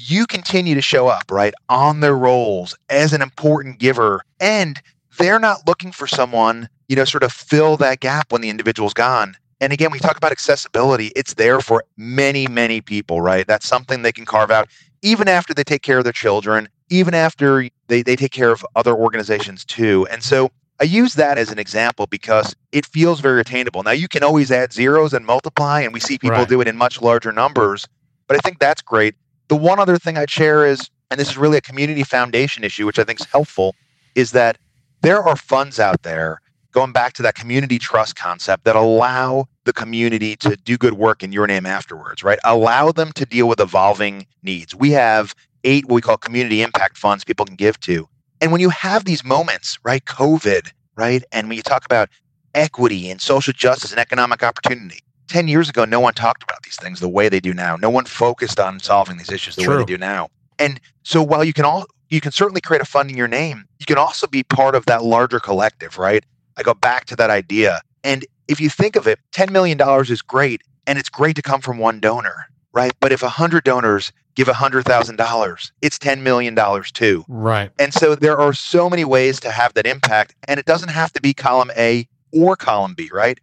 You 0.00 0.26
continue 0.26 0.74
to 0.74 0.82
show 0.82 1.08
up, 1.08 1.30
right, 1.30 1.54
on 1.68 2.00
their 2.00 2.16
rolls 2.16 2.76
as 2.88 3.12
an 3.12 3.20
important 3.20 3.78
giver. 3.78 4.22
And 4.40 4.80
they're 5.18 5.40
not 5.40 5.66
looking 5.66 5.90
for 5.90 6.06
someone, 6.06 6.68
you 6.88 6.96
know, 6.96 7.04
sort 7.04 7.24
of 7.24 7.32
fill 7.32 7.76
that 7.78 8.00
gap 8.00 8.30
when 8.30 8.40
the 8.40 8.48
individual's 8.48 8.94
gone. 8.94 9.36
And 9.60 9.72
again, 9.72 9.90
we 9.90 9.98
talk 9.98 10.16
about 10.16 10.30
accessibility. 10.30 11.08
It's 11.16 11.34
there 11.34 11.60
for 11.60 11.82
many, 11.96 12.46
many 12.46 12.80
people, 12.80 13.20
right? 13.20 13.44
That's 13.44 13.66
something 13.66 14.02
they 14.02 14.12
can 14.12 14.24
carve 14.24 14.52
out 14.52 14.68
even 15.02 15.28
after 15.28 15.54
they 15.54 15.64
take 15.64 15.82
care 15.82 15.98
of 15.98 16.04
their 16.04 16.12
children, 16.12 16.68
even 16.90 17.14
after 17.14 17.68
they, 17.88 18.02
they 18.02 18.16
take 18.16 18.32
care 18.32 18.50
of 18.50 18.64
other 18.76 18.94
organizations 18.94 19.64
too. 19.64 20.06
And 20.10 20.22
so 20.22 20.50
I 20.80 20.84
use 20.84 21.14
that 21.14 21.38
as 21.38 21.50
an 21.50 21.58
example 21.58 22.06
because 22.06 22.54
it 22.72 22.86
feels 22.86 23.20
very 23.20 23.40
attainable. 23.40 23.82
Now, 23.82 23.90
you 23.90 24.08
can 24.08 24.22
always 24.22 24.50
add 24.50 24.72
zeros 24.72 25.12
and 25.12 25.26
multiply, 25.26 25.80
and 25.80 25.92
we 25.92 26.00
see 26.00 26.18
people 26.18 26.38
right. 26.38 26.48
do 26.48 26.60
it 26.60 26.68
in 26.68 26.76
much 26.76 27.00
larger 27.02 27.32
numbers. 27.32 27.86
But 28.28 28.36
I 28.36 28.40
think 28.40 28.58
that's 28.58 28.82
great. 28.82 29.14
The 29.48 29.56
one 29.56 29.80
other 29.80 29.98
thing 29.98 30.16
I'd 30.18 30.30
share 30.30 30.66
is, 30.66 30.90
and 31.10 31.18
this 31.18 31.28
is 31.28 31.38
really 31.38 31.56
a 31.56 31.62
community 31.62 32.04
foundation 32.04 32.64
issue, 32.64 32.86
which 32.86 32.98
I 32.98 33.04
think 33.04 33.20
is 33.20 33.26
helpful, 33.26 33.74
is 34.14 34.32
that 34.32 34.58
there 35.02 35.22
are 35.22 35.36
funds 35.36 35.80
out 35.80 36.02
there 36.02 36.40
going 36.72 36.92
back 36.92 37.14
to 37.14 37.22
that 37.22 37.34
community 37.34 37.78
trust 37.78 38.16
concept 38.16 38.64
that 38.64 38.76
allow 38.76 39.46
the 39.64 39.72
community 39.72 40.36
to 40.36 40.56
do 40.56 40.76
good 40.76 40.94
work 40.94 41.22
in 41.22 41.32
your 41.32 41.46
name 41.46 41.66
afterwards, 41.66 42.22
right? 42.22 42.38
Allow 42.44 42.92
them 42.92 43.12
to 43.12 43.24
deal 43.24 43.48
with 43.48 43.60
evolving 43.60 44.26
needs. 44.42 44.74
We 44.74 44.90
have 44.90 45.34
eight 45.64 45.86
what 45.86 45.94
we 45.94 46.00
call 46.00 46.16
community 46.18 46.62
impact 46.62 46.98
funds 46.98 47.24
people 47.24 47.46
can 47.46 47.56
give 47.56 47.80
to. 47.80 48.08
And 48.40 48.52
when 48.52 48.60
you 48.60 48.68
have 48.68 49.04
these 49.04 49.24
moments, 49.24 49.78
right, 49.82 50.04
COVID, 50.04 50.70
right, 50.96 51.24
and 51.32 51.48
when 51.48 51.56
you 51.56 51.62
talk 51.62 51.84
about 51.84 52.10
equity 52.54 53.10
and 53.10 53.20
social 53.20 53.52
justice 53.52 53.90
and 53.90 53.98
economic 53.98 54.42
opportunity, 54.42 55.00
10 55.28 55.48
years 55.48 55.68
ago, 55.68 55.84
no 55.84 56.00
one 56.00 56.14
talked 56.14 56.42
about 56.42 56.62
these 56.62 56.76
things 56.76 57.00
the 57.00 57.08
way 57.08 57.28
they 57.28 57.40
do 57.40 57.54
now. 57.54 57.76
No 57.76 57.90
one 57.90 58.04
focused 58.04 58.58
on 58.58 58.80
solving 58.80 59.18
these 59.18 59.30
issues 59.30 59.56
the 59.56 59.62
True. 59.62 59.76
way 59.76 59.82
they 59.82 59.86
do 59.86 59.98
now. 59.98 60.28
And 60.58 60.80
so 61.04 61.22
while 61.22 61.44
you 61.44 61.52
can 61.52 61.64
all 61.64 61.86
you 62.10 62.20
can 62.20 62.32
certainly 62.32 62.60
create 62.60 62.80
a 62.80 62.86
fund 62.86 63.10
in 63.10 63.16
your 63.16 63.28
name, 63.28 63.64
you 63.78 63.86
can 63.86 63.98
also 63.98 64.26
be 64.26 64.42
part 64.42 64.74
of 64.74 64.86
that 64.86 65.04
larger 65.04 65.38
collective, 65.38 65.98
right? 65.98 66.24
I 66.56 66.62
go 66.62 66.74
back 66.74 67.04
to 67.06 67.16
that 67.16 67.30
idea. 67.30 67.80
And 68.02 68.24
if 68.48 68.60
you 68.60 68.70
think 68.70 68.96
of 68.96 69.06
it, 69.06 69.18
$10 69.32 69.50
million 69.50 69.78
is 70.10 70.22
great. 70.22 70.62
And 70.86 70.98
it's 70.98 71.10
great 71.10 71.36
to 71.36 71.42
come 71.42 71.60
from 71.60 71.76
one 71.76 72.00
donor, 72.00 72.48
right? 72.72 72.92
But 73.00 73.12
if 73.12 73.20
100 73.20 73.62
donors 73.62 74.10
give 74.34 74.48
$100,000, 74.48 75.72
it's 75.82 75.98
$10 75.98 76.22
million 76.22 76.56
too. 76.94 77.24
Right. 77.28 77.70
And 77.78 77.92
so 77.92 78.14
there 78.14 78.38
are 78.38 78.54
so 78.54 78.88
many 78.88 79.04
ways 79.04 79.38
to 79.40 79.50
have 79.50 79.74
that 79.74 79.86
impact. 79.86 80.34
And 80.46 80.58
it 80.58 80.64
doesn't 80.64 80.88
have 80.88 81.12
to 81.12 81.20
be 81.20 81.34
column 81.34 81.70
A 81.76 82.08
or 82.32 82.56
column 82.56 82.94
B, 82.94 83.10
right? 83.12 83.38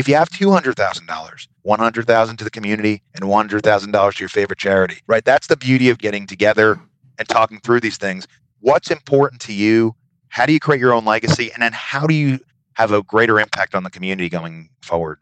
If 0.00 0.08
you 0.08 0.14
have 0.14 0.30
$200,000, 0.30 1.48
100,000 1.60 2.36
to 2.38 2.44
the 2.44 2.50
community 2.50 3.02
and 3.14 3.24
$100,000 3.24 4.14
to 4.14 4.18
your 4.18 4.28
favorite 4.30 4.58
charity, 4.58 4.96
right? 5.06 5.22
That's 5.22 5.46
the 5.46 5.58
beauty 5.58 5.90
of 5.90 5.98
getting 5.98 6.26
together 6.26 6.80
and 7.18 7.28
talking 7.28 7.60
through 7.60 7.80
these 7.80 7.98
things. 7.98 8.26
What's 8.60 8.90
important 8.90 9.42
to 9.42 9.52
you? 9.52 9.94
How 10.28 10.46
do 10.46 10.54
you 10.54 10.58
create 10.58 10.80
your 10.80 10.94
own 10.94 11.04
legacy? 11.04 11.52
And 11.52 11.62
then 11.62 11.74
how 11.74 12.06
do 12.06 12.14
you 12.14 12.40
have 12.72 12.92
a 12.92 13.02
greater 13.02 13.38
impact 13.38 13.74
on 13.74 13.82
the 13.84 13.90
community 13.90 14.30
going 14.30 14.70
forward? 14.80 15.18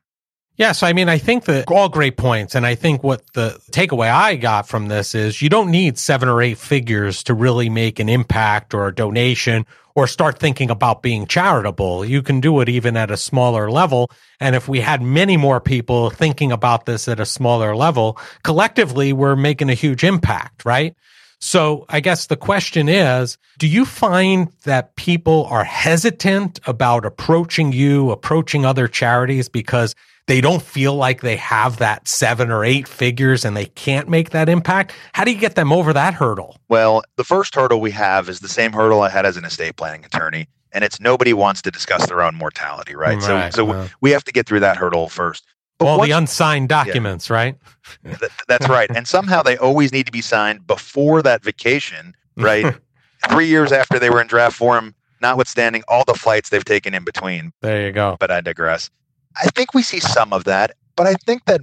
Yeah, 0.55 0.71
so 0.71 0.87
I 0.87 0.93
mean, 0.93 1.09
I 1.09 1.19
think 1.19 1.47
that 1.47 1.69
all 1.69 1.89
great 1.89 2.17
points. 2.17 2.55
And 2.55 2.65
I 2.65 2.77
think 2.77 3.03
what 3.03 3.23
the 3.35 3.61
takeaway 3.73 4.13
I 4.13 4.37
got 4.37 4.69
from 4.69 4.87
this 4.87 5.13
is 5.13 5.43
you 5.43 5.49
don't 5.49 5.73
need 5.73 5.99
seven 5.99 6.29
or 6.29 6.41
eight 6.41 6.59
figures 6.59 7.25
to 7.25 7.35
really 7.35 7.69
make 7.69 7.99
an 7.99 8.09
impact 8.09 8.75
or 8.75 8.87
a 8.87 8.95
donation 8.95 9.67
or 9.99 10.07
start 10.07 10.39
thinking 10.39 10.71
about 10.71 11.03
being 11.03 11.27
charitable. 11.27 12.05
You 12.05 12.23
can 12.23 12.39
do 12.41 12.61
it 12.61 12.69
even 12.69 12.97
at 12.97 13.11
a 13.11 13.17
smaller 13.17 13.69
level. 13.69 14.13
And 14.39 14.55
if 14.55 14.69
we 14.69 14.79
had 14.79 15.03
many 15.03 15.37
more 15.37 15.61
people 15.61 16.09
thinking 16.09 16.53
about 16.53 16.87
this 16.87 17.09
at 17.09 17.19
a 17.19 17.27
smaller 17.27 17.75
level, 17.75 18.17
collectively, 18.45 19.13
we're 19.13 19.35
making 19.35 19.71
a 19.71 19.75
huge 19.75 20.05
impact, 20.05 20.65
right? 20.65 20.95
So 21.41 21.85
I 21.89 21.99
guess 21.99 22.27
the 22.27 22.37
question 22.37 22.89
is, 22.89 23.39
do 23.59 23.67
you 23.67 23.85
find 23.85 24.53
that 24.63 24.95
people 24.95 25.47
are 25.47 25.65
hesitant 25.65 26.61
about 26.69 27.05
approaching 27.05 27.73
you, 27.73 28.13
approaching 28.13 28.65
other 28.65 28.87
charities 28.87 29.49
because 29.49 29.97
they 30.29 30.43
don't 30.43 30.63
feel 30.63 30.95
like 30.95 31.23
they 31.23 31.37
have 31.37 31.79
that 31.79 32.07
seven 32.07 32.51
or 32.51 32.63
eight 32.63 32.87
figures 32.87 33.45
and 33.45 33.57
they 33.57 33.65
can't 33.65 34.09
make 34.09 34.31
that 34.31 34.49
impact. 34.49 34.93
How 35.15 35.25
do 35.25 35.33
you 35.33 35.39
get 35.39 35.55
them 35.55 35.73
over 35.73 35.93
that 35.95 36.15
hurdle? 36.15 36.61
Well, 36.69 37.03
the 37.17 37.25
first 37.25 37.55
hurdle 37.55 37.81
we 37.81 37.91
have 37.93 38.29
is 38.29 38.41
the 38.41 38.49
same 38.49 38.73
hurdle 38.73 39.01
I 39.01 39.09
had 39.09 39.25
as 39.25 39.39
an 39.39 39.47
estate 39.47 39.77
planning 39.77 40.05
attorney. 40.05 40.47
And 40.73 40.85
it's 40.85 41.01
nobody 41.01 41.33
wants 41.33 41.63
to 41.63 41.71
discuss 41.71 42.07
their 42.07 42.23
own 42.23 42.35
mortality, 42.35 42.95
right? 42.95 43.17
right 43.23 43.53
so, 43.55 43.73
so 43.73 43.89
we 44.03 44.11
have 44.11 44.23
to 44.25 44.33
get 44.33 44.47
through 44.47 44.61
that 44.61 44.77
hurdle 44.77 45.09
first. 45.09 45.47
But 45.79 45.87
All 45.87 45.99
once, 45.99 46.09
the 46.09 46.17
unsigned 46.17 46.69
documents, 46.69 47.31
yeah, 47.31 47.37
right? 47.37 47.57
th- 48.05 48.33
that's 48.49 48.69
right. 48.69 48.91
And 48.95 49.09
somehow 49.09 49.43
they 49.43 49.57
always 49.57 49.93
need 49.93 50.05
to 50.07 50.13
be 50.13 50.21
signed 50.21 50.67
before 50.67 51.23
that 51.23 51.43
vacation, 51.43 52.15
right? 52.37 52.75
Three 53.31 53.47
years 53.47 53.73
after 53.73 53.99
they 53.99 54.11
were 54.11 54.21
in 54.21 54.27
draft 54.27 54.57
form, 54.57 54.95
notwithstanding 55.23 55.85
all 55.89 56.05
the 56.05 56.15
flights 56.15 56.51
they've 56.51 56.65
taken 56.65 56.93
in 56.93 57.05
between. 57.05 57.53
There 57.63 57.87
you 57.87 57.93
go. 57.93 58.17
But 58.21 58.31
I 58.31 58.43
digress. 58.43 58.91
I 59.37 59.47
think 59.49 59.75
we 59.75 59.83
see 59.83 60.01
some 60.01 60.33
of 60.33 60.45
that, 60.45 60.73
but 60.97 61.07
I 61.07 61.15
think 61.27 61.45
that 61.47 61.61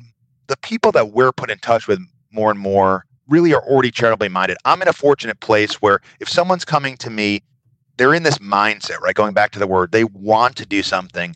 the 0.47 0.57
people 0.57 0.91
that 0.93 1.11
we're 1.11 1.31
put 1.31 1.51
in 1.51 1.59
touch 1.59 1.87
with 1.87 1.99
more 2.31 2.51
and 2.51 2.59
more 2.59 3.05
really 3.27 3.53
are 3.53 3.63
already 3.63 3.91
charitably 3.91 4.29
minded. 4.29 4.57
I'm 4.65 4.81
in 4.81 4.87
a 4.87 4.93
fortunate 4.93 5.39
place 5.39 5.75
where 5.81 5.99
if 6.19 6.29
someone's 6.29 6.65
coming 6.65 6.97
to 6.97 7.09
me, 7.09 7.41
they're 7.97 8.13
in 8.13 8.23
this 8.23 8.39
mindset, 8.39 8.99
right? 8.99 9.15
Going 9.15 9.33
back 9.33 9.51
to 9.51 9.59
the 9.59 9.67
word, 9.67 9.91
they 9.91 10.03
want 10.05 10.55
to 10.57 10.65
do 10.65 10.83
something. 10.83 11.35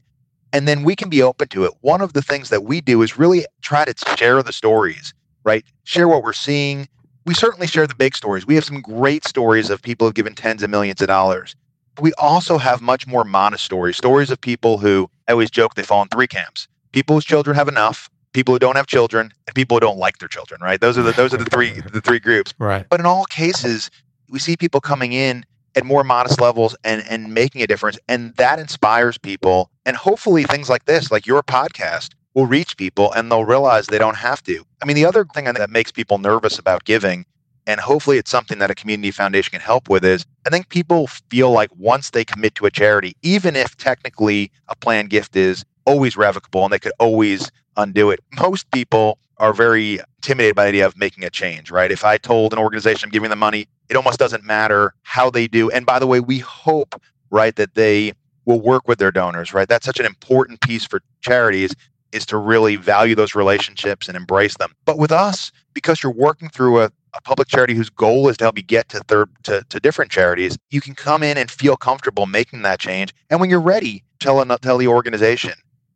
And 0.53 0.67
then 0.67 0.83
we 0.83 0.95
can 0.95 1.09
be 1.09 1.21
open 1.21 1.47
to 1.49 1.65
it. 1.65 1.73
One 1.81 2.01
of 2.01 2.13
the 2.13 2.21
things 2.21 2.49
that 2.49 2.63
we 2.63 2.81
do 2.81 3.01
is 3.01 3.17
really 3.17 3.45
try 3.61 3.85
to 3.85 3.93
share 4.17 4.43
the 4.43 4.53
stories, 4.53 5.13
right? 5.45 5.65
Share 5.85 6.07
what 6.07 6.23
we're 6.23 6.33
seeing. 6.33 6.87
We 7.25 7.33
certainly 7.35 7.67
share 7.67 7.87
the 7.87 7.95
big 7.95 8.15
stories. 8.15 8.47
We 8.47 8.55
have 8.55 8.65
some 8.65 8.81
great 8.81 9.25
stories 9.27 9.69
of 9.69 9.81
people 9.81 10.07
who've 10.07 10.15
given 10.15 10.35
tens 10.35 10.63
of 10.63 10.69
millions 10.69 11.01
of 11.01 11.07
dollars 11.07 11.55
But 11.95 12.03
we 12.03 12.13
also 12.17 12.57
have 12.57 12.81
much 12.81 13.07
more 13.07 13.23
modest 13.23 13.65
stories, 13.65 13.97
stories 13.97 14.31
of 14.31 14.41
people 14.41 14.79
who 14.79 15.09
I 15.29 15.33
always 15.33 15.51
joke 15.51 15.75
they 15.75 15.83
fall 15.83 16.01
in 16.01 16.07
three 16.07 16.27
camps. 16.27 16.67
People 16.91 17.15
whose 17.15 17.23
children 17.23 17.55
have 17.55 17.67
enough, 17.67 18.09
people 18.33 18.55
who 18.55 18.59
don't 18.59 18.75
have 18.75 18.87
children, 18.87 19.31
and 19.45 19.55
people 19.55 19.75
who 19.75 19.81
don't 19.81 19.99
like 19.99 20.17
their 20.17 20.27
children, 20.27 20.59
right? 20.59 20.81
Those 20.81 20.97
are 20.97 21.03
the 21.03 21.11
those 21.11 21.35
are 21.35 21.37
the 21.37 21.45
three 21.45 21.79
the 21.93 22.01
three 22.01 22.19
groups. 22.19 22.55
Right. 22.57 22.85
But 22.89 22.99
in 22.99 23.05
all 23.05 23.25
cases, 23.25 23.91
we 24.29 24.39
see 24.39 24.57
people 24.57 24.81
coming 24.81 25.13
in 25.13 25.45
at 25.75 25.85
more 25.85 26.03
modest 26.03 26.41
levels 26.41 26.75
and 26.83 27.03
and 27.07 27.31
making 27.31 27.61
a 27.61 27.67
difference. 27.67 27.99
And 28.07 28.35
that 28.37 28.57
inspires 28.57 29.19
people. 29.19 29.69
And 29.85 29.95
hopefully 29.95 30.45
things 30.45 30.67
like 30.67 30.85
this, 30.85 31.11
like 31.11 31.27
your 31.27 31.43
podcast, 31.43 32.15
will 32.33 32.47
reach 32.47 32.75
people 32.75 33.13
and 33.13 33.31
they'll 33.31 33.45
realize 33.45 33.85
they 33.85 33.99
don't 33.99 34.17
have 34.17 34.41
to. 34.43 34.65
I 34.81 34.85
mean, 34.85 34.95
the 34.95 35.05
other 35.05 35.25
thing 35.25 35.45
that 35.45 35.69
makes 35.69 35.91
people 35.91 36.17
nervous 36.17 36.57
about 36.57 36.85
giving 36.85 37.25
and 37.67 37.79
hopefully 37.79 38.17
it's 38.17 38.31
something 38.31 38.59
that 38.59 38.71
a 38.71 38.75
community 38.75 39.11
foundation 39.11 39.51
can 39.51 39.61
help 39.61 39.89
with 39.89 40.03
is 40.03 40.25
i 40.45 40.49
think 40.49 40.69
people 40.69 41.07
feel 41.07 41.51
like 41.51 41.69
once 41.77 42.11
they 42.11 42.25
commit 42.25 42.55
to 42.55 42.65
a 42.65 42.71
charity 42.71 43.15
even 43.21 43.55
if 43.55 43.75
technically 43.77 44.51
a 44.67 44.75
planned 44.75 45.09
gift 45.09 45.35
is 45.35 45.63
always 45.85 46.15
revocable 46.17 46.63
and 46.63 46.73
they 46.73 46.79
could 46.79 46.93
always 46.99 47.51
undo 47.77 48.09
it 48.09 48.19
most 48.39 48.69
people 48.71 49.17
are 49.37 49.53
very 49.53 49.99
intimidated 50.17 50.55
by 50.55 50.63
the 50.63 50.69
idea 50.69 50.85
of 50.85 50.97
making 50.97 51.23
a 51.23 51.29
change 51.29 51.71
right? 51.71 51.91
If 51.91 52.03
i 52.03 52.17
told 52.17 52.53
an 52.53 52.59
organization 52.59 53.07
i'm 53.07 53.11
giving 53.11 53.29
them 53.29 53.39
money 53.39 53.67
it 53.89 53.95
almost 53.95 54.19
doesn't 54.19 54.43
matter 54.43 54.93
how 55.01 55.29
they 55.29 55.47
do. 55.47 55.69
And 55.71 55.85
by 55.85 55.97
the 55.99 56.07
way 56.07 56.19
we 56.19 56.39
hope 56.39 57.01
right 57.31 57.55
that 57.55 57.75
they 57.75 58.13
will 58.45 58.61
work 58.61 58.87
with 58.87 58.99
their 58.99 59.11
donors 59.11 59.53
right? 59.53 59.67
That's 59.67 59.85
such 59.85 59.99
an 59.99 60.05
important 60.05 60.61
piece 60.61 60.85
for 60.85 61.01
charities 61.21 61.73
is 62.11 62.25
to 62.25 62.37
really 62.37 62.75
value 62.75 63.15
those 63.15 63.35
relationships 63.35 64.07
and 64.07 64.17
embrace 64.17 64.57
them. 64.57 64.73
But 64.85 64.97
with 64.97 65.11
us 65.11 65.51
because 65.73 66.01
you're 66.01 66.11
working 66.11 66.49
through 66.49 66.81
a 66.81 66.91
a 67.19 67.21
public 67.21 67.47
charity 67.47 67.73
whose 67.73 67.89
goal 67.89 68.29
is 68.29 68.37
to 68.37 68.45
help 68.45 68.57
you 68.57 68.63
get 68.63 68.89
to 68.89 68.99
third 69.01 69.29
to, 69.43 69.63
to 69.69 69.79
different 69.79 70.11
charities, 70.11 70.57
you 70.71 70.81
can 70.81 70.95
come 70.95 71.21
in 71.21 71.37
and 71.37 71.51
feel 71.51 71.75
comfortable 71.77 72.25
making 72.25 72.61
that 72.63 72.79
change. 72.79 73.13
And 73.29 73.39
when 73.39 73.49
you're 73.49 73.61
ready, 73.61 74.03
tell 74.19 74.43
tell 74.57 74.77
the 74.77 74.87
organization. 74.87 75.53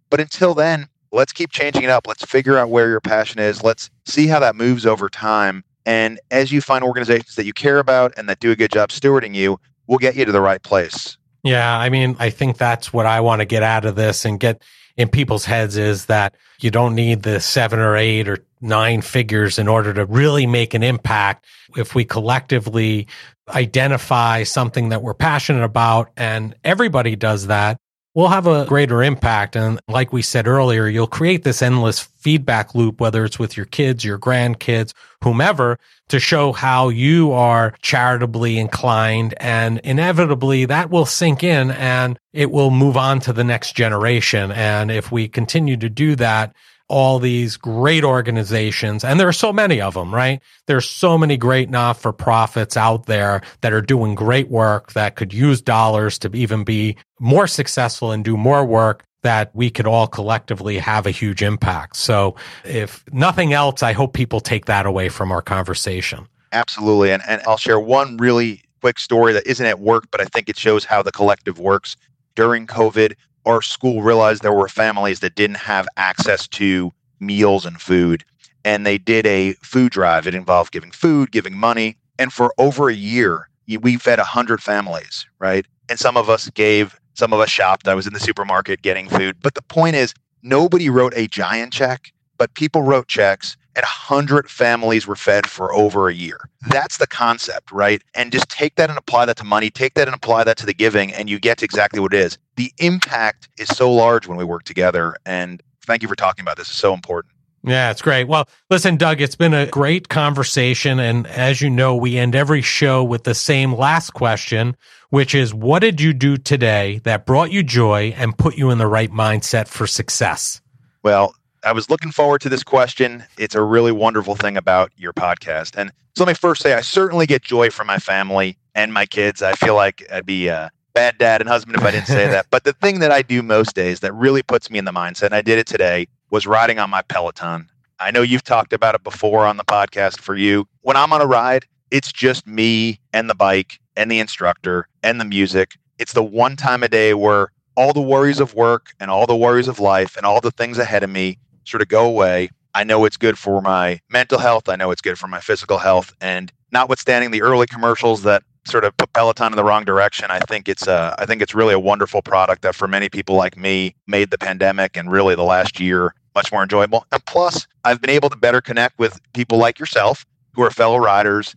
But 0.09 0.19
until 0.19 0.53
then, 0.53 0.87
let's 1.11 1.33
keep 1.33 1.51
changing 1.51 1.83
it 1.83 1.89
up. 1.89 2.07
Let's 2.07 2.25
figure 2.25 2.57
out 2.57 2.69
where 2.69 2.89
your 2.89 3.01
passion 3.01 3.39
is. 3.39 3.63
Let's 3.63 3.89
see 4.05 4.27
how 4.27 4.39
that 4.39 4.55
moves 4.55 4.85
over 4.85 5.09
time. 5.09 5.63
And 5.85 6.19
as 6.31 6.51
you 6.51 6.61
find 6.61 6.83
organizations 6.83 7.35
that 7.35 7.45
you 7.45 7.53
care 7.53 7.79
about 7.79 8.13
and 8.17 8.29
that 8.29 8.39
do 8.39 8.51
a 8.51 8.55
good 8.55 8.71
job 8.71 8.89
stewarding 8.89 9.35
you, 9.35 9.59
we'll 9.87 9.97
get 9.97 10.15
you 10.15 10.25
to 10.25 10.31
the 10.31 10.41
right 10.41 10.61
place. 10.61 11.17
Yeah, 11.43 11.77
I 11.77 11.89
mean, 11.89 12.15
I 12.19 12.29
think 12.29 12.57
that's 12.57 12.93
what 12.93 13.05
I 13.05 13.19
want 13.19 13.41
to 13.41 13.45
get 13.45 13.63
out 13.63 13.83
of 13.85 13.95
this 13.95 14.23
and 14.23 14.39
get 14.39 14.61
in 14.95 15.09
people's 15.09 15.45
heads 15.45 15.75
is 15.75 16.05
that 16.05 16.35
you 16.59 16.71
don't 16.71 16.95
need 16.95 17.23
the 17.23 17.39
seven 17.39 17.79
or 17.79 17.97
eight 17.97 18.29
or 18.29 18.37
nine 18.63 19.01
figures 19.01 19.59
in 19.59 19.67
order 19.67 19.93
to 19.93 20.05
really 20.05 20.47
make 20.47 20.73
an 20.73 20.83
impact. 20.83 21.45
If 21.75 21.93
we 21.93 22.05
collectively 22.05 23.07
identify 23.49 24.43
something 24.43 24.89
that 24.89 25.01
we're 25.01 25.13
passionate 25.13 25.63
about 25.63 26.11
and 26.15 26.55
everybody 26.63 27.15
does 27.15 27.47
that, 27.47 27.77
we'll 28.15 28.27
have 28.27 28.47
a 28.47 28.65
greater 28.65 29.03
impact. 29.03 29.55
And 29.55 29.79
like 29.87 30.13
we 30.13 30.21
said 30.21 30.47
earlier, 30.47 30.87
you'll 30.87 31.07
create 31.07 31.43
this 31.43 31.61
endless 31.61 31.99
feedback 31.99 32.75
loop, 32.75 33.01
whether 33.01 33.25
it's 33.25 33.39
with 33.39 33.57
your 33.57 33.65
kids, 33.65 34.05
your 34.05 34.19
grandkids, 34.19 34.93
whomever, 35.23 35.77
to 36.09 36.19
show 36.19 36.51
how 36.51 36.89
you 36.89 37.31
are 37.31 37.73
charitably 37.81 38.59
inclined. 38.59 39.33
And 39.37 39.79
inevitably 39.79 40.65
that 40.65 40.89
will 40.89 41.05
sink 41.05 41.43
in 41.43 41.71
and 41.71 42.19
it 42.33 42.51
will 42.51 42.71
move 42.71 42.97
on 42.97 43.19
to 43.21 43.33
the 43.33 43.43
next 43.43 43.75
generation. 43.75 44.51
And 44.51 44.91
if 44.91 45.11
we 45.11 45.27
continue 45.27 45.77
to 45.77 45.89
do 45.89 46.15
that, 46.17 46.55
all 46.93 47.17
these 47.17 47.57
great 47.57 48.03
organizations, 48.03 49.03
and 49.03 49.19
there 49.19 49.27
are 49.27 49.33
so 49.33 49.51
many 49.51 49.81
of 49.81 49.95
them, 49.95 50.13
right? 50.13 50.39
There's 50.67 50.87
so 50.87 51.17
many 51.17 51.37
great 51.37 51.71
not 51.71 51.97
for 51.97 52.13
profits 52.13 52.77
out 52.77 53.07
there 53.07 53.41
that 53.61 53.73
are 53.73 53.81
doing 53.81 54.13
great 54.13 54.47
work 54.47 54.93
that 54.93 55.15
could 55.15 55.33
use 55.33 55.59
dollars 55.59 56.19
to 56.19 56.29
even 56.35 56.63
be 56.63 56.95
more 57.19 57.47
successful 57.47 58.11
and 58.11 58.23
do 58.23 58.37
more 58.37 58.63
work 58.63 59.03
that 59.23 59.49
we 59.55 59.71
could 59.71 59.87
all 59.87 60.05
collectively 60.05 60.77
have 60.77 61.07
a 61.07 61.11
huge 61.11 61.41
impact. 61.41 61.95
So, 61.95 62.35
if 62.63 63.03
nothing 63.11 63.53
else, 63.53 63.81
I 63.81 63.93
hope 63.93 64.13
people 64.13 64.39
take 64.39 64.65
that 64.65 64.85
away 64.85 65.09
from 65.09 65.31
our 65.31 65.41
conversation. 65.41 66.27
Absolutely. 66.51 67.11
And, 67.11 67.23
and 67.27 67.41
I'll 67.47 67.57
share 67.57 67.79
one 67.79 68.17
really 68.17 68.61
quick 68.81 68.99
story 68.99 69.33
that 69.33 69.47
isn't 69.47 69.65
at 69.65 69.79
work, 69.79 70.03
but 70.11 70.21
I 70.21 70.25
think 70.25 70.47
it 70.47 70.59
shows 70.59 70.85
how 70.85 71.01
the 71.01 71.11
collective 71.11 71.57
works. 71.57 71.95
During 72.35 72.67
COVID, 72.67 73.13
our 73.45 73.61
school 73.61 74.01
realized 74.01 74.43
there 74.43 74.53
were 74.53 74.67
families 74.67 75.19
that 75.19 75.35
didn't 75.35 75.57
have 75.57 75.87
access 75.97 76.47
to 76.49 76.91
meals 77.19 77.65
and 77.65 77.81
food. 77.81 78.23
And 78.65 78.85
they 78.85 78.97
did 78.97 79.25
a 79.25 79.53
food 79.53 79.91
drive. 79.91 80.27
It 80.27 80.35
involved 80.35 80.71
giving 80.71 80.91
food, 80.91 81.31
giving 81.31 81.57
money. 81.57 81.97
And 82.17 82.31
for 82.31 82.53
over 82.57 82.89
a 82.89 82.93
year, 82.93 83.49
we 83.81 83.97
fed 83.97 84.19
100 84.19 84.61
families, 84.61 85.25
right? 85.39 85.65
And 85.89 85.99
some 85.99 86.15
of 86.15 86.29
us 86.29 86.49
gave, 86.51 86.99
some 87.13 87.33
of 87.33 87.39
us 87.39 87.49
shopped. 87.49 87.87
I 87.87 87.95
was 87.95 88.07
in 88.07 88.13
the 88.13 88.19
supermarket 88.19 88.81
getting 88.81 89.09
food. 89.09 89.37
But 89.41 89.55
the 89.55 89.61
point 89.63 89.95
is, 89.95 90.13
nobody 90.43 90.89
wrote 90.89 91.13
a 91.15 91.27
giant 91.27 91.73
check, 91.73 92.13
but 92.37 92.53
people 92.53 92.83
wrote 92.83 93.07
checks 93.07 93.57
and 93.75 93.83
100 93.83 94.49
families 94.49 95.07
were 95.07 95.15
fed 95.15 95.47
for 95.47 95.73
over 95.73 96.07
a 96.07 96.13
year. 96.13 96.49
That's 96.69 96.97
the 96.97 97.07
concept, 97.07 97.71
right? 97.71 98.01
And 98.13 98.31
just 98.31 98.49
take 98.49 98.75
that 98.75 98.89
and 98.89 98.97
apply 98.97 99.25
that 99.25 99.37
to 99.37 99.43
money, 99.43 99.69
take 99.69 99.95
that 99.95 100.07
and 100.07 100.15
apply 100.15 100.43
that 100.45 100.57
to 100.57 100.65
the 100.65 100.73
giving, 100.73 101.11
and 101.13 101.29
you 101.29 101.39
get 101.39 101.63
exactly 101.63 101.99
what 101.99 102.13
it 102.13 102.19
is. 102.19 102.37
The 102.55 102.71
impact 102.77 103.49
is 103.57 103.69
so 103.69 103.91
large 103.91 104.27
when 104.27 104.37
we 104.37 104.45
work 104.45 104.63
together. 104.63 105.15
And 105.25 105.61
thank 105.85 106.01
you 106.01 106.07
for 106.07 106.15
talking 106.15 106.43
about 106.43 106.57
this. 106.57 106.67
It's 106.67 106.77
so 106.77 106.93
important. 106.93 107.33
Yeah, 107.65 107.91
it's 107.91 108.01
great. 108.01 108.27
Well, 108.27 108.49
listen, 108.69 108.97
Doug, 108.97 109.21
it's 109.21 109.35
been 109.35 109.53
a 109.53 109.67
great 109.67 110.09
conversation. 110.09 110.99
And 110.99 111.25
as 111.27 111.61
you 111.61 111.69
know, 111.69 111.95
we 111.95 112.17
end 112.17 112.35
every 112.35 112.61
show 112.61 113.03
with 113.03 113.23
the 113.23 113.33
same 113.33 113.73
last 113.73 114.09
question, 114.11 114.75
which 115.11 115.33
is 115.33 115.53
what 115.53 115.79
did 115.79 116.01
you 116.01 116.11
do 116.13 116.35
today 116.35 116.99
that 117.05 117.25
brought 117.25 117.51
you 117.51 117.63
joy 117.63 118.13
and 118.17 118.37
put 118.37 118.57
you 118.57 118.69
in 118.69 118.79
the 118.79 118.87
right 118.87 119.11
mindset 119.11 119.69
for 119.69 119.87
success? 119.87 120.59
Well, 121.03 121.35
I 121.65 121.71
was 121.71 121.89
looking 121.89 122.11
forward 122.11 122.41
to 122.41 122.49
this 122.49 122.63
question. 122.63 123.23
It's 123.37 123.55
a 123.55 123.61
really 123.61 123.91
wonderful 123.91 124.35
thing 124.35 124.57
about 124.57 124.91
your 124.97 125.13
podcast. 125.13 125.75
And 125.77 125.91
so 126.15 126.23
let 126.23 126.27
me 126.27 126.33
first 126.33 126.61
say, 126.61 126.73
I 126.73 126.81
certainly 126.81 127.25
get 127.25 127.41
joy 127.41 127.69
from 127.69 127.87
my 127.87 127.99
family 127.99 128.57
and 128.75 128.93
my 128.93 129.05
kids. 129.05 129.41
I 129.41 129.53
feel 129.53 129.75
like 129.75 130.05
I'd 130.11 130.25
be 130.25 130.47
a 130.49 130.71
bad 130.93 131.17
dad 131.17 131.41
and 131.41 131.49
husband 131.49 131.77
if 131.77 131.83
I 131.83 131.91
didn't 131.91 132.07
say 132.07 132.27
that. 132.27 132.47
But 132.51 132.65
the 132.65 132.73
thing 132.73 132.99
that 132.99 133.11
I 133.11 133.21
do 133.21 133.41
most 133.41 133.75
days 133.75 134.01
that 134.01 134.13
really 134.13 134.43
puts 134.43 134.69
me 134.69 134.77
in 134.77 134.85
the 134.85 134.91
mindset, 134.91 135.27
and 135.27 135.35
I 135.35 135.41
did 135.41 135.57
it 135.57 135.65
today, 135.65 136.07
was 136.29 136.45
riding 136.45 136.79
on 136.79 136.89
my 136.89 137.01
Peloton. 137.01 137.69
I 137.99 138.11
know 138.11 138.21
you've 138.21 138.43
talked 138.43 138.73
about 138.73 138.95
it 138.95 139.03
before 139.03 139.45
on 139.45 139.57
the 139.57 139.63
podcast 139.63 140.19
for 140.19 140.35
you. 140.35 140.67
When 140.81 140.97
I'm 140.97 141.13
on 141.13 141.21
a 141.21 141.25
ride, 141.25 141.65
it's 141.91 142.11
just 142.11 142.45
me 142.45 142.99
and 143.13 143.29
the 143.29 143.35
bike 143.35 143.79
and 143.95 144.11
the 144.11 144.19
instructor 144.19 144.87
and 145.01 145.21
the 145.21 145.25
music. 145.25 145.75
It's 145.97 146.13
the 146.13 146.23
one 146.23 146.57
time 146.57 146.83
a 146.83 146.89
day 146.89 147.13
where 147.13 147.51
all 147.75 147.93
the 147.93 148.01
worries 148.01 148.39
of 148.39 148.53
work 148.53 148.93
and 148.99 149.09
all 149.09 149.25
the 149.25 149.35
worries 149.35 149.67
of 149.67 149.79
life 149.79 150.17
and 150.17 150.25
all 150.25 150.41
the 150.41 150.51
things 150.51 150.77
ahead 150.77 151.03
of 151.03 151.09
me 151.09 151.39
sort 151.65 151.81
of 151.81 151.87
go 151.87 152.05
away. 152.05 152.49
I 152.75 152.83
know 152.83 153.05
it's 153.05 153.17
good 153.17 153.37
for 153.37 153.61
my 153.61 153.99
mental 154.09 154.39
health. 154.39 154.67
I 154.67 154.75
know 154.75 154.91
it's 154.91 155.01
good 155.01 155.19
for 155.19 155.27
my 155.27 155.39
physical 155.39 155.77
health. 155.77 156.13
And 156.21 156.51
notwithstanding 156.71 157.31
the 157.31 157.41
early 157.41 157.67
commercials 157.67 158.23
that 158.23 158.43
sort 158.65 158.83
of 158.83 158.95
put 158.97 159.13
Peloton 159.13 159.51
in 159.51 159.57
the 159.57 159.63
wrong 159.63 159.83
direction, 159.83 160.27
I 160.29 160.39
think 160.39 160.67
it's 160.67 160.87
a, 160.87 161.15
I 161.19 161.25
think 161.25 161.41
it's 161.41 161.53
really 161.53 161.73
a 161.73 161.79
wonderful 161.79 162.21
product 162.21 162.63
that 162.63 162.73
for 162.73 162.87
many 162.87 163.09
people 163.09 163.35
like 163.35 163.57
me 163.57 163.95
made 164.07 164.31
the 164.31 164.37
pandemic 164.37 164.97
and 164.97 165.11
really 165.11 165.35
the 165.35 165.43
last 165.43 165.79
year 165.79 166.15
much 166.33 166.51
more 166.51 166.63
enjoyable. 166.63 167.05
And 167.11 167.23
plus, 167.25 167.67
I've 167.83 168.01
been 168.01 168.09
able 168.09 168.29
to 168.29 168.37
better 168.37 168.61
connect 168.61 168.97
with 168.97 169.19
people 169.33 169.59
like 169.59 169.77
yourself 169.77 170.25
who 170.53 170.63
are 170.63 170.71
fellow 170.71 170.97
riders. 170.97 171.55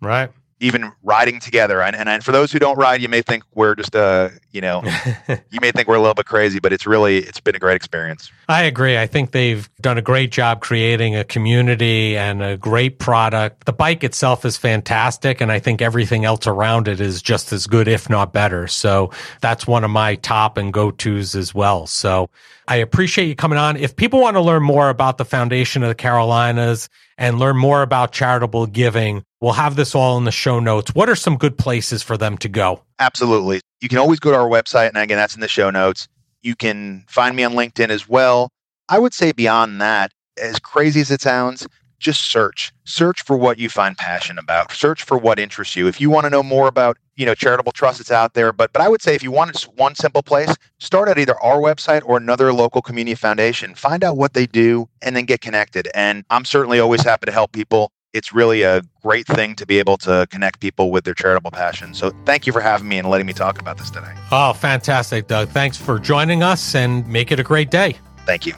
Right 0.00 0.30
even 0.62 0.92
riding 1.02 1.40
together. 1.40 1.82
And, 1.82 1.96
and, 1.96 2.08
and 2.08 2.24
for 2.24 2.30
those 2.30 2.52
who 2.52 2.60
don't 2.60 2.78
ride, 2.78 3.02
you 3.02 3.08
may 3.08 3.20
think 3.20 3.42
we're 3.52 3.74
just, 3.74 3.96
uh, 3.96 4.28
you 4.52 4.60
know, 4.60 4.80
you 5.50 5.58
may 5.60 5.72
think 5.72 5.88
we're 5.88 5.96
a 5.96 6.00
little 6.00 6.14
bit 6.14 6.26
crazy, 6.26 6.60
but 6.60 6.72
it's 6.72 6.86
really, 6.86 7.18
it's 7.18 7.40
been 7.40 7.56
a 7.56 7.58
great 7.58 7.74
experience. 7.74 8.30
I 8.48 8.62
agree. 8.62 8.96
I 8.96 9.08
think 9.08 9.32
they've 9.32 9.68
done 9.80 9.98
a 9.98 10.02
great 10.02 10.30
job 10.30 10.60
creating 10.60 11.16
a 11.16 11.24
community 11.24 12.16
and 12.16 12.42
a 12.42 12.56
great 12.56 13.00
product. 13.00 13.66
The 13.66 13.72
bike 13.72 14.04
itself 14.04 14.44
is 14.44 14.56
fantastic. 14.56 15.40
And 15.40 15.50
I 15.50 15.58
think 15.58 15.82
everything 15.82 16.24
else 16.24 16.46
around 16.46 16.86
it 16.86 17.00
is 17.00 17.20
just 17.20 17.52
as 17.52 17.66
good, 17.66 17.88
if 17.88 18.08
not 18.08 18.32
better. 18.32 18.68
So 18.68 19.10
that's 19.40 19.66
one 19.66 19.82
of 19.82 19.90
my 19.90 20.14
top 20.14 20.56
and 20.56 20.72
go 20.72 20.92
tos 20.92 21.34
as 21.34 21.52
well. 21.52 21.88
So 21.88 22.30
I 22.68 22.76
appreciate 22.76 23.26
you 23.26 23.34
coming 23.34 23.58
on. 23.58 23.76
If 23.76 23.96
people 23.96 24.20
want 24.20 24.36
to 24.36 24.40
learn 24.40 24.62
more 24.62 24.90
about 24.90 25.18
the 25.18 25.24
Foundation 25.24 25.82
of 25.82 25.88
the 25.88 25.96
Carolinas 25.96 26.88
and 27.18 27.40
learn 27.40 27.56
more 27.56 27.82
about 27.82 28.12
charitable 28.12 28.66
giving, 28.66 29.24
we'll 29.42 29.52
have 29.52 29.76
this 29.76 29.94
all 29.94 30.16
in 30.16 30.24
the 30.24 30.32
show 30.32 30.60
notes. 30.60 30.94
What 30.94 31.10
are 31.10 31.16
some 31.16 31.36
good 31.36 31.58
places 31.58 32.02
for 32.02 32.16
them 32.16 32.38
to 32.38 32.48
go? 32.48 32.82
Absolutely. 33.00 33.60
You 33.82 33.88
can 33.88 33.98
always 33.98 34.20
go 34.20 34.30
to 34.30 34.36
our 34.38 34.48
website. 34.48 34.88
And 34.88 34.96
again, 34.96 35.18
that's 35.18 35.34
in 35.34 35.40
the 35.40 35.48
show 35.48 35.68
notes. 35.68 36.08
You 36.42 36.54
can 36.54 37.04
find 37.08 37.36
me 37.36 37.44
on 37.44 37.52
LinkedIn 37.52 37.90
as 37.90 38.08
well. 38.08 38.50
I 38.88 38.98
would 38.98 39.12
say 39.12 39.32
beyond 39.32 39.80
that, 39.80 40.12
as 40.40 40.58
crazy 40.58 41.00
as 41.00 41.10
it 41.10 41.20
sounds, 41.20 41.66
just 41.98 42.30
search 42.30 42.72
search 42.84 43.22
for 43.22 43.36
what 43.36 43.60
you 43.60 43.68
find 43.68 43.96
passion 43.96 44.36
about 44.36 44.72
search 44.72 45.04
for 45.04 45.16
what 45.16 45.38
interests 45.38 45.76
you 45.76 45.86
if 45.86 46.00
you 46.00 46.10
want 46.10 46.24
to 46.24 46.30
know 46.30 46.42
more 46.42 46.66
about 46.66 46.98
you 47.14 47.24
know 47.24 47.32
charitable 47.32 47.70
trust 47.70 48.00
it's 48.00 48.10
out 48.10 48.34
there 48.34 48.52
but 48.52 48.72
but 48.72 48.82
i 48.82 48.88
would 48.88 49.00
say 49.00 49.14
if 49.14 49.22
you 49.22 49.30
want 49.30 49.52
just 49.52 49.72
one 49.76 49.94
simple 49.94 50.20
place 50.20 50.52
start 50.80 51.08
at 51.08 51.16
either 51.16 51.40
our 51.40 51.58
website 51.58 52.02
or 52.04 52.16
another 52.16 52.52
local 52.52 52.82
community 52.82 53.14
foundation 53.14 53.72
find 53.76 54.02
out 54.02 54.16
what 54.16 54.34
they 54.34 54.46
do 54.46 54.88
and 55.00 55.14
then 55.14 55.24
get 55.24 55.40
connected 55.40 55.86
and 55.94 56.24
i'm 56.28 56.44
certainly 56.44 56.80
always 56.80 57.02
happy 57.02 57.24
to 57.24 57.30
help 57.30 57.52
people 57.52 57.92
it's 58.12 58.32
really 58.32 58.62
a 58.62 58.82
great 59.02 59.26
thing 59.26 59.54
to 59.56 59.66
be 59.66 59.78
able 59.78 59.96
to 59.98 60.26
connect 60.30 60.60
people 60.60 60.90
with 60.90 61.04
their 61.04 61.14
charitable 61.14 61.50
passion. 61.50 61.94
So 61.94 62.10
thank 62.24 62.46
you 62.46 62.52
for 62.52 62.60
having 62.60 62.88
me 62.88 62.98
and 62.98 63.08
letting 63.08 63.26
me 63.26 63.32
talk 63.32 63.60
about 63.60 63.78
this 63.78 63.90
today. 63.90 64.14
Oh 64.30 64.52
fantastic 64.52 65.26
doug. 65.26 65.48
Thanks 65.48 65.76
for 65.76 65.98
joining 65.98 66.42
us 66.42 66.74
and 66.74 67.06
make 67.08 67.32
it 67.32 67.40
a 67.40 67.42
great 67.44 67.70
day. 67.70 67.96
Thank 68.26 68.46
you. 68.46 68.54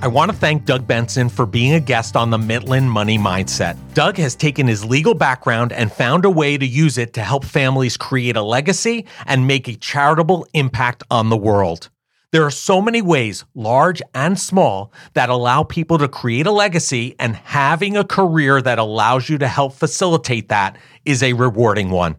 I 0.00 0.06
want 0.06 0.30
to 0.30 0.36
thank 0.36 0.64
Doug 0.64 0.86
Benson 0.86 1.28
for 1.28 1.44
being 1.44 1.74
a 1.74 1.80
guest 1.80 2.14
on 2.14 2.30
the 2.30 2.38
Mitlin 2.38 2.84
Money 2.84 3.18
Mindset. 3.18 3.76
Doug 3.94 4.16
has 4.18 4.36
taken 4.36 4.68
his 4.68 4.84
legal 4.84 5.12
background 5.12 5.72
and 5.72 5.90
found 5.92 6.24
a 6.24 6.30
way 6.30 6.56
to 6.56 6.64
use 6.64 6.98
it 6.98 7.14
to 7.14 7.20
help 7.20 7.44
families 7.44 7.96
create 7.96 8.36
a 8.36 8.42
legacy 8.42 9.06
and 9.26 9.48
make 9.48 9.66
a 9.66 9.74
charitable 9.74 10.46
impact 10.54 11.02
on 11.10 11.30
the 11.30 11.36
world. 11.36 11.90
There 12.30 12.44
are 12.44 12.50
so 12.50 12.82
many 12.82 13.00
ways, 13.00 13.46
large 13.54 14.02
and 14.12 14.38
small, 14.38 14.92
that 15.14 15.30
allow 15.30 15.62
people 15.62 15.96
to 15.96 16.08
create 16.08 16.46
a 16.46 16.52
legacy, 16.52 17.14
and 17.18 17.34
having 17.34 17.96
a 17.96 18.04
career 18.04 18.60
that 18.60 18.78
allows 18.78 19.30
you 19.30 19.38
to 19.38 19.48
help 19.48 19.72
facilitate 19.72 20.50
that 20.50 20.76
is 21.06 21.22
a 21.22 21.32
rewarding 21.32 21.88
one. 21.88 22.16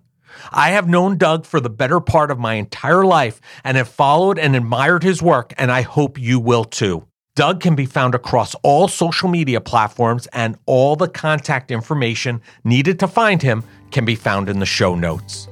I 0.52 0.72
have 0.72 0.90
known 0.90 1.20
Doug 1.20 1.46
for 1.46 1.60
the 1.60 1.70
better 1.70 2.00
part 2.00 2.32
of 2.32 2.40
my 2.40 2.56
entire 2.56 3.06
life 3.06 3.40
and 3.64 3.78
have 3.78 3.88
followed 3.88 4.40
and 4.40 4.56
admired 4.56 5.04
his 5.04 5.22
work, 5.22 5.54
and 5.60 5.72
I 5.72 5.84
hope 5.84 6.18
you 6.18 6.40
will 6.40 6.64
too. 6.64 7.06
Doug 7.36 7.62
can 7.62 7.76
be 7.76 7.86
found 7.86 8.16
across 8.16 8.56
all 8.64 8.88
social 8.88 9.30
media 9.30 9.62
platforms, 9.62 10.26
and 10.34 10.58
all 10.66 10.96
the 10.96 11.08
contact 11.08 11.70
information 11.70 12.42
needed 12.64 12.98
to 12.98 13.08
find 13.08 13.44
him 13.44 13.64
can 13.92 14.06
be 14.06 14.16
found 14.16 14.50
in 14.50 14.58
the 14.58 14.66
show 14.66 14.96
notes. 14.96 15.48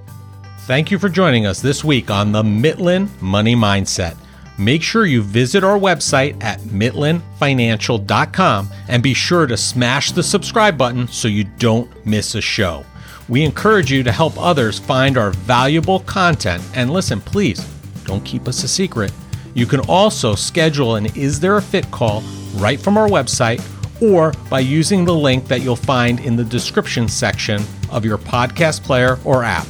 Thank 0.61 0.89
you 0.89 0.97
for 0.97 1.09
joining 1.09 1.45
us 1.45 1.61
this 1.61 1.83
week 1.83 2.09
on 2.09 2.31
the 2.31 2.41
Mitlin 2.41 3.07
Money 3.21 3.55
Mindset. 3.55 4.17
Make 4.57 4.81
sure 4.81 5.05
you 5.05 5.21
visit 5.21 5.63
our 5.63 5.77
website 5.77 6.43
at 6.43 6.59
mitlinfinancial.com 6.61 8.69
and 8.87 9.03
be 9.03 9.13
sure 9.13 9.45
to 9.45 9.55
smash 9.55 10.11
the 10.11 10.23
subscribe 10.23 10.77
button 10.77 11.07
so 11.07 11.27
you 11.27 11.43
don't 11.43 12.05
miss 12.05 12.33
a 12.33 12.41
show. 12.41 12.83
We 13.29 13.43
encourage 13.43 13.91
you 13.91 14.01
to 14.03 14.11
help 14.11 14.37
others 14.37 14.79
find 14.79 15.17
our 15.17 15.31
valuable 15.31 15.99
content. 16.01 16.63
And 16.73 16.91
listen, 16.91 17.21
please 17.21 17.59
don't 18.05 18.25
keep 18.25 18.47
us 18.47 18.63
a 18.63 18.67
secret. 18.67 19.11
You 19.53 19.67
can 19.67 19.81
also 19.81 20.33
schedule 20.33 20.95
an 20.95 21.05
Is 21.15 21.39
There 21.39 21.57
a 21.57 21.61
Fit 21.61 21.91
call 21.91 22.23
right 22.55 22.79
from 22.79 22.97
our 22.97 23.07
website 23.07 23.61
or 24.01 24.31
by 24.49 24.59
using 24.59 25.05
the 25.05 25.13
link 25.13 25.47
that 25.47 25.61
you'll 25.61 25.75
find 25.75 26.19
in 26.19 26.35
the 26.35 26.43
description 26.43 27.07
section 27.07 27.61
of 27.91 28.05
your 28.05 28.17
podcast 28.17 28.83
player 28.83 29.19
or 29.23 29.43
app. 29.43 29.67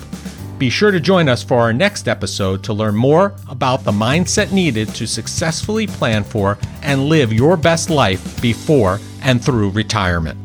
Be 0.58 0.72
sure 0.72 0.90
to 0.90 1.00
join 1.00 1.30
us 1.30 1.44
for 1.44 1.60
our 1.60 1.72
next 1.72 2.08
episode 2.08 2.64
to 2.64 2.74
learn 2.74 2.96
more 2.96 3.36
about 3.48 3.84
the 3.84 3.92
mindset 3.92 4.52
needed 4.52 4.90
to 4.96 5.06
successfully 5.06 5.86
plan 5.86 6.24
for 6.24 6.58
and 6.82 7.06
live 7.06 7.32
your 7.32 7.58
best 7.58 7.92
life 7.92 8.42
before 8.42 9.00
and 9.22 9.44
through 9.44 9.70
retirement. 9.70 10.40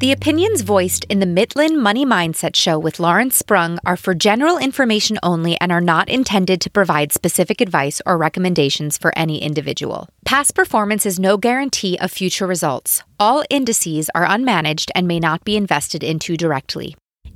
The 0.00 0.12
opinions 0.12 0.62
voiced 0.62 1.04
in 1.10 1.20
the 1.20 1.26
Mitlin 1.26 1.78
Money 1.78 2.06
Mindset 2.06 2.56
Show 2.56 2.78
with 2.78 3.00
Lawrence 3.00 3.36
Sprung 3.36 3.78
are 3.84 3.98
for 3.98 4.14
general 4.14 4.56
information 4.56 5.18
only 5.22 5.60
and 5.60 5.70
are 5.70 5.82
not 5.82 6.08
intended 6.08 6.62
to 6.62 6.70
provide 6.70 7.12
specific 7.12 7.60
advice 7.60 8.00
or 8.06 8.16
recommendations 8.16 8.96
for 8.96 9.12
any 9.14 9.42
individual. 9.42 10.08
Past 10.24 10.54
performance 10.54 11.04
is 11.04 11.20
no 11.20 11.36
guarantee 11.36 11.98
of 11.98 12.10
future 12.10 12.46
results. 12.46 13.02
All 13.18 13.44
indices 13.50 14.08
are 14.14 14.26
unmanaged 14.26 14.90
and 14.94 15.06
may 15.06 15.20
not 15.20 15.44
be 15.44 15.54
invested 15.58 16.02
into 16.02 16.34
directly. 16.34 16.96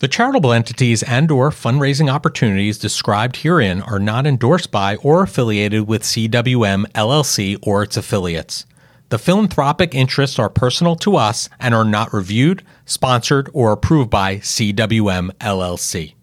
The 0.00 0.08
charitable 0.08 0.52
entities 0.52 1.04
and 1.04 1.30
or 1.30 1.50
fundraising 1.50 2.12
opportunities 2.12 2.78
described 2.78 3.36
herein 3.36 3.80
are 3.80 4.00
not 4.00 4.26
endorsed 4.26 4.72
by 4.72 4.96
or 4.96 5.22
affiliated 5.22 5.86
with 5.86 6.02
CWM 6.02 6.86
LLC 6.92 7.58
or 7.62 7.84
its 7.84 7.96
affiliates. 7.96 8.66
The 9.10 9.18
philanthropic 9.18 9.94
interests 9.94 10.38
are 10.38 10.50
personal 10.50 10.96
to 10.96 11.16
us 11.16 11.48
and 11.60 11.74
are 11.74 11.84
not 11.84 12.12
reviewed, 12.12 12.64
sponsored, 12.84 13.48
or 13.52 13.70
approved 13.70 14.10
by 14.10 14.38
CWM 14.38 15.30
LLC. 15.38 16.14